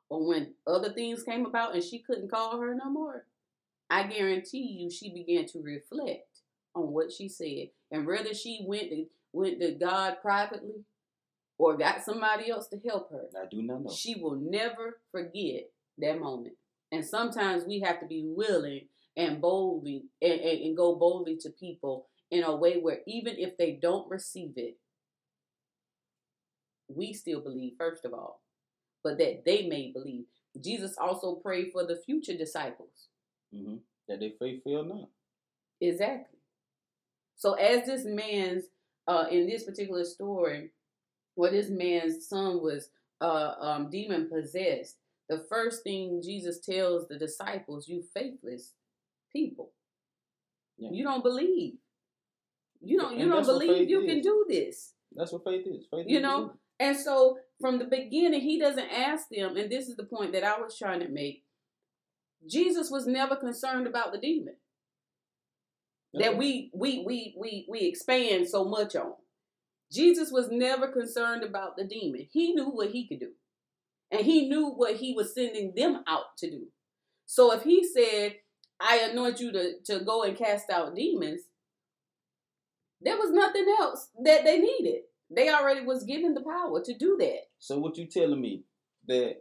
or 0.09 0.27
when 0.27 0.55
other 0.67 0.93
things 0.93 1.23
came 1.23 1.47
about 1.47 1.75
and 1.75 1.85
she 1.85 2.01
couldn't 2.01 2.31
call 2.31 2.59
her 2.61 2.75
no 2.75 2.91
more, 2.91 3.27
I 3.89 4.05
guarantee 4.05 4.79
you 4.81 4.91
she 4.91 5.13
began 5.13 5.47
to 5.49 5.61
reflect 5.63 6.41
on 6.75 6.93
what 6.93 7.13
she 7.13 7.29
said. 7.29 7.71
And 7.91 8.07
whether 8.07 8.35
she 8.35 8.65
went 8.67 8.91
to, 8.91 9.07
went 9.33 9.61
to 9.61 9.73
God 9.73 10.17
privately 10.23 10.85
or 11.61 11.77
got 11.77 12.03
somebody 12.03 12.51
else 12.51 12.69
to 12.69 12.79
help 12.89 13.11
her, 13.13 13.25
I 13.39 13.45
do 13.51 13.61
not 13.61 13.83
know. 13.83 13.91
she 13.91 14.15
will 14.15 14.37
never 14.37 14.99
forget 15.13 15.69
that 15.99 16.19
moment. 16.19 16.55
And 16.91 17.05
sometimes 17.05 17.65
we 17.67 17.81
have 17.81 18.01
to 18.01 18.07
be 18.07 18.25
willing 18.27 18.87
and 19.15 19.43
boldly 19.43 20.05
and, 20.23 20.41
and, 20.41 20.61
and 20.63 20.77
go 20.77 20.95
boldly 20.97 21.37
to 21.43 21.51
people 21.51 22.07
in 22.31 22.45
a 22.45 22.57
way 22.57 22.79
where 22.81 23.01
even 23.07 23.35
if 23.37 23.59
they 23.59 23.73
don't 23.73 24.09
receive 24.11 24.53
it, 24.57 24.79
we 26.89 27.13
still 27.13 27.41
believe, 27.43 27.75
first 27.79 28.07
of 28.07 28.15
all, 28.15 28.41
but 29.05 29.19
that 29.19 29.45
they 29.45 29.67
may 29.69 29.93
believe. 29.93 30.25
Jesus 30.59 30.97
also 30.99 31.35
prayed 31.35 31.73
for 31.73 31.85
the 31.87 32.01
future 32.07 32.37
disciples. 32.37 33.09
hmm 33.53 33.77
That 34.09 34.21
their 34.21 34.31
faith 34.39 34.65
fail 34.65 34.85
not. 34.85 35.11
Exactly. 35.81 36.39
So 37.37 37.53
as 37.53 37.85
this 37.85 38.05
man's 38.07 38.65
uh 39.07 39.27
in 39.31 39.47
this 39.47 39.65
particular 39.65 40.05
story, 40.05 40.71
where 41.35 41.51
this 41.51 41.71
man's 41.71 42.29
son 42.29 42.63
was 42.63 42.91
uh 43.21 43.55
um 43.61 43.91
demon 43.91 44.29
possessed, 44.29 44.97
the 45.29 45.45
first 45.49 45.83
thing 45.83 46.21
Jesus 46.25 46.59
tells 46.61 47.09
the 47.09 47.19
disciples, 47.19 47.89
you 47.89 48.03
faithless 48.15 48.73
people. 49.33 49.73
Yeah. 50.79 50.91
You 50.93 51.05
don't 51.05 51.23
believe. 51.23 51.75
You 52.83 52.99
don't 52.99 53.17
you 53.17 53.23
And 53.25 53.31
don't 53.33 53.47
believe 53.47 53.79
faith 53.79 53.89
you 53.89 54.07
can 54.07 54.21
do 54.21 54.47
this. 54.49 54.95
That's 55.15 55.33
what 55.33 55.45
faith 55.45 55.67
is. 55.67 55.87
Faith 55.91 56.07
You 56.09 56.19
is 56.19 56.23
know, 56.23 56.37
believing. 56.37 56.59
And 56.81 56.97
so 56.97 57.39
from 57.61 57.79
the 57.79 57.85
beginning, 57.85 58.41
he 58.41 58.59
doesn't 58.59 58.89
ask 58.91 59.29
them, 59.29 59.57
and 59.57 59.71
this 59.71 59.89
is 59.89 59.97
the 59.97 60.05
point 60.05 60.33
that 60.33 60.45
I 60.45 60.59
was 60.59 60.79
trying 60.79 61.01
to 61.01 61.09
make. 61.09 61.45
Jesus 62.49 62.91
was 62.91 63.07
never 63.07 63.37
concerned 63.37 63.87
about 63.87 64.13
the 64.13 64.19
demon 64.19 64.55
that 66.15 66.37
we 66.37 66.71
we 66.75 67.05
we 67.07 67.35
we 67.39 67.67
we 67.69 67.81
expand 67.81 68.49
so 68.49 68.65
much 68.65 68.97
on. 68.97 69.13
Jesus 69.93 70.31
was 70.31 70.49
never 70.51 70.89
concerned 70.89 71.43
about 71.43 71.77
the 71.77 71.85
demon. 71.85 72.29
He 72.31 72.53
knew 72.55 72.67
what 72.71 72.91
he 72.91 73.07
could 73.09 73.21
do. 73.21 73.33
And 74.11 74.23
he 74.25 74.49
knew 74.49 74.71
what 74.71 74.97
he 74.97 75.15
was 75.15 75.35
sending 75.35 75.73
them 75.75 76.03
out 76.07 76.37
to 76.39 76.51
do. 76.51 76.67
So 77.27 77.53
if 77.53 77.63
he 77.63 77.85
said, 77.87 78.37
I 78.81 78.99
anoint 79.11 79.41
you 79.41 79.53
to, 79.53 79.75
to 79.85 80.05
go 80.05 80.23
and 80.25 80.37
cast 80.37 80.71
out 80.71 80.95
demons, 80.95 81.43
there 83.01 83.17
was 83.17 83.31
nothing 83.31 83.67
else 83.81 84.09
that 84.25 84.45
they 84.45 84.59
needed. 84.59 85.03
They 85.31 85.49
already 85.49 85.83
was 85.87 86.05
given 86.05 86.35
the 86.35 86.41
power 86.43 86.83
to 86.85 86.95
do 86.99 87.17
that. 87.21 87.43
So 87.59 87.79
what 87.79 87.97
you 87.97 88.07
telling 88.07 88.41
me 88.41 88.65
that 89.07 89.37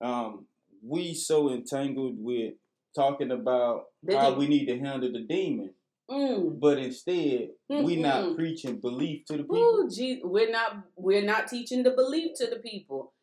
um 0.00 0.46
we 0.82 1.14
so 1.14 1.50
entangled 1.52 2.16
with 2.18 2.54
talking 2.94 3.30
about 3.30 3.84
That 4.02 4.16
how 4.16 4.30
they- 4.30 4.36
we 4.38 4.48
need 4.48 4.66
to 4.66 4.78
handle 4.78 5.12
the 5.12 5.20
demon, 5.20 5.74
Mm. 6.10 6.60
but 6.60 6.76
instead 6.78 7.48
we're 7.66 7.98
not 7.98 8.36
preaching 8.36 8.78
belief 8.78 9.24
to 9.24 9.38
the 9.38 9.42
people. 9.44 9.56
Ooh, 9.56 9.90
gee, 9.90 10.20
we're 10.22 10.50
not 10.50 10.84
we're 10.96 11.24
not 11.24 11.48
teaching 11.48 11.82
the 11.82 11.92
belief 11.92 12.32
to 12.36 12.46
the 12.46 12.56
people. 12.56 13.14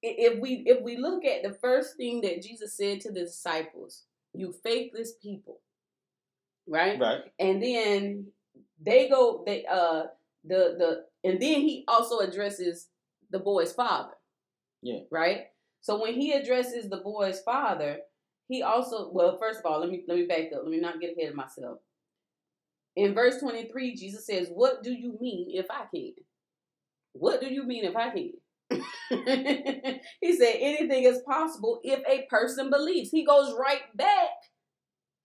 If 0.00 0.38
we 0.38 0.62
if 0.64 0.80
we 0.82 0.96
look 0.96 1.24
at 1.24 1.42
the 1.42 1.54
first 1.54 1.96
thing 1.96 2.20
that 2.20 2.40
Jesus 2.40 2.76
said 2.76 3.00
to 3.00 3.12
the 3.12 3.22
disciples, 3.22 4.04
"You 4.32 4.54
faithless 4.62 5.14
people," 5.20 5.60
right? 6.68 7.00
Right. 7.00 7.22
And 7.40 7.60
then 7.60 8.28
they 8.80 9.08
go 9.08 9.42
they 9.44 9.66
uh 9.66 10.04
the 10.44 10.76
the 10.78 11.04
and 11.24 11.40
then 11.40 11.60
he 11.62 11.84
also 11.88 12.20
addresses 12.20 12.88
the 13.30 13.40
boy's 13.40 13.72
father. 13.72 14.14
Yeah. 14.82 15.00
Right. 15.10 15.46
So 15.80 16.00
when 16.00 16.14
he 16.14 16.32
addresses 16.32 16.88
the 16.88 16.98
boy's 16.98 17.40
father, 17.40 17.98
he 18.48 18.62
also 18.62 19.10
well 19.10 19.36
first 19.36 19.58
of 19.58 19.66
all 19.66 19.80
let 19.80 19.90
me 19.90 20.04
let 20.06 20.16
me 20.16 20.26
back 20.26 20.52
up. 20.54 20.62
Let 20.62 20.70
me 20.70 20.80
not 20.80 21.00
get 21.00 21.16
ahead 21.18 21.30
of 21.30 21.36
myself. 21.36 21.78
In 23.00 23.14
verse 23.14 23.38
23, 23.38 23.96
Jesus 23.96 24.26
says, 24.26 24.48
What 24.52 24.82
do 24.82 24.92
you 24.92 25.16
mean 25.22 25.46
if 25.52 25.64
I 25.70 25.86
can? 25.94 26.12
What 27.14 27.40
do 27.40 27.46
you 27.46 27.64
mean 27.64 27.86
if 27.86 27.96
I 27.96 28.10
can? 28.10 28.32
he 30.20 30.36
said, 30.36 30.56
Anything 30.60 31.04
is 31.04 31.22
possible 31.26 31.80
if 31.82 32.00
a 32.06 32.26
person 32.28 32.68
believes. 32.68 33.10
He 33.10 33.24
goes 33.24 33.54
right 33.58 33.80
back 33.94 34.28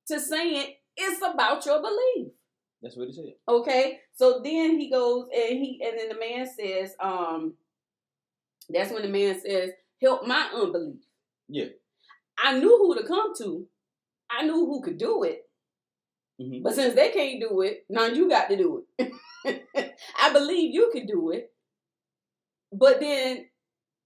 to 0.07 0.21
saying, 0.21 0.75
It's 0.95 1.21
about 1.21 1.65
your 1.65 1.81
belief. 1.81 2.31
That's 2.81 2.95
what 2.95 3.09
he 3.09 3.13
said. 3.13 3.33
Okay. 3.45 3.99
So 4.13 4.39
then 4.41 4.79
he 4.79 4.89
goes 4.89 5.27
and 5.35 5.59
he 5.59 5.81
and 5.85 5.99
then 5.99 6.07
the 6.07 6.17
man 6.17 6.47
says, 6.47 6.95
um, 7.01 7.55
that's 8.69 8.93
when 8.93 9.01
the 9.01 9.09
man 9.09 9.37
says, 9.45 9.71
Help 10.01 10.25
my 10.25 10.49
unbelief. 10.55 11.01
Yeah. 11.49 11.65
I 12.37 12.57
knew 12.57 12.77
who 12.77 12.95
to 12.95 13.05
come 13.05 13.33
to. 13.39 13.67
I 14.31 14.45
knew 14.45 14.65
who 14.65 14.81
could 14.81 14.97
do 14.97 15.23
it. 15.23 15.44
Mhm. 16.39 16.63
But 16.63 16.75
since 16.75 16.95
they 16.95 17.11
can't 17.11 17.39
do 17.39 17.61
it, 17.61 17.85
now 17.89 18.05
you 18.05 18.27
got 18.29 18.49
to 18.49 18.57
do 18.57 18.85
it. 18.99 19.13
I 20.19 20.33
believe 20.33 20.73
you 20.73 20.89
can 20.93 21.05
do 21.05 21.31
it. 21.31 21.53
But 22.71 22.99
then 22.99 23.45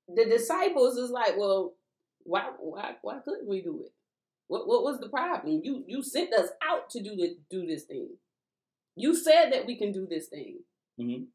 the 0.08 0.26
disciples 0.26 0.98
is 0.98 1.12
like, 1.12 1.38
well, 1.38 1.76
why 2.24 2.52
why 2.60 2.96
why 3.02 3.20
couldn't 3.26 3.48
we 3.50 3.62
do 3.62 3.84
it? 3.86 3.94
What 4.48 4.68
what 4.68 4.84
was 4.84 5.00
the 5.00 5.10
problem? 5.10 5.62
You 5.64 5.84
you 5.88 6.04
sent 6.04 6.34
us 6.34 6.50
out 6.68 6.90
to 6.92 7.04
do 7.04 7.16
the, 7.16 7.38
do 7.50 7.66
this 7.68 7.86
thing. 7.86 8.10
You 8.96 9.16
said 9.16 9.52
that 9.52 9.66
we 9.68 9.78
can 9.78 9.92
do 9.94 10.08
this 10.08 10.28
thing. 10.30 10.60
Mhm. 11.00 11.28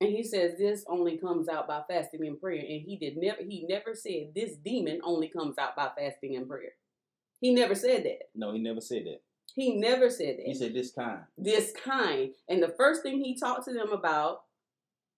And 0.00 0.10
he 0.10 0.22
says 0.24 0.58
this 0.58 0.84
only 0.88 1.16
comes 1.16 1.48
out 1.48 1.68
by 1.68 1.82
fasting 1.88 2.26
and 2.26 2.40
prayer. 2.40 2.60
And 2.60 2.82
he 2.82 2.96
did 2.96 3.16
never 3.16 3.42
he 3.42 3.64
never 3.68 3.94
said 3.94 4.32
this 4.34 4.56
demon 4.56 5.00
only 5.04 5.28
comes 5.28 5.58
out 5.58 5.76
by 5.76 5.90
fasting 5.96 6.36
and 6.36 6.48
prayer. 6.48 6.72
He 7.42 7.52
never 7.52 7.74
said 7.74 8.04
that. 8.04 8.30
No, 8.36 8.52
he 8.52 8.60
never 8.60 8.80
said 8.80 9.04
that. 9.04 9.20
He 9.56 9.74
never 9.74 10.08
said 10.08 10.38
that. 10.38 10.46
He 10.46 10.54
said 10.54 10.72
this 10.72 10.92
kind. 10.92 11.24
this 11.36 11.72
kind. 11.72 12.30
And 12.48 12.62
the 12.62 12.68
first 12.68 13.02
thing 13.02 13.18
he 13.18 13.36
talked 13.36 13.64
to 13.64 13.72
them 13.74 13.92
about 13.92 14.44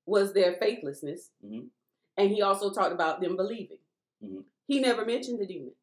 was 0.07 0.33
their 0.33 0.55
faithlessness. 0.55 1.31
Mhm. 1.45 1.69
And 2.17 2.31
he 2.31 2.41
also 2.41 2.73
talked 2.73 2.93
about 2.93 3.21
them 3.21 3.37
believing. 3.37 3.79
Mhm. 4.23 4.45
He 4.67 4.81
never 4.81 5.05
mentioned 5.05 5.39
the 5.39 5.47
demon. 5.47 5.75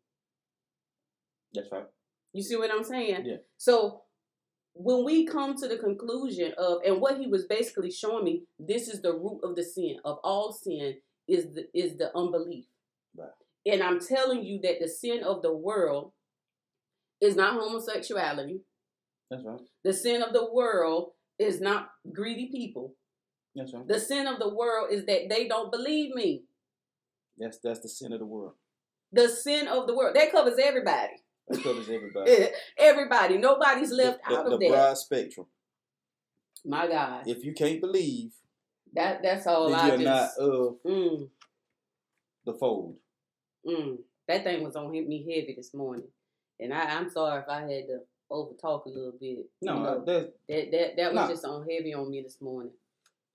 That's 1.54 1.72
right. 1.72 1.88
You 2.34 2.42
see 2.42 2.56
what 2.56 2.72
I'm 2.72 2.84
saying? 2.84 3.26
Yeah. 3.26 3.38
So 3.58 4.04
when 4.74 5.04
we 5.06 5.26
come 5.26 5.56
to 5.58 5.68
the 5.68 5.78
conclusion 5.78 6.54
of 6.58 6.82
and 6.84 7.00
what 7.00 7.20
he 7.20 7.28
was 7.28 7.46
basically 7.46 7.92
showing 7.92 8.24
me, 8.24 8.48
this 8.58 8.88
is 8.88 9.02
the 9.02 9.14
root 9.14 9.42
of 9.44 9.56
the 9.56 9.64
sin 9.64 10.00
of 10.04 10.18
all 10.24 10.52
sin 10.52 11.02
is 11.28 11.54
the 11.54 11.70
is 11.78 11.98
the 11.98 12.16
unbelief. 12.18 12.66
Right. 13.16 13.30
And 13.66 13.84
I'm 13.84 14.00
telling 14.00 14.44
you 14.44 14.60
that 14.62 14.80
the 14.80 14.88
sin 14.88 15.24
of 15.24 15.44
the 15.44 15.54
world 15.54 16.14
is 17.22 17.36
not 17.36 17.54
homosexuality. 17.54 18.62
That's 19.30 19.44
right. 19.46 19.60
The 19.84 19.94
sin 19.94 20.22
of 20.22 20.34
the 20.34 20.52
world 20.52 21.12
is 21.40 21.62
not 21.62 21.90
greedy 22.12 22.50
people. 22.52 22.96
That's 23.56 23.74
right. 23.74 23.88
The 23.88 24.00
sin 24.00 24.28
of 24.28 24.40
the 24.40 24.54
world 24.54 24.90
is 24.92 25.06
that 25.06 25.30
they 25.30 25.48
don't 25.48 25.72
believe 25.72 26.14
me. 26.16 26.44
That's 27.38 27.60
that's 27.64 27.80
the 27.80 27.90
sin 27.90 28.12
of 28.14 28.20
the 28.20 28.26
world. 28.26 28.54
The 29.14 29.30
sin 29.30 29.68
of 29.68 29.88
the 29.88 29.96
world 29.96 30.16
that 30.16 30.32
covers 30.32 30.58
everybody. 30.62 31.14
That 31.48 31.64
covers 31.64 31.90
everybody. 31.90 32.48
everybody. 32.78 33.38
Nobody's 33.38 33.92
left 33.92 34.20
the, 34.28 34.36
out 34.38 34.46
the, 34.46 34.52
of 34.54 34.60
the 34.60 34.68
that. 34.68 34.74
broad 34.74 34.98
spectrum. 34.98 35.48
My 36.64 36.88
God, 36.88 37.28
If 37.28 37.44
you 37.44 37.54
can't 37.54 37.82
believe, 37.82 38.32
that 38.94 39.22
that's 39.24 39.48
all 39.48 39.70
then 39.70 39.80
I 39.80 39.88
you're 39.88 39.98
just. 39.98 40.40
not 40.40 40.46
of 40.48 40.76
mm, 40.86 41.30
the 42.46 42.54
fold. 42.54 42.98
mm. 43.68 43.98
That 44.28 44.44
thing 44.44 44.64
was 44.64 44.76
on 44.76 44.94
hit 44.94 45.08
me 45.08 45.20
heavy 45.24 45.56
this 45.58 45.74
morning, 45.74 46.08
and 46.62 46.74
I, 46.74 46.84
I'm 46.96 47.10
sorry 47.10 47.42
if 47.42 47.50
I 47.50 47.62
had 47.62 47.88
to 47.88 48.00
over 48.30 48.54
talk 48.54 48.86
a 48.86 48.90
little 48.90 49.14
bit. 49.20 49.50
No, 49.62 49.76
You 49.78 49.84
know, 49.84 50.04
that's 50.06 50.28
that 50.48 50.72
that 50.72 50.96
that 50.98 51.14
was 51.14 51.28
no. 51.28 51.34
just 51.34 51.46
on 51.46 51.68
heavy 51.70 51.94
on 51.94 52.10
me 52.10 52.22
this 52.22 52.40
morning. 52.42 52.72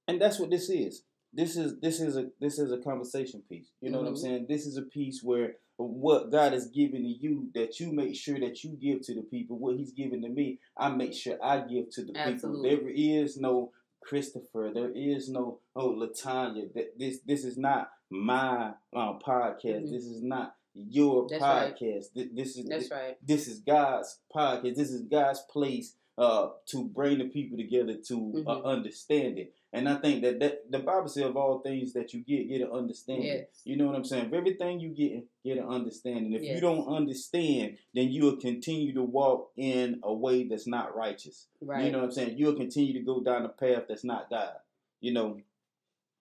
and 0.08 0.20
that's 0.20 0.38
what 0.38 0.50
this 0.50 0.70
is. 0.70 1.02
This 1.32 1.56
is 1.56 1.78
this 1.80 2.00
is 2.00 2.16
a 2.16 2.28
this 2.40 2.58
is 2.58 2.72
a 2.72 2.78
conversation 2.78 3.42
piece. 3.48 3.68
You 3.82 3.90
know 3.90 3.98
what 3.98 4.08
I'm 4.08 4.14
Mhm. 4.14 4.18
saying? 4.18 4.46
This 4.48 4.66
is 4.66 4.76
a 4.78 4.82
piece 4.82 5.22
where 5.22 5.56
what 5.76 6.30
God 6.30 6.52
has 6.54 6.68
given 6.68 7.02
to 7.02 7.08
you 7.08 7.50
that 7.54 7.78
you 7.78 7.92
make 7.92 8.14
sure 8.16 8.40
that 8.40 8.64
you 8.64 8.70
give 8.70 9.02
to 9.02 9.14
the 9.14 9.20
people. 9.22 9.58
What 9.58 9.76
He's 9.76 9.92
given 9.92 10.22
to 10.22 10.28
me, 10.30 10.58
I 10.78 10.88
make 10.88 11.12
sure 11.12 11.36
I 11.44 11.60
give 11.60 11.90
to 11.90 12.04
the 12.04 12.16
Absolutely. 12.16 12.70
people. 12.70 12.84
There 12.86 12.90
is 13.22 13.36
no 13.36 13.72
Christopher. 14.02 14.70
There 14.72 14.90
is 14.94 15.28
no 15.28 15.58
oh 15.74 15.90
Latanya. 15.90 16.72
That 16.72 16.98
this 16.98 17.18
this 17.26 17.44
is 17.44 17.58
not 17.58 17.90
my 18.08 18.68
um, 18.94 19.18
podcast. 19.26 19.88
Mhm. 19.88 19.90
This 19.90 20.06
is 20.06 20.22
not 20.22 20.54
your 20.88 21.26
That's 21.28 21.42
right. 21.42 21.74
podcast. 21.74 22.12
Th- 22.14 22.30
This 22.32 22.56
is 22.56 22.66
That's 22.68 22.90
right. 22.90 23.16
this 23.26 23.48
is 23.48 23.60
God's 23.60 24.18
podcast. 24.34 24.74
This 24.76 24.90
is 24.90 25.02
God's 25.02 25.40
place 25.50 25.94
uh, 26.18 26.48
to 26.64 26.84
bring 26.84 27.18
the 27.18 27.26
people 27.26 27.58
together 27.58 27.94
to 28.08 28.44
uh, 28.46 28.54
Mhm. 28.56 28.64
understand 28.64 29.38
it. 29.38 29.52
And 29.74 29.86
I 29.86 29.96
think 29.96 30.22
that, 30.22 30.40
that 30.40 30.70
the 30.70 30.78
Bible 30.78 31.08
says 31.08 31.24
of 31.24 31.36
all 31.36 31.58
things 31.58 31.92
that 31.92 32.14
you 32.14 32.20
get, 32.20 32.48
get 32.48 32.62
an 32.62 32.70
understanding. 32.70 33.26
Yes. 33.26 33.60
You 33.64 33.76
know 33.76 33.86
what 33.86 33.96
I'm 33.96 34.04
saying? 34.04 34.30
For 34.30 34.36
everything 34.36 34.80
you 34.80 34.88
get, 34.88 35.26
get 35.44 35.58
an 35.58 35.64
understanding. 35.68 36.32
If 36.32 36.40
you 36.42 36.58
don't 36.58 36.86
understand, 36.88 37.76
then 37.92 38.10
you 38.10 38.22
will 38.24 38.36
continue 38.38 38.94
to 38.94 39.02
walk 39.02 39.50
in 39.58 40.00
a 40.02 40.14
way 40.14 40.44
that's 40.44 40.66
not 40.66 40.96
righteous. 40.96 41.48
Right. 41.60 41.84
You 41.84 41.90
know 41.92 41.98
what 41.98 42.04
I'm 42.04 42.12
saying? 42.12 42.38
You'll 42.38 42.54
continue 42.56 42.94
to 42.94 43.00
go 43.00 43.20
down 43.20 43.44
a 43.44 43.50
path 43.50 43.82
that's 43.86 44.04
not 44.04 44.30
God. 44.30 44.54
You 45.02 45.12
know, 45.12 45.40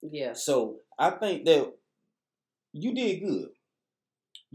yeah. 0.01 0.34
so 0.34 0.80
I 0.99 1.12
think 1.12 1.45
that 1.45 1.74
you 2.74 2.93
did 2.93 3.22
good. 3.22 3.49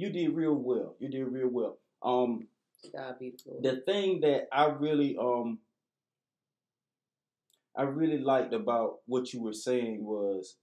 You 0.00 0.08
did 0.08 0.34
real 0.34 0.54
well. 0.54 0.94
You 0.98 1.10
did 1.10 1.24
real 1.24 1.48
well. 1.48 1.76
Um, 2.02 2.46
God 2.90 3.18
be 3.18 3.34
the 3.44 3.70
the 3.70 3.80
thing 3.82 4.20
that 4.22 4.48
I 4.50 4.64
really 4.64 5.14
um 5.20 5.58
I 7.76 7.82
really 7.82 8.16
liked 8.16 8.54
about 8.54 9.00
what 9.04 9.34
you 9.34 9.42
were 9.42 9.52
saying 9.52 10.02
was 10.02 10.56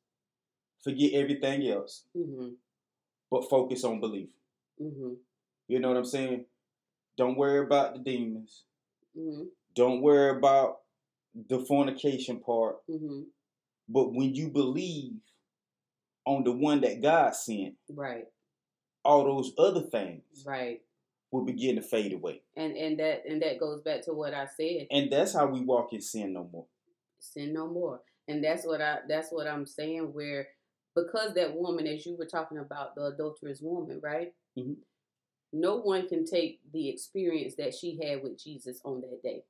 forget 0.83 1.13
everything 1.13 1.67
else, 1.67 2.05
mm-hmm. 2.17 2.49
but 3.29 3.47
focus 3.47 3.83
on 3.83 3.99
belief. 3.99 4.29
Mm-hmm. 4.81 5.13
You 5.67 5.79
know 5.81 5.89
what 5.89 5.97
I'm 5.97 6.05
saying? 6.05 6.45
Don't 7.15 7.37
worry 7.37 7.59
about 7.59 7.93
the 7.93 7.99
demons. 7.99 8.63
Mm-hmm. 9.15 9.43
Don't 9.75 10.01
worry 10.01 10.35
about 10.35 10.79
the 11.47 11.59
fornication 11.59 12.39
part. 12.39 12.77
Mm-hmm. 12.89 13.21
But 13.87 14.15
when 14.15 14.33
you 14.33 14.47
believe 14.47 15.13
on 16.25 16.43
the 16.43 16.51
one 16.51 16.81
that 16.81 17.03
God 17.03 17.35
sent, 17.35 17.75
Right. 17.87 18.25
All 19.07 19.23
those 19.23 19.53
other 19.57 19.81
things 19.81 20.23
Right. 20.45 20.81
will 21.31 21.45
begin 21.45 21.75
to 21.77 21.81
fade 21.81 22.13
away. 22.13 22.41
And 22.55 22.75
and 22.77 22.99
that 22.99 23.23
and 23.27 23.41
that 23.41 23.59
goes 23.59 23.81
back 23.81 24.03
to 24.03 24.13
what 24.13 24.33
I 24.33 24.45
said. 24.57 24.87
And 24.91 25.11
that's 25.11 25.33
how 25.33 25.47
we 25.47 25.61
walk 25.61 25.93
in 25.93 26.01
sin 26.01 26.33
no 26.33 26.47
more. 26.51 26.65
sin 27.19 27.51
no 27.53 27.67
more 27.67 28.01
and 28.27 28.43
that's 28.43 28.63
what 28.65 28.79
i 28.79 28.99
that's 29.09 29.29
what 29.31 29.47
i'm 29.47 29.65
saying 29.65 30.13
where 30.13 30.47
because 30.95 31.33
that 31.33 31.55
woman 31.55 31.87
as 31.87 32.05
you 32.05 32.15
were 32.15 32.27
talking 32.27 32.59
about 32.59 32.93
the 32.95 33.05
adulterous 33.05 33.59
woman 33.61 33.99
right 34.03 34.33
Mhm. 34.57 34.75
no 35.51 35.77
one 35.77 36.07
can 36.07 36.25
take 36.25 36.59
the 36.71 36.89
experience 36.89 37.55
that 37.55 37.73
she 37.73 37.97
had 38.03 38.21
with 38.23 38.37
jesus 38.37 38.79
on 38.85 39.01
that 39.01 39.21
day 39.23 39.43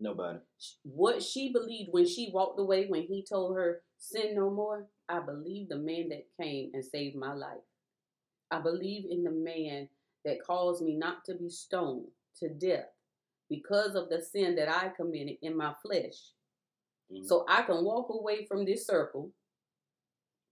Nobody. 0.00 0.40
what 0.82 1.22
she 1.22 1.52
believed 1.52 1.90
when 1.92 2.06
she 2.06 2.30
walked 2.34 2.58
away 2.58 2.86
when 2.88 3.02
he 3.02 3.24
told 3.24 3.54
her 3.56 3.82
sin 3.98 4.34
no 4.34 4.50
more 4.50 4.88
i 5.08 5.20
believe 5.20 5.68
the 5.68 5.76
man 5.90 6.08
that 6.08 6.26
came 6.40 6.72
and 6.74 6.84
saved 6.84 7.14
my 7.16 7.32
life 7.32 7.64
i 8.52 8.60
believe 8.60 9.04
in 9.10 9.24
the 9.24 9.30
man 9.32 9.88
that 10.24 10.42
caused 10.46 10.82
me 10.84 10.94
not 10.94 11.24
to 11.24 11.34
be 11.34 11.48
stoned 11.50 12.06
to 12.38 12.48
death 12.50 12.86
because 13.50 13.96
of 13.96 14.08
the 14.10 14.22
sin 14.22 14.54
that 14.54 14.68
i 14.68 14.88
committed 14.90 15.36
in 15.42 15.56
my 15.56 15.74
flesh 15.84 16.30
Mhm. 17.12 17.26
so 17.26 17.44
I 17.48 17.62
can 17.62 17.84
walk 17.84 18.08
away 18.08 18.46
from 18.46 18.64
this 18.64 18.86
circle. 18.86 19.32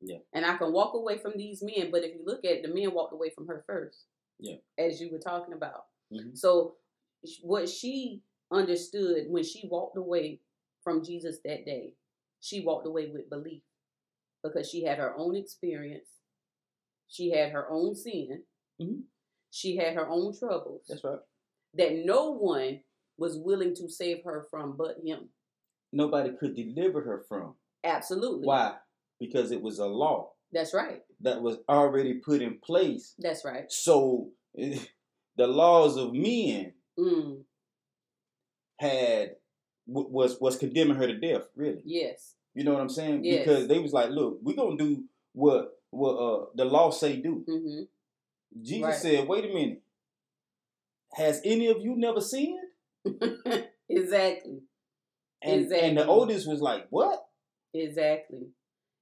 Yeah. 0.03 0.18
And 0.34 0.44
I 0.44 0.57
can 0.59 0.72
walk 0.72 0.94
away 0.94 1.16
from 1.18 1.32
these 1.36 1.62
men. 1.62 1.90
But 1.90 2.05
if 2.05 2.14
you 2.14 2.22
look 2.24 2.44
at 2.44 2.53
it, 2.53 2.62
the 2.62 2.68
men 2.74 2.92
walked 2.92 3.14
away 3.14 3.30
from 3.30 3.46
her 3.46 3.62
first. 3.66 4.07
Yeah. 4.38 4.57
As 4.76 5.01
you 5.01 5.11
were 5.11 5.18
talking 5.18 5.55
about. 5.55 5.86
Mhm. 6.12 6.36
So 6.36 6.76
what 7.42 7.68
she 7.68 8.22
understood 8.51 9.30
when 9.30 9.44
she 9.44 9.68
walked 9.68 9.96
away 9.96 10.42
from 10.82 11.03
Jesus 11.03 11.40
that 11.40 11.64
day, 11.64 11.96
she 12.40 12.61
walked 12.61 12.86
away 12.86 13.11
with 13.11 13.30
belief. 13.30 13.62
Because 14.42 14.68
she 14.68 14.82
had 14.84 14.98
her 14.98 15.14
own 15.16 15.36
experience. 15.36 16.20
She 17.11 17.30
had 17.30 17.50
her 17.52 17.68
own 17.70 17.94
sin. 17.94 18.44
Mhm. 18.80 19.02
She 19.50 19.76
had 19.76 19.94
her 19.94 20.08
own 20.08 20.32
troubles 20.38 20.86
That's 20.88 21.02
right. 21.04 21.18
that 21.74 21.92
no 22.06 22.30
one 22.30 22.80
was 23.18 23.36
willing 23.36 23.74
to 23.74 23.90
save 23.90 24.22
her 24.24 24.46
from 24.50 24.76
but 24.76 24.98
him. 25.04 25.28
Nobody 25.92 26.30
could 26.36 26.54
deliver 26.54 27.02
her 27.02 27.24
from. 27.28 27.56
Absolutely. 27.84 28.46
Why? 28.46 28.76
Because 29.18 29.50
it 29.50 29.61
was 29.61 29.78
a 29.80 29.86
law 29.86 30.32
That's 30.52 30.72
right. 30.72 31.02
that 31.20 31.42
was 31.42 31.58
already 31.68 32.14
put 32.14 32.40
in 32.40 32.58
place. 32.61 33.14
That's 33.18 33.44
right. 33.44 33.70
So 33.70 34.30
the 34.54 34.78
laws 35.46 35.96
of 35.96 36.12
men 36.14 36.74
Mm, 36.98 37.44
had 38.78 39.36
was 39.86 40.38
was 40.40 40.56
condemning 40.56 40.96
her 40.96 41.06
to 41.06 41.18
death. 41.18 41.48
Really, 41.56 41.82
yes. 41.84 42.34
you 42.54 42.62
know 42.64 42.72
what 42.72 42.82
I'm 42.82 42.88
saying? 42.90 43.24
Yes. 43.24 43.38
Because 43.44 43.68
they 43.68 43.78
was 43.78 43.92
like, 43.92 44.11
look, 44.11 44.38
we're 44.42 44.54
gonna 44.56 44.76
do 44.76 45.04
what 45.32 45.80
what 45.91 46.12
uh 46.14 46.47
the 46.55 46.64
law 46.64 46.91
say 46.91 47.16
do. 47.16 47.45
hmm 47.47 47.82
Jesus 48.61 48.84
Right. 48.86 48.95
said, 48.97 49.28
wait 49.28 49.45
a 49.45 49.49
minute. 49.55 49.82
Has 51.14 51.41
any 51.45 51.68
of 51.68 51.80
you 51.80 51.95
never 51.97 52.20
sinned? 52.20 52.59
exactly. 53.88 54.61
And 55.43 55.62
Exactly. 55.62 55.88
and 55.88 55.99
the 55.99 56.07
oldest 56.07 56.49
was 56.49 56.61
like, 56.61 56.86
"What?" 56.91 57.24
Exactly. 57.72 58.49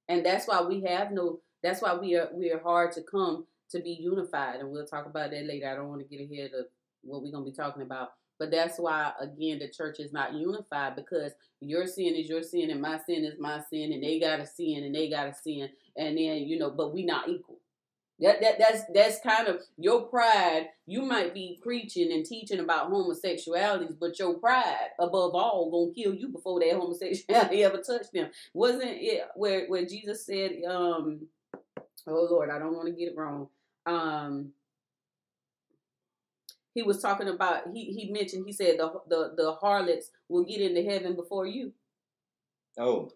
And 0.07 0.25
that's 0.25 0.47
why 0.47 0.61
we 0.61 0.81
have 0.83 1.11
no 1.11 1.41
that's 1.61 1.81
why 1.81 1.95
we 1.95 2.15
are 2.15 2.29
we 2.33 2.51
are 2.51 2.59
hard 2.59 2.91
to 2.93 3.01
come 3.01 3.45
to 3.71 3.79
be 3.81 3.91
unified 3.99 4.59
and 4.59 4.71
we'll 4.71 4.85
talk 4.85 5.05
about 5.05 5.31
that 5.31 5.45
later. 5.45 5.69
I 5.69 5.75
don't 5.75 5.89
want 5.89 6.01
to 6.01 6.07
get 6.07 6.23
ahead 6.31 6.51
of 6.57 6.65
what 7.03 7.21
we're 7.21 7.31
gonna 7.31 7.45
be 7.45 7.51
talking 7.51 7.81
about. 7.83 8.09
But 8.39 8.51
that's 8.51 8.79
why 8.79 9.11
again 9.19 9.59
the 9.59 9.69
church 9.69 9.99
is 9.99 10.13
not 10.13 10.33
unified 10.33 10.95
because 10.95 11.33
your 11.59 11.85
sin 11.85 12.15
is 12.15 12.29
your 12.29 12.41
sin 12.41 12.69
and 12.71 12.81
my 12.81 12.97
sin 13.05 13.25
is 13.25 13.35
my 13.39 13.59
sin 13.69 13.91
and 13.91 14.01
they 14.03 14.19
got 14.19 14.39
a 14.39 14.45
sin 14.45 14.83
and 14.85 14.95
they 14.95 15.09
got 15.09 15.27
a 15.27 15.33
sin 15.33 15.69
and 15.99 16.17
then 16.17 16.37
you 16.47 16.57
know, 16.57 16.71
but 16.71 16.93
we 16.93 17.05
not 17.05 17.29
equal. 17.29 17.59
That, 18.21 18.41
that 18.41 18.59
that's 18.59 18.81
that's 18.93 19.21
kind 19.21 19.47
of 19.47 19.61
your 19.77 20.01
pride. 20.01 20.67
You 20.85 21.03
might 21.03 21.33
be 21.33 21.59
preaching 21.63 22.11
and 22.11 22.25
teaching 22.25 22.59
about 22.59 22.91
homosexualities, 22.91 23.97
but 23.97 24.19
your 24.19 24.37
pride, 24.39 24.89
above 24.99 25.35
all, 25.35 25.71
gonna 25.71 25.93
kill 25.93 26.13
you 26.13 26.27
before 26.27 26.59
that 26.59 26.73
homosexuality 26.73 27.63
ever 27.63 27.77
touched 27.77 28.11
them. 28.13 28.29
Wasn't 28.53 28.83
it 28.83 29.23
where 29.35 29.67
where 29.67 29.85
Jesus 29.85 30.25
said, 30.25 30.51
um, 30.67 31.27
"Oh 32.07 32.27
Lord, 32.29 32.49
I 32.49 32.59
don't 32.59 32.75
want 32.75 32.87
to 32.87 32.93
get 32.93 33.13
it 33.13 33.17
wrong." 33.17 33.47
Um, 33.85 34.51
he 36.73 36.83
was 36.83 37.01
talking 37.01 37.29
about 37.29 37.69
he 37.73 37.85
he 37.85 38.11
mentioned 38.11 38.43
he 38.45 38.53
said 38.53 38.79
the 38.79 38.91
the 39.07 39.33
the 39.37 39.53
harlots 39.53 40.11
will 40.27 40.43
get 40.43 40.59
into 40.59 40.83
heaven 40.83 41.15
before 41.15 41.45
you. 41.45 41.71
Oh, 42.77 43.11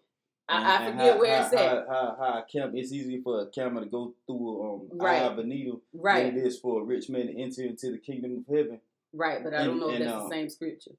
and- 0.48 0.64
I, 0.64 0.76
I 0.76 0.82
and 0.84 0.92
forget 0.98 1.12
how- 1.14 1.20
where 1.20 1.36
how, 1.38 1.44
it's 1.44 1.54
at. 1.54 1.60
How, 1.60 2.16
how, 2.18 2.44
how 2.52 2.64
a 2.68 2.76
it's 2.76 2.92
easy 2.92 3.20
for 3.22 3.40
a 3.42 3.46
camel 3.50 3.82
to 3.82 3.88
go 3.88 4.14
through 4.26 4.62
um 4.74 4.88
Right. 4.98 5.22
eye 5.22 5.26
of 5.26 5.38
a 5.38 5.44
needle 5.44 5.82
Right. 5.92 6.26
than 6.32 6.38
it 6.38 6.46
is 6.46 6.58
for 6.58 6.82
a 6.82 6.84
rich 6.84 7.08
man 7.08 7.26
to 7.28 7.40
enter 7.40 7.62
into 7.62 7.90
the 7.92 7.98
kingdom 7.98 8.44
of 8.48 8.54
heaven. 8.54 8.80
Right, 9.12 9.42
but 9.44 9.54
I 9.54 9.64
don't 9.64 9.78
know 9.80 9.90
if 9.90 10.00
that's 10.00 10.12
um, 10.12 10.28
the 10.28 10.34
same 10.34 10.48
scripture. 10.48 10.92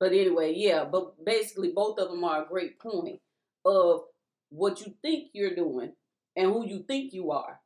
But 0.00 0.12
anyway, 0.12 0.54
yeah, 0.56 0.84
but 0.84 1.22
basically 1.24 1.70
both 1.72 1.98
of 1.98 2.08
them 2.10 2.24
are 2.24 2.44
a 2.44 2.48
great 2.48 2.78
point 2.80 3.20
of 3.64 4.00
what 4.48 4.80
you 4.80 4.94
think 5.02 5.28
you're 5.32 5.54
doing 5.54 5.92
and 6.34 6.50
who 6.50 6.66
you 6.66 6.82
think 6.88 7.12
you 7.12 7.30
are. 7.30 7.60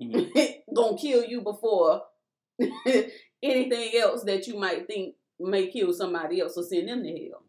Mhm. 0.00 0.30
Gonna 0.74 0.96
kill 0.96 1.24
you 1.24 1.40
before 1.42 2.02
anything 3.42 3.90
else 4.00 4.22
that 4.24 4.46
you 4.46 4.58
might 4.58 4.86
think 4.86 5.16
may 5.38 5.66
kill 5.66 5.92
somebody 5.92 6.40
else 6.40 6.56
or 6.56 6.62
send 6.62 6.88
them 6.88 7.02
to 7.02 7.08
hell. 7.10 7.44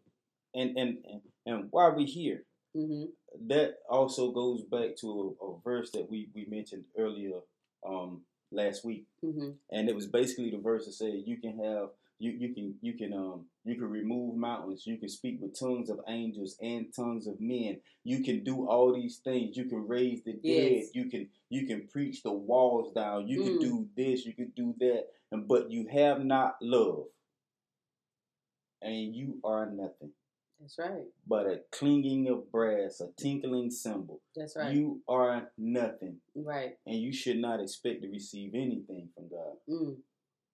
And 0.54 0.76
and 0.76 0.98
and, 1.10 1.20
and 1.46 1.68
why 1.70 1.84
are 1.84 1.96
we 1.96 2.04
here? 2.04 2.44
Hmm 2.74 3.04
That 3.48 3.76
also 3.90 4.30
goes 4.32 4.62
back 4.62 4.96
to 4.98 5.36
a, 5.40 5.44
a 5.46 5.58
verse 5.64 5.90
that 5.92 6.08
we 6.10 6.28
we 6.34 6.46
mentioned 6.46 6.84
earlier 6.98 7.40
um 7.86 8.22
last 8.52 8.84
week, 8.84 9.06
hmm 9.22 9.50
and 9.70 9.88
it 9.88 9.94
was 9.94 10.06
basically 10.06 10.50
the 10.50 10.58
verse 10.58 10.86
that 10.86 10.92
said 10.92 11.22
you 11.26 11.38
can 11.38 11.58
have 11.58 11.88
you 12.18 12.30
you 12.32 12.54
can 12.54 12.74
you 12.80 12.94
can 12.94 13.12
um 13.12 13.46
you 13.64 13.74
can 13.74 13.90
remove 13.90 14.36
mountains, 14.36 14.86
you 14.86 14.98
can 14.98 15.08
speak 15.08 15.38
with 15.40 15.58
tongues 15.58 15.90
of 15.90 16.00
angels 16.08 16.56
and 16.60 16.94
tongues 16.94 17.26
of 17.26 17.40
men. 17.40 17.80
You 18.04 18.22
can 18.22 18.44
do 18.44 18.68
all 18.68 18.94
these 18.94 19.18
things. 19.18 19.56
You 19.56 19.64
can 19.66 19.86
raise 19.88 20.22
the 20.24 20.34
dead. 20.34 20.84
Yes. 20.84 20.90
You 20.94 21.06
can 21.10 21.28
you 21.50 21.66
can 21.66 21.88
preach 21.88 22.22
the 22.22 22.32
walls 22.32 22.92
down. 22.94 23.28
You 23.28 23.40
can 23.42 23.58
Mm. 23.58 23.60
do 23.60 23.88
this. 23.96 24.24
You 24.26 24.32
can 24.34 24.52
do 24.56 24.74
that. 24.80 25.06
And 25.32 25.48
but 25.48 25.70
you 25.70 25.86
have 25.88 26.24
not 26.24 26.56
love, 26.62 27.06
and 28.82 29.14
you 29.14 29.38
are 29.44 29.66
nothing 29.70 30.12
That's 30.64 30.78
right. 30.78 31.04
but 31.28 31.46
a 31.46 31.60
clinging 31.72 32.28
of 32.28 32.50
brass, 32.50 33.02
a 33.02 33.08
tinkling 33.20 33.70
cymbal. 33.70 34.22
That's 34.34 34.56
right. 34.56 34.72
You 34.72 35.02
are 35.06 35.50
nothing, 35.58 36.16
right. 36.34 36.78
and 36.86 36.96
you 36.96 37.12
should 37.12 37.36
not 37.36 37.60
expect 37.60 38.00
to 38.02 38.08
receive 38.08 38.54
anything 38.54 39.10
from 39.14 39.28
God. 39.28 39.56
Mm. 39.68 39.96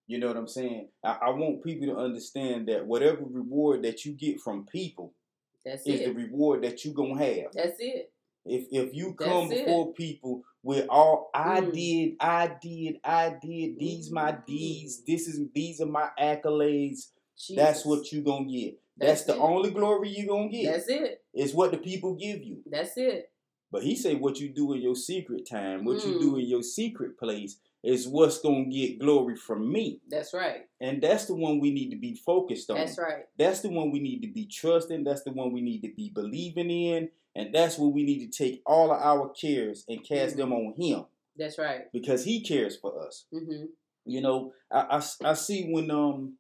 You 0.08 0.18
know 0.18 0.26
what 0.26 0.36
I'm 0.36 0.48
saying? 0.48 0.88
I, 1.04 1.18
I 1.26 1.30
want 1.30 1.62
people 1.62 1.86
to 1.94 1.96
understand 1.96 2.66
that 2.68 2.84
whatever 2.86 3.20
reward 3.22 3.84
that 3.84 4.04
you 4.04 4.12
get 4.12 4.40
from 4.40 4.66
people 4.66 5.14
That's 5.64 5.86
is 5.86 6.00
the 6.00 6.12
reward 6.12 6.64
that 6.64 6.84
you're 6.84 6.94
gonna 6.94 7.24
have. 7.24 7.52
That's 7.54 7.76
it. 7.78 8.12
If 8.44 8.66
if 8.72 8.92
you 8.92 9.14
That's 9.16 9.30
come 9.30 9.52
it. 9.52 9.64
before 9.64 9.92
people 9.92 10.42
with 10.64 10.88
all 10.88 11.30
I 11.32 11.60
Mm. 11.60 11.72
did, 11.72 12.16
I 12.18 12.56
did, 12.60 13.00
I 13.04 13.36
did, 13.40 13.78
these 13.78 14.10
my 14.10 14.32
Mm. 14.32 14.46
deeds, 14.46 15.04
this 15.04 15.28
is 15.28 15.40
these 15.54 15.80
are 15.80 15.86
my 15.86 16.08
accolades. 16.20 17.12
That's 17.54 17.86
what 17.86 18.12
you're 18.12 18.22
gonna 18.24 18.50
get. 18.50 18.78
That's, 19.00 19.24
That's 19.24 19.38
the 19.38 19.42
only 19.42 19.70
glory 19.70 20.10
you're 20.10 20.28
gonna 20.28 20.48
get. 20.50 20.72
That's 20.72 20.88
it. 20.88 21.24
It's 21.32 21.54
what 21.54 21.70
the 21.70 21.78
people 21.78 22.14
give 22.14 22.42
you. 22.42 22.62
That's 22.70 22.96
it. 22.96 23.30
But 23.72 23.82
he 23.84 23.94
said, 23.96 24.20
"What 24.20 24.40
you 24.40 24.48
do 24.50 24.72
in 24.72 24.82
your 24.82 24.96
secret 24.96 25.46
time, 25.48 25.84
what 25.84 26.04
you 26.04 26.14
Mm. 26.14 26.20
do 26.20 26.36
in 26.36 26.46
your 26.46 26.62
secret 26.62 27.16
place, 27.18 27.58
is 27.82 28.06
what's 28.08 28.38
gonna 28.40 28.64
get 28.66 28.98
glory 28.98 29.36
from 29.36 29.72
me." 29.72 30.00
That's 30.08 30.34
right. 30.34 30.66
And 30.80 31.00
that's 31.00 31.26
the 31.26 31.34
one 31.36 31.60
we 31.60 31.70
need 31.70 31.90
to 31.90 31.96
be 31.96 32.14
focused 32.14 32.68
on. 32.70 32.76
That's 32.76 32.98
right. 32.98 33.24
That's 33.38 33.60
the 33.60 33.70
one 33.70 33.90
we 33.90 34.00
need 34.00 34.20
to 34.22 34.28
be 34.28 34.46
trusting. 34.46 35.04
That's 35.04 35.22
the 35.22 35.32
one 35.32 35.52
we 35.52 35.60
need 35.62 35.82
to 35.82 35.94
be 35.94 36.10
believing 36.10 36.70
in, 36.70 37.10
and 37.36 37.54
that's 37.54 37.78
where 37.78 37.88
we 37.88 38.02
need 38.02 38.30
to 38.30 38.44
take 38.44 38.60
all 38.66 38.90
of 38.92 39.00
our 39.00 39.30
cares 39.30 39.84
and 39.88 40.04
cast 40.04 40.34
Mm. 40.34 40.38
them 40.38 40.52
on 40.52 40.74
Him 40.76 41.04
That's 41.36 41.56
right. 41.56 41.90
because 41.92 42.24
He 42.24 42.42
cares 42.42 42.76
for 42.76 43.00
us. 43.06 43.26
hmm 43.32 43.66
You 44.04 44.20
know, 44.22 44.52
I, 44.70 44.98
I, 44.98 45.30
I 45.30 45.34
see 45.34 45.70
when 45.70 45.90
um 45.92 46.38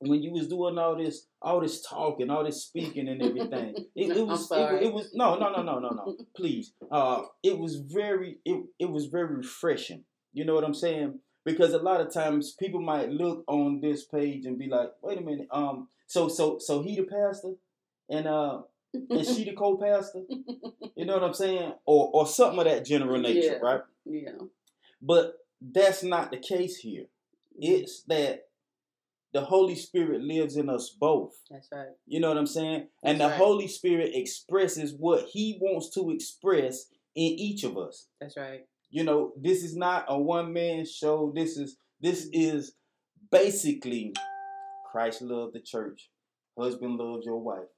when 0.00 0.22
you 0.22 0.32
was 0.32 0.48
doing 0.48 0.78
all 0.78 0.96
this 0.96 1.26
all 1.42 1.60
this 1.60 1.82
talking, 1.82 2.30
all 2.30 2.44
this 2.44 2.62
speaking 2.64 3.08
and 3.08 3.22
everything. 3.22 3.74
It, 3.96 4.16
it 4.16 4.26
was 4.26 4.50
it, 4.52 4.82
it 4.84 4.92
was 4.92 5.10
no 5.14 5.36
no 5.38 5.50
no 5.50 5.62
no 5.62 5.78
no 5.78 5.90
no 5.90 6.16
please. 6.36 6.72
Uh 6.90 7.22
it 7.42 7.58
was 7.58 7.76
very 7.76 8.38
it, 8.44 8.64
it 8.78 8.90
was 8.90 9.06
very 9.06 9.34
refreshing. 9.34 10.04
You 10.32 10.44
know 10.44 10.54
what 10.54 10.64
I'm 10.64 10.74
saying? 10.74 11.18
Because 11.44 11.72
a 11.72 11.78
lot 11.78 12.00
of 12.00 12.12
times 12.12 12.52
people 12.52 12.80
might 12.80 13.10
look 13.10 13.42
on 13.48 13.80
this 13.80 14.04
page 14.04 14.44
and 14.46 14.58
be 14.58 14.68
like, 14.68 14.92
wait 15.02 15.18
a 15.18 15.22
minute, 15.22 15.48
um 15.50 15.88
so 16.06 16.28
so 16.28 16.58
so 16.58 16.82
he 16.82 16.96
the 16.96 17.02
pastor 17.04 17.54
and 18.08 18.26
uh 18.28 18.60
and 18.94 19.26
she 19.26 19.44
the 19.44 19.52
co-pastor? 19.56 20.22
You 20.96 21.04
know 21.06 21.14
what 21.14 21.24
I'm 21.24 21.34
saying? 21.34 21.72
Or 21.86 22.10
or 22.12 22.26
something 22.26 22.58
of 22.60 22.64
that 22.66 22.84
general 22.86 23.20
nature, 23.20 23.58
Yeah. 23.60 23.68
right? 23.68 23.80
yeah. 24.04 24.30
But 25.02 25.34
that's 25.60 26.02
not 26.02 26.30
the 26.30 26.38
case 26.38 26.76
here. 26.76 27.06
It's 27.60 28.02
that 28.04 28.47
the 29.32 29.42
Holy 29.42 29.74
Spirit 29.74 30.22
lives 30.22 30.56
in 30.56 30.70
us 30.70 30.96
both. 30.98 31.34
That's 31.50 31.68
right. 31.72 31.88
You 32.06 32.20
know 32.20 32.28
what 32.28 32.38
I'm 32.38 32.46
saying? 32.46 32.88
And 33.02 33.20
That's 33.20 33.28
the 33.28 33.38
right. 33.38 33.46
Holy 33.46 33.68
Spirit 33.68 34.10
expresses 34.14 34.94
what 34.96 35.26
He 35.30 35.58
wants 35.60 35.90
to 35.90 36.10
express 36.10 36.86
in 37.14 37.38
each 37.38 37.64
of 37.64 37.76
us. 37.76 38.08
That's 38.20 38.36
right. 38.36 38.60
You 38.90 39.04
know, 39.04 39.32
this 39.38 39.62
is 39.62 39.76
not 39.76 40.06
a 40.08 40.18
one 40.18 40.52
man 40.52 40.86
show. 40.86 41.32
This 41.34 41.56
is 41.56 41.76
this 42.00 42.28
is 42.32 42.72
basically 43.30 44.14
Christ 44.90 45.20
loved 45.20 45.54
the 45.54 45.60
church. 45.60 46.08
Husband 46.58 46.96
loves 46.96 47.26
your 47.26 47.38
wife. 47.38 47.68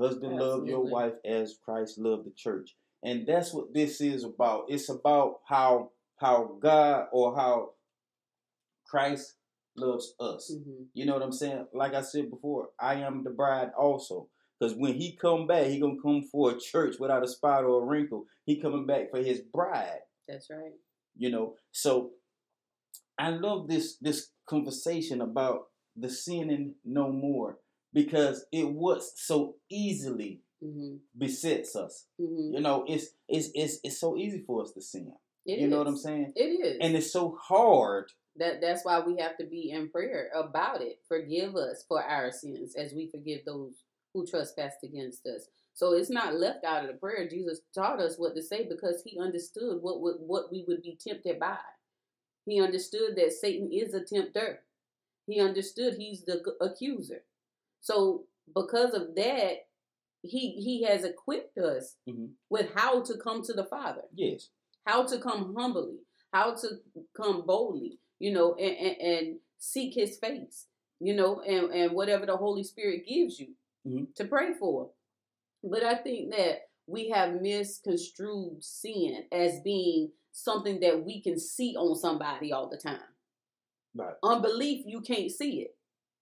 Husband 0.00 0.36
love 0.36 0.66
your 0.66 0.84
wife 0.84 1.14
as 1.24 1.56
Christ 1.64 1.98
loved 1.98 2.24
the 2.24 2.32
church. 2.36 2.76
And 3.02 3.26
that's 3.26 3.52
what 3.52 3.74
this 3.74 4.00
is 4.00 4.24
about. 4.24 4.66
It's 4.68 4.88
about 4.88 5.40
how 5.46 5.90
how 6.16 6.56
God 6.60 7.06
or 7.12 7.36
how 7.36 7.70
Christ 8.86 9.34
loves 9.78 10.14
us. 10.20 10.52
hmm 10.52 10.84
You 10.94 11.06
know 11.06 11.14
what 11.14 11.22
I'm 11.22 11.32
saying? 11.32 11.66
Like 11.74 11.94
I 11.94 12.02
said 12.02 12.30
before, 12.30 12.70
I 12.80 12.94
am 12.96 13.24
the 13.24 13.30
bride 13.30 13.70
also. 13.78 14.28
Because 14.58 14.74
when 14.76 14.94
he 14.94 15.16
come 15.16 15.46
back, 15.46 15.66
he 15.66 15.78
gonna 15.80 16.02
come 16.02 16.22
for 16.22 16.50
a 16.50 16.58
church 16.58 16.96
without 16.98 17.24
a 17.24 17.28
spot 17.28 17.64
or 17.64 17.82
a 17.82 17.86
wrinkle. 17.86 18.26
He 18.44 18.60
coming 18.60 18.86
back 18.86 19.10
for 19.10 19.18
his 19.22 19.40
bride. 19.40 20.00
That's 20.28 20.50
right. 20.50 20.72
You 21.16 21.30
know, 21.30 21.54
so 21.72 22.12
I 23.18 23.30
love 23.30 23.68
this 23.68 23.96
this 24.00 24.30
conversation 24.48 25.20
about 25.20 25.66
the 25.96 26.08
sinning 26.08 26.74
no 26.84 27.10
more 27.10 27.58
because 27.92 28.44
it 28.52 28.68
was 28.72 29.12
so 29.16 29.56
easily 29.70 30.42
hmm 30.62 30.96
besets 31.16 31.76
us. 31.76 32.06
hmm 32.18 32.52
You 32.54 32.60
know, 32.60 32.84
it's 32.88 33.06
it's 33.28 33.50
it's 33.54 33.78
it's 33.82 33.98
so 34.00 34.16
easy 34.16 34.42
for 34.46 34.62
us 34.62 34.72
to 34.72 34.80
sin. 34.80 35.12
It 35.46 35.60
you 35.60 35.68
know 35.68 35.78
what 35.78 35.86
I'm 35.88 35.96
saying? 35.96 36.32
It 36.36 36.50
is. 36.66 36.78
And 36.80 36.96
it's 36.96 37.12
so 37.12 37.36
hard. 37.40 38.10
That 38.38 38.60
that's 38.60 38.84
why 38.84 39.00
we 39.00 39.16
have 39.18 39.36
to 39.38 39.44
be 39.44 39.70
in 39.70 39.88
prayer 39.90 40.30
about 40.34 40.80
it. 40.82 41.00
Forgive 41.08 41.56
us 41.56 41.84
for 41.88 42.02
our 42.02 42.30
sins 42.30 42.74
as 42.76 42.92
we 42.92 43.08
forgive 43.10 43.44
those 43.44 43.82
who 44.14 44.26
trespassed 44.26 44.82
against 44.84 45.26
us. 45.26 45.48
So 45.74 45.92
it's 45.92 46.10
not 46.10 46.34
left 46.34 46.64
out 46.64 46.84
of 46.84 46.88
the 46.90 46.98
prayer. 46.98 47.28
Jesus 47.28 47.60
taught 47.74 48.00
us 48.00 48.16
what 48.18 48.34
to 48.34 48.42
say 48.42 48.66
because 48.68 49.02
he 49.04 49.18
understood 49.18 49.80
what 49.82 50.00
would 50.00 50.16
what 50.18 50.50
we 50.50 50.64
would 50.66 50.82
be 50.82 50.96
tempted 51.00 51.38
by. 51.38 51.58
He 52.46 52.60
understood 52.60 53.16
that 53.16 53.32
Satan 53.32 53.70
is 53.72 53.94
a 53.94 54.02
tempter. 54.02 54.60
He 55.26 55.40
understood 55.40 55.94
he's 55.94 56.24
the 56.24 56.42
accuser. 56.60 57.22
So 57.80 58.24
because 58.54 58.94
of 58.94 59.14
that, 59.16 59.66
he 60.22 60.52
he 60.52 60.82
has 60.82 61.04
equipped 61.04 61.58
us 61.58 61.96
Mhm. 62.08 62.32
with 62.50 62.70
how 62.74 63.02
to 63.02 63.16
come 63.18 63.42
to 63.42 63.52
the 63.52 63.64
Father 63.66 64.04
Yes. 64.14 64.50
how 64.84 65.04
to 65.04 65.18
come 65.20 65.54
humbly, 65.54 66.00
how 66.32 66.54
to 66.54 66.80
come 67.14 67.42
boldly, 67.46 68.00
you 68.18 68.32
know, 68.32 68.54
and, 68.54 68.76
and, 68.76 68.96
and 69.00 69.38
seek 69.58 69.94
his 69.94 70.18
face, 70.18 70.66
you 71.00 71.14
know, 71.14 71.40
and, 71.40 71.72
and 71.72 71.92
whatever 71.92 72.26
the 72.26 72.36
Holy 72.36 72.62
Spirit 72.64 73.06
gives 73.08 73.38
you 73.38 73.54
Mhm. 73.86 74.14
to 74.16 74.24
pray 74.24 74.52
for. 74.54 74.90
But 75.62 75.82
I 75.84 75.96
think 75.96 76.30
that 76.34 76.68
we 76.86 77.08
have 77.10 77.40
misconstrued 77.40 78.62
sin 78.62 79.24
as 79.32 79.60
being 79.60 80.12
something 80.32 80.80
that 80.80 81.04
we 81.04 81.20
can 81.20 81.38
see 81.38 81.74
on 81.76 81.96
somebody 81.96 82.52
all 82.52 82.68
the 82.68 82.76
time. 82.76 83.00
Right. 83.94 84.14
Unbelief, 84.22 84.84
you 84.86 85.00
can't 85.00 85.30
see 85.30 85.62
it. 85.62 85.74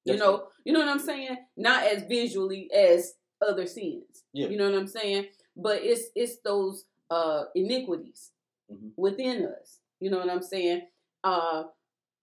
you 0.04 0.16
know, 0.16 0.48
you 0.64 0.72
know 0.72 0.78
what 0.80 0.88
I'm 0.88 1.00
saying? 1.00 1.36
Not 1.56 1.82
as 1.84 2.04
visually 2.04 2.70
as 2.72 3.14
other 3.46 3.66
sins. 3.66 4.22
Yeah. 4.32 4.46
You 4.48 4.56
know 4.56 4.70
what 4.70 4.78
I'm 4.78 4.86
saying? 4.86 5.26
But 5.56 5.82
it's 5.82 6.04
it's 6.14 6.36
those 6.44 6.84
uh 7.10 7.44
iniquities 7.56 8.30
Mhm. 8.72 8.92
within 8.96 9.46
us. 9.46 9.80
You 10.00 10.10
know 10.10 10.18
what 10.18 10.30
I'm 10.30 10.42
saying? 10.42 10.82
Uh 11.24 11.64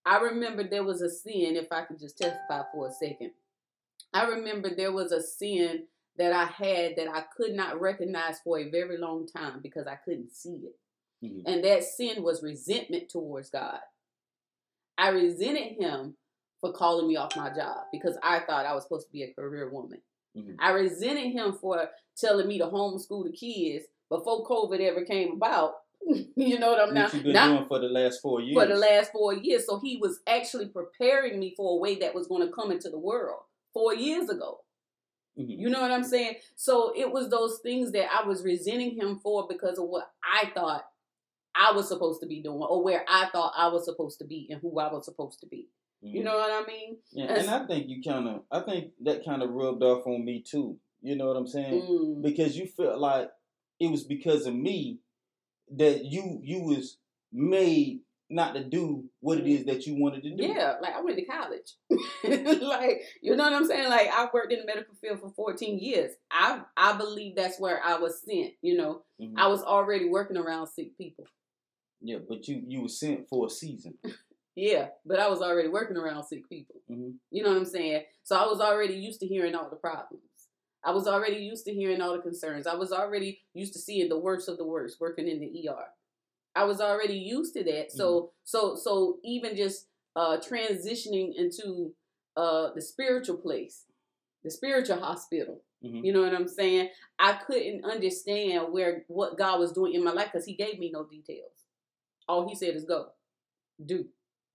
I 0.06 0.18
remember 0.20 0.64
there 0.64 0.84
was 0.84 1.02
a 1.02 1.10
sin, 1.10 1.56
if 1.56 1.72
I 1.72 1.84
could 1.84 2.00
just 2.00 2.18
testify 2.18 2.64
for 2.72 2.88
a 2.88 2.92
second. 2.92 3.32
I 4.14 4.26
remember 4.26 4.70
there 4.70 4.92
was 4.92 5.12
a 5.12 5.22
sin 5.22 5.88
that 6.18 6.34
I 6.34 6.46
had 6.46 6.96
that 6.98 7.08
I 7.10 7.22
could 7.36 7.54
not 7.54 7.80
recognize 7.82 8.40
for 8.44 8.60
a 8.60 8.70
very 8.70 8.98
long 8.98 9.28
time 9.28 9.60
because 9.62 9.88
I 9.88 9.96
couldn't 9.96 10.34
see 10.34 10.68
it. 10.68 10.80
Mhm. 11.26 11.44
And 11.46 11.64
that 11.64 11.84
sin 11.84 12.22
was 12.22 12.44
resentment 12.44 13.10
towards 13.10 13.50
God. 13.50 13.80
I 14.98 15.10
resented 15.10 15.78
him 15.80 16.18
for 16.62 16.72
calling 16.72 17.08
me 17.08 17.16
off 17.16 17.36
my 17.36 17.50
job 17.50 17.88
because 17.92 18.18
I 18.22 18.42
thought 18.42 18.66
I 18.66 18.76
was 18.76 18.84
supposed 18.84 19.08
to 19.08 19.14
be 19.14 19.24
a 19.24 19.34
career 19.34 19.70
woman. 19.70 20.02
Mhm. 20.36 20.56
I 20.60 20.72
resented 20.72 21.32
him 21.32 21.54
for 21.54 21.90
telling 22.16 22.48
me 22.48 22.58
to 22.60 22.68
homeschool 22.68 23.24
the 23.24 23.32
kids 23.32 23.86
before 24.10 24.46
COVID 24.46 24.80
ever 24.80 25.04
came 25.06 25.34
about. 25.34 25.76
you 26.36 26.60
know 26.60 26.72
what 26.72 26.82
I'm 26.90 26.96
What 26.96 27.14
you 27.14 27.34
now 27.34 27.56
doing 27.56 27.68
for 27.68 27.80
the 27.80 27.88
last 27.88 28.22
four 28.22 28.42
years? 28.42 28.56
for 28.62 28.68
the 28.68 28.76
last 28.80 29.12
four 29.12 29.34
years. 29.34 29.66
So 29.66 29.80
he 29.80 29.98
was 29.98 30.20
actually 30.28 30.68
preparing 30.68 31.40
me 31.40 31.54
for 31.56 31.78
a 31.78 31.80
way 31.80 31.96
that 32.00 32.14
was 32.16 32.28
going 32.28 32.46
to 32.48 32.54
come 32.54 32.72
into 32.72 32.90
the 32.90 33.00
world 33.00 33.42
four 33.74 33.94
years 33.96 34.30
ago. 34.30 34.60
Mhm. 35.38 35.58
You 35.60 35.70
know 35.70 35.82
what 35.82 35.92
I'm 35.92 36.04
saying? 36.04 36.36
So 36.56 36.94
it 36.96 37.12
was 37.12 37.30
those 37.30 37.60
things 37.64 37.92
that 37.94 38.08
I 38.14 38.28
was 38.28 38.44
resenting 38.44 38.96
him 38.96 39.20
for 39.20 39.48
because 39.48 39.80
of 39.80 39.86
what 39.88 40.12
I 40.24 40.52
thought 40.54 40.86
I 41.56 41.72
was 41.72 41.88
supposed 41.88 42.22
to 42.22 42.28
be 42.28 42.42
doing 42.42 42.62
or 42.62 42.84
where 42.84 43.06
I 43.08 43.30
thought 43.32 43.54
I 43.56 43.68
was 43.68 43.86
supposed 43.86 44.20
to 44.20 44.26
be 44.26 44.48
and 44.52 44.60
who 44.62 44.80
I 44.80 44.92
was 44.92 45.06
supposed 45.06 45.40
to 45.42 45.48
be. 45.48 45.70
You 46.02 46.22
Mhm. 46.22 46.26
know 46.26 46.36
what 46.36 46.52
I 46.52 46.66
mean? 46.68 46.98
Yeah, 47.12 47.34
and 47.34 47.50
I 47.50 47.66
think 47.66 47.88
you 47.88 48.04
kind 48.04 48.28
of, 48.28 48.44
I 48.52 48.60
think 48.60 48.92
that 49.02 49.24
kind 49.24 49.42
of 49.42 49.52
rubbed 49.52 49.82
off 49.84 50.06
on 50.06 50.26
me 50.26 50.42
too. 50.42 50.78
You 51.02 51.16
know 51.16 51.28
what 51.28 51.38
I'm 51.38 51.48
saying? 51.48 51.82
Mm. 51.82 52.22
Because 52.22 52.58
you 52.58 52.68
felt 52.68 53.00
like 53.00 53.30
it 53.80 53.90
was 53.90 54.04
because 54.04 54.46
of 54.46 54.54
me 54.56 55.00
that 55.76 56.06
you 56.06 56.40
you 56.44 56.62
was 56.62 56.98
made 57.32 58.02
not 58.30 58.56
to 58.56 58.64
do 58.64 59.04
what 59.20 59.38
it 59.38 59.48
is 59.48 59.66
that 59.66 59.86
you 59.86 59.96
wanted 59.96 60.24
to 60.24 60.36
do. 60.36 60.44
Yeah, 60.44 60.76
like 60.82 60.96
I 60.96 61.02
went 61.02 61.18
to 61.18 61.26
college. 61.26 61.74
like, 62.62 63.02
you 63.22 63.36
know 63.36 63.44
what 63.44 63.54
I'm 63.54 63.66
saying? 63.68 63.90
Like 63.90 64.08
I 64.12 64.28
worked 64.34 64.52
in 64.54 64.60
the 64.60 64.66
medical 64.66 64.96
field 64.96 65.20
for 65.20 65.30
14 65.36 65.78
years. 65.80 66.12
I 66.32 66.62
I 66.76 66.98
believe 66.98 67.36
that's 67.36 67.60
where 67.60 67.80
I 67.84 67.98
was 67.98 68.22
sent, 68.24 68.54
you 68.62 68.76
know. 68.78 69.04
Mhm. 69.22 69.34
I 69.38 69.48
was 69.48 69.62
already 69.64 70.10
working 70.10 70.38
around 70.38 70.68
sick 70.68 70.98
people. 70.98 71.26
yeah, 72.02 72.18
but 72.28 72.48
you 72.48 72.64
you 72.68 72.82
were 72.82 72.90
sent 72.90 73.28
for 73.30 73.48
a 73.48 73.50
season. 73.50 73.96
Yeah, 74.56 74.90
but 75.04 75.20
I 75.20 75.30
was 75.30 75.42
already 75.42 75.68
working 75.68 75.98
around 75.98 76.26
sick 76.26 76.48
people. 76.48 76.76
Mhm. 76.88 77.16
You 77.32 77.42
know 77.42 77.50
what 77.50 77.58
I'm 77.58 77.66
saying? 77.66 78.04
So 78.22 78.36
I 78.36 78.46
was 78.46 78.60
already 78.62 78.94
used 78.94 79.20
to 79.22 79.26
hearing 79.26 79.56
all 79.56 79.68
the 79.68 79.78
problems. 79.78 80.22
I 80.86 80.92
was 80.92 81.08
already 81.08 81.38
used 81.38 81.66
to 81.66 81.74
hearing 81.74 82.02
all 82.02 82.14
the 82.14 82.22
concerns. 82.22 82.68
I 82.68 82.76
was 82.76 82.92
already 82.92 83.42
used 83.54 83.74
to 83.74 83.80
seeing 83.80 84.10
the 84.10 84.20
worst 84.20 84.50
of 84.50 84.58
the 84.58 84.66
worst 84.66 85.00
working 85.00 85.28
in 85.28 85.40
the 85.40 85.70
ER. 85.70 85.86
I 86.56 86.66
was 86.66 86.82
already 86.82 87.16
used 87.18 87.54
to 87.56 87.64
that. 87.64 87.92
So 87.92 88.32
so 88.44 88.76
so 88.76 89.18
even 89.24 89.56
just 89.56 89.88
uh 90.16 90.38
transitioning 90.38 91.34
into 91.36 91.94
uh 92.36 92.70
the 92.76 92.82
spiritual 92.82 93.38
place, 93.38 93.86
the 94.44 94.52
spiritual 94.52 95.00
hospital. 95.00 95.62
Mhm. 95.84 96.04
You 96.06 96.14
know 96.14 96.22
what 96.22 96.34
I'm 96.34 96.48
saying? 96.48 96.90
I 97.20 97.34
couldn't 97.34 97.86
understand 97.86 98.72
where 98.72 99.04
what 99.08 99.38
God 99.38 99.60
was 99.60 99.72
doing 99.72 99.94
in 99.94 100.04
my 100.04 100.12
life 100.12 100.30
because 100.32 100.46
He 100.46 100.54
gave 100.54 100.80
me 100.80 100.92
no 100.92 101.04
details. 101.06 101.66
All 102.28 102.48
He 102.48 102.56
said 102.56 102.76
is 102.76 102.86
go, 102.86 103.08
do. 103.84 104.06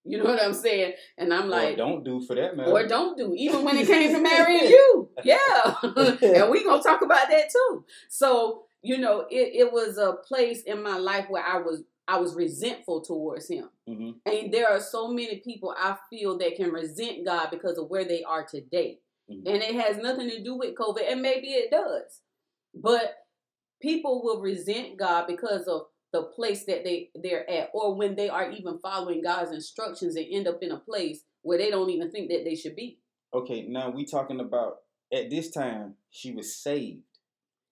You 0.05 0.19
know 0.19 0.25
what 0.25 0.43
I'm 0.43 0.55
saying? 0.55 0.95
And 1.19 1.35
I'm 1.35 1.45
Or 1.47 1.49
like, 1.49 1.77
don't 1.77 2.03
do 2.05 2.21
for 2.21 2.35
that 2.35 2.57
matter. 2.57 2.71
or 2.71 2.87
don't 2.87 3.17
do, 3.19 3.35
even 3.37 3.65
when 3.65 3.77
it 3.77 3.87
came 3.93 4.13
to 4.13 4.21
marrying 4.21 4.65
you. 4.71 5.11
Yeah. 5.25 5.75
and 5.83 6.51
we 6.51 6.65
gonna 6.65 6.83
talk 6.83 7.03
about 7.03 7.29
that 7.29 7.51
too. 7.53 7.85
So, 8.09 8.65
you 8.83 8.99
know, 8.99 9.27
it, 9.31 9.51
it 9.55 9.73
was 9.73 9.99
a 9.99 10.15
place 10.27 10.63
in 10.63 10.83
my 10.83 10.97
life 10.97 11.27
where 11.29 11.45
I 11.45 11.59
was 11.59 11.83
I 12.11 12.19
was 12.19 12.35
resentful 12.35 13.03
towards 13.03 13.49
him. 13.51 13.69
Mhm. 13.87 14.15
And 14.25 14.51
there 14.53 14.71
are 14.71 14.81
so 14.81 15.09
many 15.09 15.41
people 15.41 15.75
I 15.77 15.97
feel 16.09 16.39
that 16.39 16.57
can 16.57 16.71
resent 16.73 17.27
God 17.27 17.49
because 17.51 17.77
of 17.77 17.91
where 17.91 18.05
they 18.05 18.23
are 18.23 18.47
today. 18.47 19.01
Mhm. 19.31 19.47
And 19.47 19.63
it 19.63 19.75
has 19.75 19.99
nothing 19.99 20.31
to 20.31 20.43
do 20.43 20.55
with 20.57 20.75
COVID, 20.75 21.03
and 21.07 21.21
maybe 21.21 21.49
it 21.49 21.71
does. 21.71 22.23
But 22.75 23.15
people 23.83 24.23
will 24.23 24.41
resent 24.41 24.97
God 24.97 25.27
because 25.27 25.69
of 25.69 25.83
the 26.13 26.23
place 26.23 26.65
that 26.65 26.85
they 26.85 27.11
they're 27.15 27.49
at 27.51 27.71
or 27.75 27.95
when 27.95 28.17
they 28.17 28.29
are 28.29 28.51
even 28.51 28.79
following 28.79 29.23
God's 29.23 29.53
instructions 29.53 30.17
and 30.17 30.27
end 30.31 30.49
up 30.49 30.59
in 30.63 30.71
a 30.73 30.79
place 30.79 31.21
where 31.43 31.59
they 31.59 31.71
don't 31.71 31.91
even 31.91 32.11
think 32.11 32.31
that 32.31 32.45
they 32.45 32.55
should 32.55 32.77
be. 32.77 32.99
Okay, 33.35 33.67
now 33.69 33.91
we 33.91 34.05
talking 34.05 34.41
about 34.41 34.79
at 35.13 35.29
this 35.31 35.51
time 35.51 35.95
she 36.11 36.33
was 36.33 36.55
saved, 36.55 37.03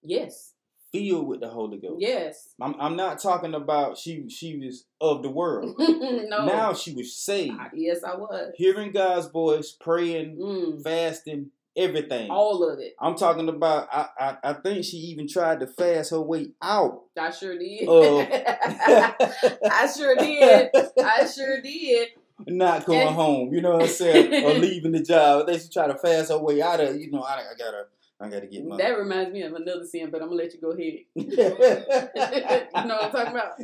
Yes. 0.02 0.52
filled 0.92 1.26
with 1.26 1.40
the 1.40 1.48
Holy 1.48 1.78
Ghost. 1.78 1.96
Yes. 2.00 2.54
I'm 2.60 2.74
I'm 2.78 2.96
not 2.96 3.20
talking 3.20 3.54
about 3.54 3.98
she 3.98 4.28
she 4.28 4.56
was 4.58 4.84
of 5.00 5.22
the 5.22 5.30
world. 5.30 5.74
no. 5.78 6.44
Now 6.46 6.74
she 6.74 6.92
was 6.94 7.16
saved, 7.16 7.56
yes, 7.74 8.04
I 8.04 8.16
was. 8.16 8.52
hearing 8.56 8.92
God's 8.92 9.26
voice, 9.28 9.72
praying, 9.72 10.36
Mm, 10.36 10.82
fasting, 10.82 11.50
everything. 11.76 12.30
all 12.30 12.68
of 12.68 12.78
it. 12.78 12.94
I'm 13.00 13.14
talking 13.16 13.48
about. 13.48 13.88
I, 13.92 14.08
I 14.18 14.36
I 14.42 14.52
think 14.54 14.84
she 14.84 14.96
even 14.98 15.28
tried 15.28 15.60
to 15.60 15.66
fast 15.66 16.10
her 16.10 16.20
way 16.20 16.48
out. 16.62 17.02
I 17.18 17.30
sure 17.30 17.58
did. 17.58 17.84
Oh. 17.88 18.20
I 18.20 19.88
sure 19.96 20.16
did. 20.16 20.70
I 21.02 21.26
sure 21.26 21.60
did. 21.60 22.08
Not 22.46 22.84
going 22.84 23.14
home, 23.14 23.54
you 23.54 23.62
know 23.62 23.72
what 23.72 23.82
I'm 23.82 23.88
saying, 23.88 24.44
or 24.44 24.52
leaving 24.58 24.92
the 24.92 25.00
job. 25.00 25.46
They 25.46 25.58
should 25.58 25.72
try 25.72 25.86
to 25.86 25.96
fast 25.96 26.30
her 26.30 26.38
way 26.38 26.60
out 26.60 26.80
of. 26.80 27.00
You 27.00 27.10
know, 27.10 27.22
I, 27.22 27.38
I 27.38 27.54
gotta, 27.58 27.86
I 28.20 28.28
gotta 28.28 28.46
get 28.46 28.66
my. 28.66 28.76
That 28.76 28.98
reminds 28.98 29.32
me 29.32 29.40
of 29.42 29.54
another 29.54 29.86
sin, 29.86 30.10
but 30.10 30.20
I'm 30.20 30.28
gonna 30.28 30.42
let 30.42 30.52
you 30.52 30.60
go 30.60 30.72
ahead. 30.72 30.98
you 31.14 31.24
know 32.86 32.96
what 32.96 33.04
I'm 33.04 33.10
talking 33.10 33.32
about? 33.32 33.54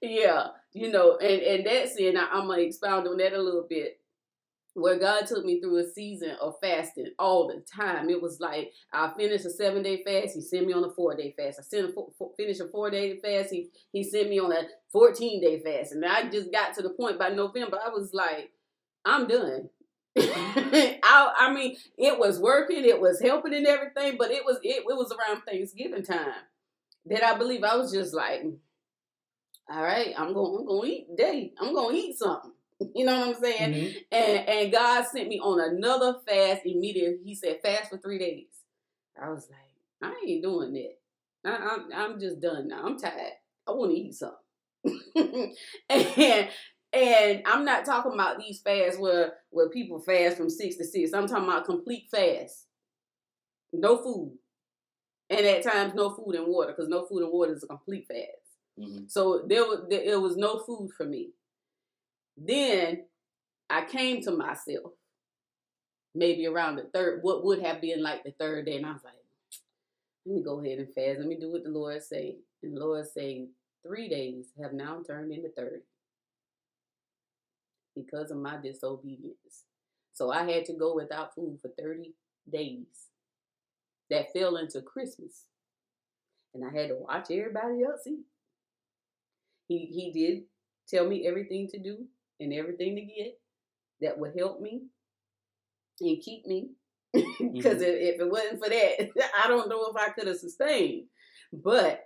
yeah, 0.00 0.46
you 0.72 0.92
know, 0.92 1.16
and 1.16 1.42
and 1.42 1.66
that 1.66 1.88
sin, 1.88 2.16
I, 2.16 2.28
I'm 2.32 2.46
gonna 2.46 2.62
expound 2.62 3.08
on 3.08 3.16
that 3.18 3.32
a 3.32 3.42
little 3.42 3.66
bit. 3.68 3.98
Where 4.78 4.98
God 4.98 5.26
took 5.26 5.44
me 5.44 5.60
through 5.60 5.78
a 5.78 5.88
season 5.88 6.36
of 6.40 6.54
fasting 6.62 7.12
all 7.18 7.48
the 7.48 7.60
time. 7.62 8.08
It 8.08 8.22
was 8.22 8.40
like 8.40 8.72
I 8.92 9.12
finished 9.16 9.44
a 9.44 9.50
seven 9.50 9.82
day 9.82 10.02
fast. 10.04 10.34
He 10.34 10.40
sent 10.40 10.66
me 10.66 10.72
on 10.72 10.84
a 10.84 10.90
four 10.90 11.14
day 11.14 11.34
fast. 11.36 11.58
I 11.60 11.62
sent 11.62 11.90
a 11.90 11.92
four, 11.92 12.08
four, 12.16 12.32
finished 12.36 12.60
a 12.60 12.68
four 12.68 12.90
day 12.90 13.18
fast. 13.18 13.50
He 13.50 13.70
he 13.92 14.04
sent 14.04 14.30
me 14.30 14.38
on 14.38 14.52
a 14.52 14.62
fourteen 14.92 15.40
day 15.40 15.60
fast, 15.60 15.92
and 15.92 16.04
I 16.04 16.28
just 16.30 16.52
got 16.52 16.74
to 16.74 16.82
the 16.82 16.90
point 16.90 17.18
by 17.18 17.30
November. 17.30 17.78
I 17.84 17.90
was 17.90 18.14
like, 18.14 18.52
I'm 19.04 19.26
done. 19.26 19.70
I, 20.18 21.32
I 21.38 21.52
mean, 21.54 21.76
it 21.96 22.18
was 22.18 22.40
working, 22.40 22.84
it 22.84 23.00
was 23.00 23.20
helping 23.20 23.54
and 23.54 23.66
everything, 23.66 24.16
but 24.18 24.30
it 24.30 24.44
was 24.44 24.58
it, 24.62 24.78
it 24.78 24.84
was 24.96 25.12
around 25.12 25.42
Thanksgiving 25.42 26.02
time 26.02 26.32
that 27.06 27.24
I 27.24 27.36
believe 27.36 27.64
I 27.64 27.76
was 27.76 27.92
just 27.92 28.14
like, 28.14 28.42
all 29.70 29.82
right, 29.82 30.14
I'm 30.16 30.32
going 30.32 30.60
I'm 30.60 30.66
going 30.66 30.90
to 30.90 30.96
eat 30.96 31.08
today. 31.08 31.52
I'm 31.60 31.74
going 31.74 31.94
to 31.94 32.00
eat 32.00 32.18
something. 32.18 32.52
You 32.94 33.04
know 33.04 33.18
what 33.20 33.36
I'm 33.36 33.42
saying? 33.42 33.74
Mhm. 33.74 33.96
And 34.12 34.48
and 34.48 34.72
God 34.72 35.04
sent 35.06 35.28
me 35.28 35.40
on 35.40 35.60
another 35.60 36.20
fast 36.26 36.62
immediately. 36.64 37.18
He 37.24 37.34
said 37.34 37.60
fast 37.62 37.90
for 37.90 37.98
three 37.98 38.18
days. 38.18 38.48
I 39.20 39.30
was 39.30 39.48
like, 39.50 40.12
I 40.12 40.14
ain't 40.26 40.42
doing 40.42 40.72
that. 40.74 40.98
I, 41.50 41.56
I'm 41.56 41.92
I'm 41.92 42.20
just 42.20 42.40
done 42.40 42.68
now. 42.68 42.84
I'm 42.84 42.98
tired. 42.98 43.32
I 43.66 43.72
want 43.72 43.92
to 43.92 43.98
eat 43.98 44.14
something. 44.14 45.54
and 45.90 46.48
and 46.92 47.42
I'm 47.46 47.64
not 47.64 47.84
talking 47.84 48.12
about 48.14 48.38
these 48.38 48.60
fasts 48.60 48.98
where 49.00 49.34
where 49.50 49.70
people 49.70 50.00
fast 50.00 50.36
from 50.36 50.50
six 50.50 50.76
to 50.76 50.84
six. 50.84 51.12
I'm 51.12 51.26
talking 51.26 51.44
about 51.48 51.64
complete 51.66 52.08
fast, 52.10 52.66
no 53.72 54.02
food, 54.02 54.38
and 55.30 55.46
at 55.46 55.62
times 55.62 55.94
no 55.94 56.10
food 56.10 56.34
and 56.36 56.46
water 56.48 56.72
because 56.76 56.88
no 56.88 57.06
food 57.06 57.22
and 57.22 57.32
water 57.32 57.54
is 57.54 57.64
a 57.64 57.66
complete 57.68 58.06
fast. 58.08 58.48
Mhm. 58.78 59.10
So 59.10 59.44
there 59.48 59.64
was 59.64 59.86
there, 59.88 60.02
it 60.02 60.20
was 60.20 60.36
no 60.36 60.60
food 60.60 60.90
for 60.96 61.06
me. 61.06 61.32
Then 62.40 63.04
I 63.68 63.84
came 63.84 64.22
to 64.22 64.30
myself, 64.30 64.92
maybe 66.14 66.46
around 66.46 66.76
the 66.76 66.84
third, 66.94 67.20
what 67.22 67.44
would 67.44 67.60
have 67.62 67.80
been 67.80 68.02
like 68.02 68.24
the 68.24 68.32
third 68.32 68.66
day, 68.66 68.76
and 68.76 68.86
I 68.86 68.92
was 68.92 69.04
like, 69.04 69.14
let 70.26 70.36
me 70.36 70.42
go 70.42 70.60
ahead 70.60 70.78
and 70.78 70.94
fast. 70.94 71.18
Let 71.18 71.26
me 71.26 71.36
do 71.36 71.52
what 71.52 71.64
the 71.64 71.70
Lord 71.70 72.02
say. 72.02 72.36
And 72.62 72.76
the 72.76 72.80
Lord 72.80 73.06
say, 73.06 73.48
three 73.86 74.08
days 74.08 74.46
have 74.60 74.72
now 74.72 75.02
turned 75.06 75.32
into 75.32 75.48
thirty 75.48 75.82
because 77.94 78.30
of 78.30 78.38
my 78.38 78.56
disobedience. 78.62 79.64
So 80.12 80.30
I 80.32 80.50
had 80.50 80.64
to 80.66 80.72
go 80.72 80.94
without 80.94 81.34
food 81.34 81.58
for 81.62 81.70
30 81.80 82.12
days. 82.50 83.08
That 84.10 84.32
fell 84.32 84.56
into 84.56 84.82
Christmas. 84.82 85.44
And 86.54 86.64
I 86.64 86.76
had 86.76 86.88
to 86.88 86.96
watch 86.96 87.26
everybody 87.30 87.84
else 87.84 88.06
eat. 88.06 88.24
He 89.68 89.86
he 89.86 90.12
did 90.12 90.44
tell 90.88 91.06
me 91.06 91.26
everything 91.26 91.68
to 91.68 91.78
do 91.78 92.06
and 92.40 92.52
everything 92.52 92.96
to 92.96 93.02
get 93.02 93.38
that 94.00 94.18
would 94.18 94.32
help 94.38 94.60
me 94.60 94.82
and 96.00 96.22
keep 96.22 96.46
me. 96.46 96.70
Because 97.14 97.76
mm-hmm. 97.76 97.84
if, 97.84 98.14
if 98.14 98.20
it 98.20 98.30
wasn't 98.30 98.62
for 98.62 98.68
that, 98.68 99.30
I 99.44 99.48
don't 99.48 99.68
know 99.68 99.86
if 99.86 99.96
I 99.96 100.10
could 100.10 100.26
have 100.26 100.36
sustained. 100.36 101.04
But 101.52 102.04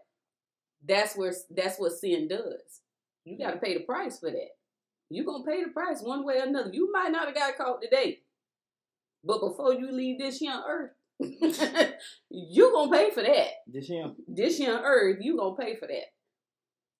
that's 0.87 1.17
where 1.17 1.35
that's 1.51 1.79
what 1.79 1.93
sin 1.93 2.29
does. 2.29 2.81
You 3.25 3.39
got 3.39 3.53
to 3.53 3.59
pay 3.59 3.75
the 3.75 3.85
price 3.85 4.19
for 4.21 4.31
that. 4.31 4.51
you're 5.11 5.25
gonna 5.25 5.45
pay 5.45 5.63
the 5.63 5.71
price 5.71 6.01
one 6.03 6.25
way 6.25 6.39
or 6.39 6.45
another. 6.45 6.71
You 6.73 6.91
might 6.93 7.11
not 7.11 7.27
have 7.27 7.35
got 7.35 7.57
caught 7.57 7.83
today, 7.83 8.21
but 9.25 9.41
before 9.41 9.75
you 9.75 9.91
leave 9.93 10.19
this 10.19 10.41
young 10.41 10.63
earth, 10.69 10.91
you're 12.31 12.73
gonna 12.73 12.91
pay 12.91 13.11
for 13.11 13.23
that. 13.23 13.49
This 13.67 13.89
him. 13.89 14.17
This 14.27 14.59
young 14.59 14.83
earth, 14.85 15.19
you're 15.21 15.37
gonna 15.37 15.57
pay 15.57 15.77
for 15.77 15.87
that. 15.87 16.07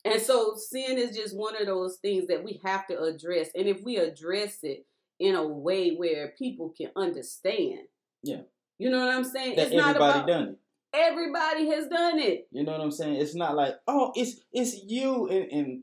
And 0.05 0.21
so 0.21 0.55
sin 0.57 0.99
is 0.99 1.17
just 1.17 1.37
one 1.37 1.57
of 1.61 1.67
those 1.67 1.97
things 1.97 2.27
that 2.29 2.43
we 2.43 2.61
have 2.65 2.87
to 2.89 3.01
address. 3.03 3.51
And 3.55 3.69
if 3.69 3.83
we 3.83 3.97
address 3.99 4.59
it 4.63 4.85
in 5.21 5.35
a 5.37 5.47
way 5.47 5.91
where 5.95 6.35
people 6.37 6.75
can 6.77 6.91
understand. 6.97 7.81
Yeah. 8.25 8.41
You 8.79 8.91
know 8.91 9.05
what 9.07 9.15
I'm 9.15 9.25
saying? 9.25 9.57
That 9.57 9.69
it's 9.69 9.77
not 9.77 9.91
everybody 9.91 10.19
about 10.19 10.27
done 10.27 10.49
it. 10.49 10.59
everybody 10.93 11.67
has 11.71 11.87
done 11.87 12.19
it. 12.19 12.49
You 12.51 12.65
know 12.65 12.73
what 12.73 12.81
I'm 12.81 12.91
saying? 12.91 13.15
It's 13.17 13.35
not 13.37 13.55
like, 13.55 13.77
oh, 13.87 14.13
it's 14.17 14.41
it's 14.53 14.83
you 14.85 15.29
and, 15.29 15.53
and 15.53 15.83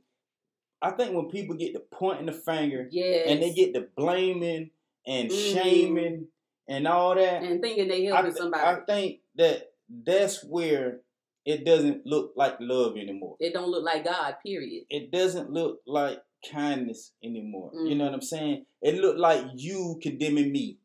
I 0.81 0.91
think 0.91 1.13
when 1.15 1.29
people 1.29 1.55
get 1.55 1.73
to 1.73 1.79
pointing 1.91 2.25
the 2.25 2.33
finger 2.33 2.87
Yes. 2.91 3.25
and 3.29 3.41
they 3.41 3.53
get 3.53 3.73
to 3.75 3.87
blaming 3.95 4.71
and 5.07 5.29
Mhm. 5.29 5.53
shaming 5.53 6.27
and 6.67 6.87
all 6.87 7.15
that, 7.15 7.41
and 7.43 7.61
thinking 7.61 7.87
they 7.87 8.11
I, 8.11 8.21
th- 8.21 8.33
somebody. 8.35 8.63
I 8.63 8.75
think 8.85 9.19
that 9.35 9.71
that's 9.89 10.43
where 10.43 10.99
it 11.45 11.65
doesn't 11.65 12.05
look 12.05 12.33
like 12.35 12.55
love 12.59 12.97
anymore. 12.97 13.35
it 13.39 13.53
don't 13.53 13.69
look 13.69 13.83
like 13.83 14.03
God, 14.05 14.35
period. 14.45 14.85
It 14.89 15.11
doesn't 15.11 15.51
look 15.51 15.81
like 15.87 16.21
kindness 16.51 17.13
anymore. 17.23 17.71
You 17.73 17.95
Mm. 17.95 17.97
know 17.97 18.05
what 18.05 18.13
I'm 18.13 18.21
saying? 18.21 18.65
It 18.81 18.95
look 18.95 19.17
like 19.17 19.45
you 19.55 19.99
condemning 20.01 20.51
me. 20.51 20.77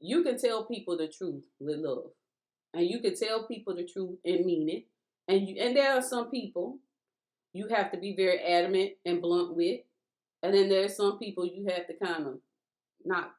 You 0.00 0.22
can 0.22 0.38
tell 0.38 0.64
people 0.64 0.96
the 0.96 1.08
truth 1.08 1.42
with 1.58 1.76
love. 1.78 2.10
And 2.72 2.86
you 2.88 3.00
can 3.00 3.14
tell 3.16 3.46
people 3.46 3.74
the 3.74 3.84
truth 3.84 4.18
and 4.24 4.44
mean 4.46 4.68
it. 4.68 4.86
And 5.28 5.48
you 5.48 5.56
and 5.60 5.76
there 5.76 5.92
are 5.92 6.02
some 6.02 6.30
people 6.30 6.78
you 7.52 7.66
have 7.68 7.90
to 7.92 7.98
be 7.98 8.14
very 8.14 8.38
adamant 8.38 8.92
and 9.04 9.20
blunt 9.20 9.56
with. 9.56 9.80
And 10.42 10.54
then 10.54 10.68
there's 10.68 10.96
some 10.96 11.18
people 11.18 11.44
you 11.44 11.66
have 11.68 11.86
to 11.88 11.94
kind 11.94 12.26
of 12.26 12.38
not 13.04 13.32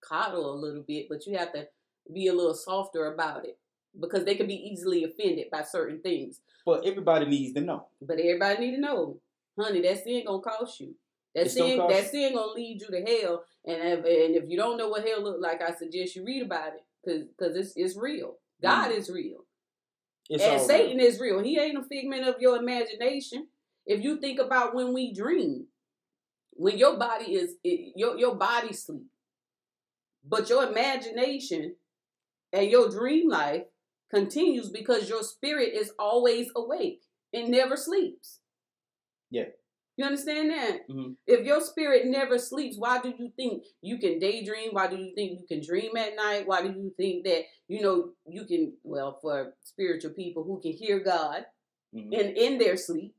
coddle 0.00 0.54
a 0.54 0.56
little 0.60 0.82
bit, 0.86 1.06
but 1.08 1.26
you 1.26 1.36
have 1.36 1.52
to 1.52 1.68
be 2.14 2.28
a 2.28 2.32
little 2.32 2.54
softer 2.54 3.12
about 3.12 3.44
it. 3.44 3.58
Because 3.98 4.24
they 4.24 4.34
can 4.34 4.46
be 4.46 4.54
easily 4.54 5.04
offended 5.04 5.46
by 5.50 5.62
certain 5.62 6.00
things. 6.00 6.40
But 6.64 6.84
everybody 6.84 7.26
needs 7.26 7.54
to 7.54 7.60
know. 7.60 7.88
But 8.00 8.18
everybody 8.18 8.60
need 8.60 8.76
to 8.76 8.80
know, 8.80 9.20
honey, 9.58 9.80
that 9.82 10.02
sin 10.04 10.24
gonna 10.26 10.42
cost 10.42 10.80
you. 10.80 10.94
That 11.34 11.46
It's 11.46 11.54
sin, 11.54 11.78
that 11.78 12.02
you. 12.04 12.08
sin 12.08 12.34
gonna 12.34 12.52
lead 12.52 12.80
you 12.80 12.88
to 12.88 13.00
hell. 13.00 13.44
And 13.64 13.76
if, 13.82 13.98
and 13.98 14.36
if 14.36 14.44
you 14.48 14.56
don't 14.56 14.76
know 14.76 14.88
what 14.88 15.06
hell 15.06 15.22
look 15.22 15.38
like, 15.40 15.60
I 15.62 15.74
suggest 15.74 16.16
you 16.16 16.24
read 16.24 16.42
about 16.42 16.72
it, 16.74 16.84
cause 17.04 17.22
cause 17.38 17.56
it's 17.56 17.72
it's 17.76 17.96
real. 17.96 18.36
God 18.62 18.90
mm. 18.90 18.96
is 18.96 19.10
real, 19.10 19.44
It's 20.30 20.42
and 20.42 20.52
all 20.52 20.58
real. 20.58 20.66
Satan 20.66 21.00
is 21.00 21.20
real. 21.20 21.42
He 21.42 21.58
ain't 21.58 21.78
a 21.78 21.82
figment 21.82 22.26
of 22.26 22.36
your 22.40 22.56
imagination. 22.56 23.48
If 23.86 24.02
you 24.02 24.18
think 24.18 24.40
about 24.40 24.74
when 24.74 24.92
we 24.94 25.12
dream, 25.12 25.66
when 26.52 26.78
your 26.78 26.98
body 26.98 27.34
is 27.34 27.54
it, 27.62 27.92
your 27.96 28.16
your 28.18 28.34
body 28.34 28.72
sleep, 28.72 29.06
but 30.26 30.48
your 30.48 30.64
imagination 30.64 31.76
and 32.52 32.70
your 32.70 32.88
dream 32.88 33.28
life 33.28 33.64
continues 34.10 34.70
because 34.70 35.08
your 35.08 35.22
spirit 35.22 35.72
is 35.74 35.92
always 35.98 36.50
awake 36.56 37.02
and 37.32 37.48
never 37.48 37.76
sleeps. 37.76 38.40
Yeah. 39.30 39.46
You 39.96 40.04
understand 40.04 40.50
that? 40.50 40.86
Mhm. 40.88 41.16
If 41.26 41.46
your 41.46 41.60
spirit 41.62 42.06
never 42.06 42.38
sleeps, 42.38 42.76
why 42.76 43.00
do 43.00 43.14
you 43.18 43.32
think 43.34 43.64
you 43.80 43.98
can 43.98 44.18
daydream? 44.18 44.70
Why 44.72 44.88
do 44.88 44.96
you 44.96 45.14
think 45.14 45.40
you 45.40 45.46
can 45.46 45.64
dream 45.64 45.96
at 45.96 46.14
night? 46.16 46.46
Why 46.46 46.60
do 46.62 46.68
you 46.68 46.92
think 46.98 47.24
that, 47.24 47.44
you 47.66 47.80
know, 47.80 48.12
you 48.26 48.44
can, 48.44 48.76
well, 48.84 49.18
for 49.20 49.54
spiritual 49.64 50.12
people 50.12 50.44
who 50.44 50.60
can 50.60 50.72
hear 50.72 51.00
God 51.00 51.46
Mhm. 51.94 52.12
in, 52.12 52.36
in 52.36 52.58
their 52.58 52.76
sleep. 52.76 53.14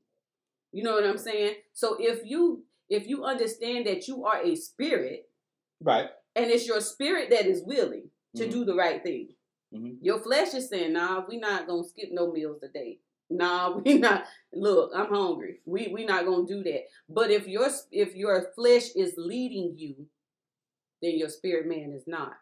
You 0.72 0.84
know 0.84 0.94
what 0.94 1.06
I'm 1.06 1.18
saying? 1.18 1.56
So 1.74 1.96
if 2.00 2.26
you 2.26 2.64
if 2.90 3.06
you 3.06 3.26
understand 3.26 3.86
that 3.86 4.08
you 4.08 4.24
are 4.26 4.42
a 4.42 4.56
spirit 4.56 5.30
Right. 5.82 6.10
and 6.36 6.50
it's 6.50 6.66
your 6.68 6.80
spirit 6.80 7.30
that 7.32 7.46
is 7.46 7.62
willing 7.64 8.12
to 8.36 8.46
Mhm. 8.48 8.52
do 8.52 8.66
the 8.66 8.76
right 8.76 9.04
thing. 9.04 9.36
Mhm. 9.74 9.98
Your 10.02 10.20
flesh 10.20 10.54
is 10.54 10.70
saying, 10.70 10.94
"Nah, 10.94 11.26
we 11.28 11.38
not 11.38 11.68
gonna 11.68 11.84
skip 11.84 12.10
no 12.12 12.32
meals 12.32 12.60
today. 12.62 13.00
Nah, 13.30 13.78
we 13.86 13.98
not. 14.00 14.26
Look, 14.54 14.92
I'm 14.96 15.08
hungry. 15.08 15.62
We 15.66 15.90
we 15.90 16.06
not 16.06 16.26
gonna 16.26 16.48
do 16.48 16.64
that." 16.64 16.86
But 17.10 17.32
if 17.32 17.48
your 17.48 17.70
if 17.92 18.16
your 18.16 18.52
flesh 18.56 18.90
is 18.96 19.16
leading 19.18 19.78
you, 19.78 20.08
then 21.02 21.18
your 21.18 21.30
spirit 21.30 21.68
man 21.68 21.94
is 21.94 22.08
not. 22.08 22.34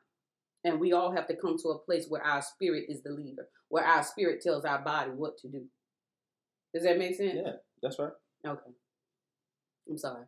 And 0.64 0.80
we 0.80 0.94
all 0.94 1.12
have 1.12 1.28
to 1.28 1.36
come 1.36 1.58
to 1.60 1.70
a 1.70 1.80
place 1.80 2.08
where 2.10 2.24
our 2.24 2.42
spirit 2.42 2.86
is 2.90 3.04
the 3.04 3.12
leader, 3.12 3.48
where 3.70 3.86
our 3.86 4.04
spirit 4.04 4.42
tells 4.42 4.66
our 4.66 4.82
body 4.84 5.12
what 5.12 5.38
to 5.40 5.48
do. 5.50 5.66
Does 6.74 6.84
that 6.84 6.98
make 6.98 7.16
sense? 7.16 7.34
Yeah, 7.36 7.54
that's 7.82 8.00
right. 8.00 8.12
Okay. 8.46 8.72
I'm 9.90 9.98
sorry. 9.98 10.26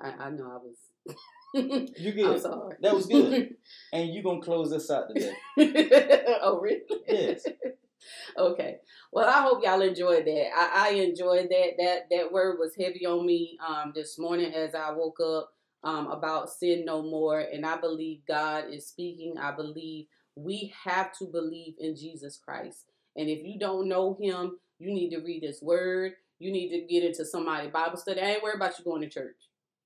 I, 0.00 0.10
I 0.10 0.30
know 0.30 0.44
I 0.50 0.58
was. 0.58 0.76
You 1.54 1.88
I'm 2.26 2.32
good. 2.32 2.42
sorry. 2.42 2.76
That 2.80 2.94
was 2.94 3.06
good. 3.06 3.56
And 3.92 4.14
you're 4.14 4.22
gonna 4.22 4.40
close 4.40 4.72
us 4.72 4.90
out 4.90 5.08
today. 5.08 5.34
oh, 6.42 6.60
really? 6.60 6.82
Yes. 7.08 7.44
okay. 8.38 8.76
Well, 9.12 9.28
I 9.28 9.42
hope 9.42 9.64
y'all 9.64 9.80
enjoyed 9.80 10.24
that. 10.26 10.46
I, 10.56 10.90
I 10.90 10.92
enjoyed 10.92 11.48
that. 11.50 11.70
That 11.78 12.06
that 12.10 12.32
word 12.32 12.58
was 12.60 12.76
heavy 12.76 13.04
on 13.04 13.26
me 13.26 13.58
um, 13.66 13.92
this 13.94 14.18
morning 14.18 14.54
as 14.54 14.74
I 14.76 14.92
woke 14.92 15.18
up 15.20 15.50
um, 15.82 16.06
about 16.06 16.50
sin 16.50 16.84
no 16.84 17.02
more, 17.02 17.40
and 17.40 17.66
I 17.66 17.78
believe 17.78 18.20
God 18.28 18.66
is 18.70 18.86
speaking. 18.86 19.34
I 19.38 19.50
believe 19.50 20.06
we 20.36 20.72
have 20.84 21.12
to 21.18 21.26
believe 21.26 21.74
in 21.78 21.96
Jesus 21.96 22.38
Christ, 22.42 22.84
and 23.16 23.28
if 23.28 23.40
you 23.42 23.58
don't 23.58 23.88
know 23.88 24.16
Him, 24.20 24.56
you 24.78 24.94
need 24.94 25.10
to 25.10 25.18
read 25.18 25.42
His 25.42 25.60
Word. 25.60 26.12
You 26.38 26.52
need 26.52 26.70
to 26.70 26.86
get 26.92 27.04
into 27.04 27.24
somebody 27.24 27.68
Bible 27.68 27.98
study. 27.98 28.20
I 28.20 28.32
ain't 28.32 28.42
worried 28.42 28.56
about 28.56 28.78
you 28.78 28.84
going 28.84 29.02
to 29.02 29.08
church. 29.10 29.36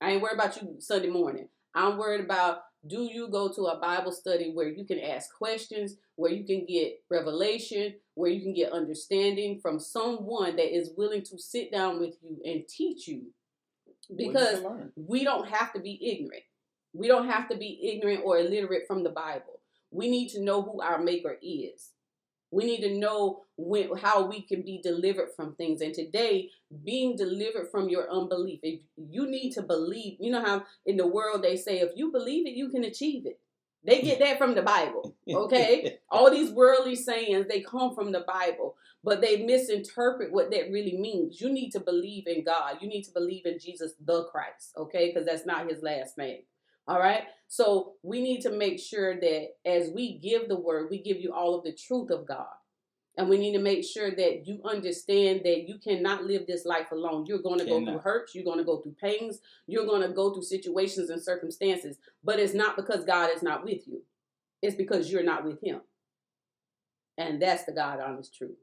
I 0.01 0.11
ain't 0.11 0.23
worried 0.23 0.35
about 0.35 0.61
you 0.61 0.77
Sunday 0.79 1.09
morning. 1.09 1.49
I'm 1.75 1.99
worried 1.99 2.25
about 2.25 2.63
do 2.87 3.03
you 3.03 3.29
go 3.29 3.49
to 3.49 3.63
a 3.67 3.81
Bible 3.81 4.13
study 4.13 4.53
where 4.53 4.69
you 4.69 4.85
can 4.85 5.01
ask 5.01 5.35
questions, 5.35 5.97
where 6.17 6.31
you 6.31 6.45
can 6.45 6.67
get 6.67 7.01
revelation, 7.11 7.95
where 8.15 8.31
you 8.31 8.43
can 8.43 8.53
get 8.53 8.73
understanding 8.73 9.59
from 9.61 9.81
someone 9.81 10.57
that 10.57 10.75
is 10.75 10.91
willing 10.97 11.23
to 11.23 11.39
sit 11.39 11.73
down 11.73 11.99
with 11.99 12.15
you 12.23 12.41
and 12.45 12.69
teach 12.69 13.09
you? 13.09 13.33
Because 14.15 14.63
we 14.97 15.25
don't 15.25 15.49
have 15.49 15.73
to 15.73 15.81
be 15.81 15.99
ignorant. 16.03 16.43
We 16.93 17.09
don't 17.09 17.29
have 17.29 17.49
to 17.49 17.57
be 17.57 17.81
ignorant 17.83 18.21
or 18.25 18.39
illiterate 18.39 18.87
from 18.87 19.03
the 19.03 19.11
Bible. 19.11 19.61
We 19.91 20.11
need 20.11 20.29
to 20.31 20.43
know 20.43 20.63
who 20.63 20.83
our 20.83 20.99
maker 20.99 21.39
is. 21.43 21.91
We 22.55 22.65
need 22.65 22.83
to 22.83 22.97
know 22.97 23.43
when, 23.57 23.97
how 23.97 24.27
we 24.27 24.43
can 24.43 24.63
be 24.63 24.81
delivered 24.83 25.31
from 25.35 25.55
things. 25.57 25.81
And 25.81 25.93
today, 25.93 26.51
being 26.85 27.17
delivered 27.17 27.69
from 27.71 27.89
your 27.89 28.09
unbelief, 28.11 28.61
if 28.63 28.81
you 28.97 29.27
need 29.27 29.51
to 29.53 29.63
believe, 29.63 30.19
you 30.21 30.31
know 30.31 30.45
how 30.45 30.65
in 30.87 30.97
the 30.97 31.07
world 31.07 31.43
they 31.43 31.57
say, 31.57 31.81
if 31.81 31.91
you 31.97 32.13
believe 32.13 32.47
it, 32.47 32.55
you 32.55 32.69
can 32.69 32.85
achieve 32.85 33.27
it. 33.27 33.41
They 33.85 34.01
get 34.01 34.19
that 34.21 34.39
from 34.39 34.55
the 34.55 34.63
Bible. 34.63 35.15
Okay? 35.29 35.99
All 36.11 36.31
these 36.31 36.51
worldly 36.51 36.95
sayings, 36.95 37.47
they 37.49 37.61
come 37.61 37.95
from 37.95 38.13
the 38.13 38.21
Bible, 38.21 38.77
but 39.03 39.21
they 39.21 39.45
misinterpret 39.45 40.33
what 40.33 40.51
that 40.51 40.71
really 40.71 40.97
means. 40.97 41.41
You 41.41 41.51
need 41.51 41.71
to 41.71 41.81
believe 41.81 42.27
in 42.27 42.45
God. 42.45 42.77
You 42.81 42.89
need 42.89 43.03
to 43.05 43.11
believe 43.11 43.47
in 43.47 43.59
Jesus 43.59 43.95
the 44.05 44.25
Christ, 44.25 44.75
okay? 44.77 45.09
Because 45.09 45.27
that's 45.27 45.47
not 45.47 45.69
his 45.69 45.83
last 45.83 46.19
name. 46.19 46.43
All 46.87 46.99
right? 46.99 47.25
So 47.49 47.95
we 48.03 48.21
need 48.21 48.41
to 48.43 48.51
make 48.51 48.79
sure 48.79 49.19
that 49.19 49.49
as 49.65 49.91
we 49.91 50.19
give 50.19 50.49
the 50.49 50.59
word, 50.59 50.89
we 50.91 50.99
give 51.01 51.19
you 51.19 51.33
all 51.33 51.55
of 51.55 51.65
the 51.65 51.73
truth 51.73 52.11
of 52.11 52.27
God. 52.27 52.47
And 53.17 53.29
we 53.29 53.39
need 53.39 53.53
to 53.53 53.63
make 53.63 53.85
sure 53.85 54.11
that 54.11 54.47
you 54.47 54.61
understand 54.65 55.43
that 55.45 55.69
you 55.69 55.79
cannot 55.79 56.25
live 56.25 56.47
this 56.49 56.67
life 56.67 56.91
alone. 56.91 57.27
You're 57.27 57.39
going 57.39 57.61
to 57.61 57.65
go 57.65 57.85
through 57.85 57.99
hurts, 57.99 58.35
you're 58.35 58.45
going 58.45 58.59
to 58.59 58.65
go 58.65 58.79
through 58.79 58.97
pains, 59.01 59.39
you're 59.69 59.87
going 59.87 60.03
to 60.03 60.13
go 60.13 60.33
through 60.33 60.43
situations 60.43 61.11
and 61.11 61.23
circumstances, 61.23 61.99
but 62.25 62.41
it's 62.41 62.55
not 62.55 62.77
because 62.77 63.05
God 63.05 63.31
is 63.33 63.41
not 63.41 63.65
with 63.65 63.87
you. 63.87 64.03
It's 64.63 64.75
because 64.75 65.13
you're 65.13 65.23
not 65.23 65.45
with 65.45 65.63
him. 65.63 65.83
And 67.17 67.41
that's 67.41 67.65
the 67.65 67.73
God 67.73 68.01
honest 68.01 68.35
truth. 68.35 68.57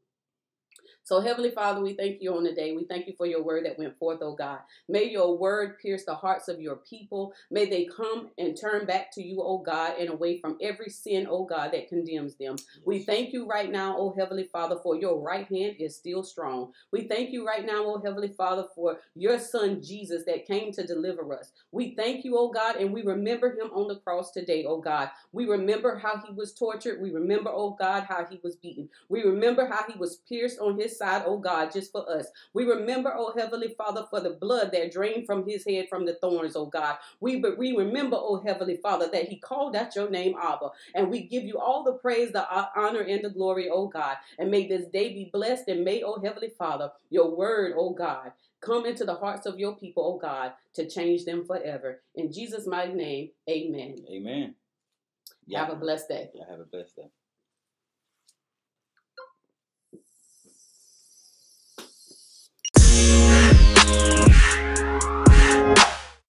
So, 1.03 1.19
Heavenly 1.19 1.51
Father, 1.51 1.81
we 1.81 1.93
thank 1.93 2.21
you 2.21 2.35
on 2.35 2.43
the 2.43 2.53
day. 2.53 2.73
We 2.73 2.85
thank 2.85 3.07
you 3.07 3.13
for 3.17 3.25
your 3.25 3.43
word 3.43 3.65
that 3.65 3.77
went 3.79 3.97
forth, 3.97 4.19
oh 4.21 4.35
God. 4.35 4.59
May 4.87 5.05
your 5.05 5.37
word 5.37 5.79
pierce 5.79 6.05
the 6.05 6.13
hearts 6.15 6.47
of 6.47 6.61
your 6.61 6.77
people. 6.77 7.33
May 7.49 7.65
they 7.65 7.85
come 7.85 8.29
and 8.37 8.55
turn 8.59 8.85
back 8.85 9.11
to 9.13 9.23
you, 9.23 9.41
oh 9.41 9.57
God, 9.59 9.95
and 9.99 10.09
away 10.09 10.39
from 10.39 10.57
every 10.61 10.89
sin, 10.89 11.27
oh 11.29 11.45
God, 11.45 11.71
that 11.73 11.89
condemns 11.89 12.35
them. 12.35 12.55
We 12.85 12.99
thank 12.99 13.33
you 13.33 13.47
right 13.47 13.71
now, 13.71 13.95
oh 13.97 14.13
Heavenly 14.15 14.47
Father, 14.51 14.77
for 14.83 14.95
your 14.95 15.19
right 15.19 15.47
hand 15.47 15.75
is 15.79 15.95
still 15.95 16.23
strong. 16.23 16.71
We 16.91 17.07
thank 17.07 17.31
you 17.31 17.45
right 17.45 17.65
now, 17.65 17.83
oh 17.83 18.01
Heavenly 18.03 18.33
Father, 18.37 18.65
for 18.75 18.99
your 19.15 19.39
Son 19.39 19.81
Jesus 19.81 20.23
that 20.27 20.45
came 20.45 20.71
to 20.73 20.85
deliver 20.85 21.33
us. 21.33 21.51
We 21.71 21.95
thank 21.95 22.23
you, 22.23 22.37
oh 22.37 22.51
God, 22.51 22.75
and 22.75 22.93
we 22.93 23.01
remember 23.01 23.51
him 23.51 23.71
on 23.73 23.87
the 23.87 23.97
cross 23.97 24.31
today, 24.31 24.65
oh 24.67 24.79
God. 24.79 25.09
We 25.31 25.45
remember 25.45 25.97
how 25.97 26.21
he 26.25 26.33
was 26.33 26.53
tortured. 26.53 27.01
We 27.01 27.11
remember, 27.11 27.49
oh 27.51 27.75
God, 27.79 28.05
how 28.07 28.25
he 28.29 28.39
was 28.43 28.55
beaten. 28.55 28.89
We 29.09 29.23
remember 29.23 29.67
how 29.67 29.83
he 29.91 29.97
was 29.97 30.17
pierced 30.29 30.59
on 30.59 30.79
his 30.79 30.90
his 30.91 30.99
side, 30.99 31.23
oh 31.25 31.37
God, 31.37 31.71
just 31.71 31.91
for 31.91 32.09
us. 32.09 32.27
We 32.53 32.65
remember, 32.65 33.13
oh 33.15 33.33
Heavenly 33.35 33.73
Father, 33.77 34.05
for 34.09 34.19
the 34.19 34.31
blood 34.31 34.71
that 34.73 34.91
drained 34.91 35.25
from 35.25 35.47
his 35.47 35.65
head 35.65 35.87
from 35.89 36.05
the 36.05 36.15
thorns, 36.15 36.55
oh 36.55 36.65
God. 36.65 36.97
We, 37.19 37.37
we 37.57 37.75
remember, 37.75 38.17
oh 38.19 38.41
Heavenly 38.45 38.77
Father, 38.77 39.09
that 39.11 39.29
he 39.29 39.37
called 39.37 39.75
out 39.75 39.95
your 39.95 40.09
name, 40.09 40.35
Abba. 40.41 40.69
And 40.95 41.09
we 41.09 41.23
give 41.23 41.43
you 41.43 41.57
all 41.57 41.83
the 41.83 41.93
praise, 41.93 42.31
the 42.31 42.45
honor, 42.75 43.01
and 43.01 43.23
the 43.23 43.29
glory, 43.29 43.69
oh 43.71 43.87
God. 43.87 44.17
And 44.37 44.51
may 44.51 44.67
this 44.67 44.87
day 44.87 45.09
be 45.13 45.29
blessed. 45.31 45.67
And 45.67 45.83
may, 45.83 46.03
oh 46.03 46.19
Heavenly 46.23 46.51
Father, 46.57 46.91
your 47.09 47.35
word, 47.35 47.73
oh 47.77 47.91
God, 47.93 48.31
come 48.61 48.85
into 48.85 49.05
the 49.05 49.15
hearts 49.15 49.45
of 49.45 49.59
your 49.59 49.75
people, 49.75 50.03
oh 50.03 50.19
God, 50.19 50.53
to 50.75 50.87
change 50.87 51.25
them 51.25 51.45
forever. 51.45 52.01
In 52.15 52.31
Jesus' 52.31 52.67
mighty 52.67 52.93
name, 52.93 53.29
amen. 53.49 53.95
Amen. 54.11 54.55
Yeah. 55.47 55.65
Have 55.65 55.73
a 55.73 55.75
blessed 55.75 56.07
day. 56.07 56.29
Yeah, 56.33 56.43
have 56.49 56.59
a 56.59 56.65
blessed 56.65 56.95
day. 56.95 57.09
Bye. 63.91 64.40